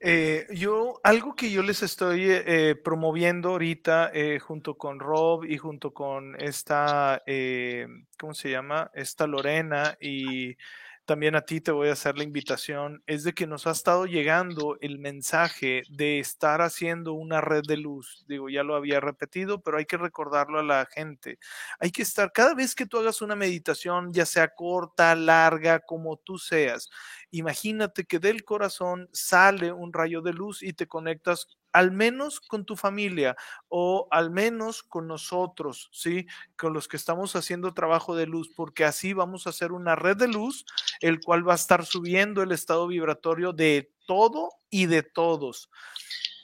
[0.04, 5.58] Eh, yo, algo que yo les estoy eh, promoviendo ahorita eh, junto con Rob y
[5.58, 7.88] junto con esta, eh,
[8.18, 8.90] ¿cómo se llama?
[8.96, 10.58] Esta Lorena y
[11.06, 14.06] también a ti te voy a hacer la invitación, es de que nos ha estado
[14.06, 18.24] llegando el mensaje de estar haciendo una red de luz.
[18.28, 21.40] Digo, ya lo había repetido, pero hay que recordarlo a la gente.
[21.80, 26.18] Hay que estar, cada vez que tú hagas una meditación, ya sea corta, larga, como
[26.18, 26.90] tú seas,
[27.32, 32.66] imagínate que del corazón sale un rayo de luz y te conectas al menos con
[32.66, 33.36] tu familia
[33.70, 36.26] o al menos con nosotros, ¿sí?
[36.58, 40.18] Con los que estamos haciendo trabajo de luz, porque así vamos a hacer una red
[40.18, 40.66] de luz,
[41.00, 45.70] el cual va a estar subiendo el estado vibratorio de todo y de todos.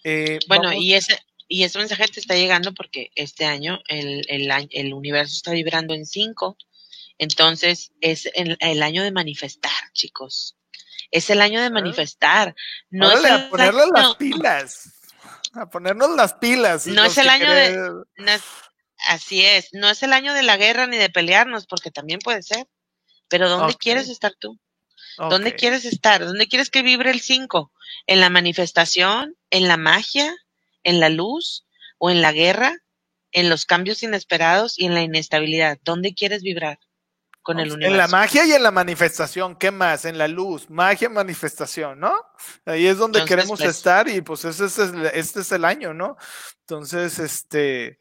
[0.04, 4.94] Eh, bueno, y ese, y ese mensaje te está llegando porque este año el, el,
[4.94, 6.58] universo está vibrando en 5,
[7.18, 10.56] entonces es el, el año de manifestar, chicos.
[11.10, 12.54] Es el año de manifestar.
[12.90, 14.97] No es a ponerle las pilas
[15.60, 16.88] a ponernos las pilas.
[16.88, 18.04] No es el año de...
[19.08, 22.44] así es, no es el año de la guerra ni de pelearnos, porque también puede
[22.44, 22.68] ser.
[23.28, 24.60] Pero ¿dónde quieres estar tú?
[25.18, 26.24] ¿Dónde quieres estar?
[26.24, 27.72] ¿Dónde quieres que vibre el 5?
[28.06, 29.36] ¿En la manifestación?
[29.50, 30.36] ¿En la magia?
[30.84, 31.66] ¿En la luz?
[31.98, 32.76] ¿O en la guerra?
[33.32, 35.80] ¿En los cambios inesperados y en la inestabilidad?
[35.84, 36.80] ¿Dónde quieres vibrar?
[37.88, 40.04] En la magia y en la manifestación, ¿qué más?
[40.04, 42.14] En la luz, magia, manifestación, ¿no?
[42.66, 44.78] Ahí es donde queremos pues estar y pues ese es
[45.14, 46.18] este es el año, ¿no?
[46.62, 48.00] Entonces, este,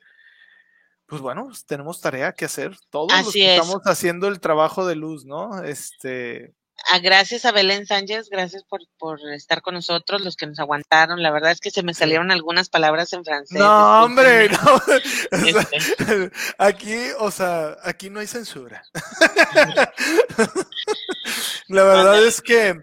[1.07, 2.77] pues bueno, tenemos tarea que hacer.
[2.91, 5.63] Todos los que estamos haciendo el trabajo de luz, ¿no?
[5.63, 10.59] Este, Ah, gracias a Belén Sánchez, gracias por, por, estar con nosotros, los que nos
[10.59, 11.23] aguantaron.
[11.23, 13.59] La verdad es que se me salieron algunas palabras en francés.
[13.59, 14.83] No, hombre, no.
[15.47, 16.31] Este.
[16.59, 18.85] aquí, o sea, aquí no hay censura.
[21.69, 22.75] la verdad es que,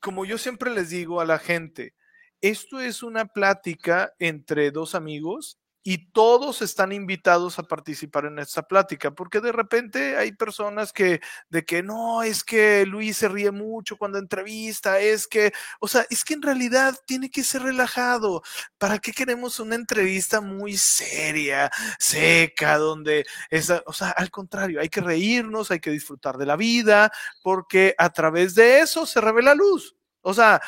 [0.00, 1.94] como yo siempre les digo a la gente,
[2.40, 8.62] esto es una plática entre dos amigos y todos están invitados a participar en esta
[8.62, 13.50] plática, porque de repente hay personas que, de que no, es que Luis se ríe
[13.50, 18.42] mucho cuando entrevista, es que, o sea, es que en realidad tiene que ser relajado.
[18.78, 24.88] ¿Para qué queremos una entrevista muy seria, seca, donde esa, o sea, al contrario, hay
[24.88, 27.10] que reírnos, hay que disfrutar de la vida,
[27.42, 29.97] porque a través de eso se revela luz.
[30.28, 30.60] O sea,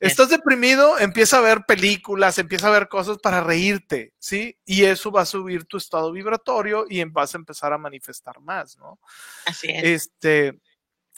[0.00, 4.58] estás deprimido, empieza a ver películas, empieza a ver cosas para reírte, ¿sí?
[4.64, 8.76] Y eso va a subir tu estado vibratorio y vas a empezar a manifestar más,
[8.76, 8.98] ¿no?
[9.46, 9.84] Así es.
[9.84, 10.60] Este,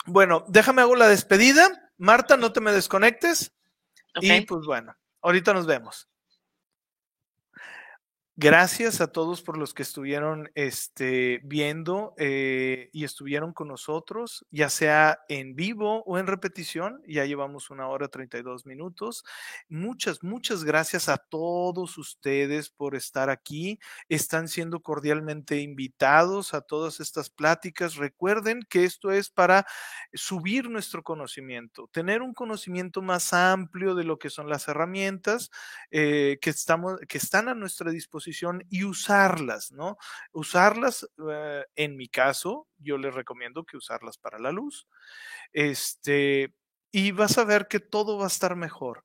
[0.05, 1.91] bueno, déjame hago la despedida.
[1.97, 3.55] Marta, no te me desconectes.
[4.21, 6.07] Y pues bueno, ahorita nos vemos.
[8.39, 14.69] Gracias a todos por los que estuvieron este, viendo eh, y estuvieron con nosotros, ya
[14.69, 17.01] sea en vivo o en repetición.
[17.09, 19.25] Ya llevamos una hora 32 minutos.
[19.71, 23.81] Muchas, muchas gracias a todos ustedes por estar aquí.
[24.11, 27.97] Están siendo cordialmente invitados a todas estas pláticas.
[27.97, 29.67] Recuerden que esto es para
[30.13, 35.51] subir nuestro conocimiento, tener un conocimiento más amplio de lo que son las herramientas
[35.91, 37.91] eh, que, estamos, que están a nuestra
[38.71, 39.97] y usarlas, ¿no?
[40.33, 44.87] Usarlas, eh, en mi caso, yo les recomiendo que usarlas para la luz.
[45.53, 46.55] Este,
[46.93, 49.05] y vas a ver que todo va a estar mejor.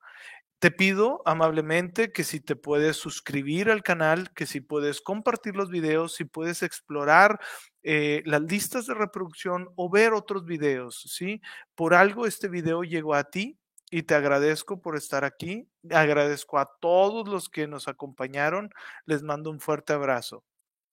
[0.59, 5.71] Te pido amablemente que si te puedes suscribir al canal, que si puedes compartir los
[5.71, 7.39] videos, si puedes explorar
[7.83, 11.41] eh, las listas de reproducción o ver otros videos, ¿sí?
[11.73, 13.57] Por algo este video llegó a ti
[13.91, 15.67] y te agradezco por estar aquí.
[15.91, 18.71] Agradezco a todos los que nos acompañaron.
[19.05, 20.43] Les mando un fuerte abrazo.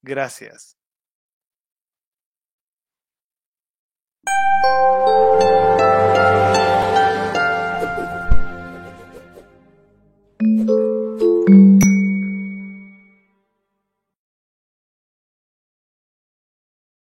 [0.01, 0.77] Gracias.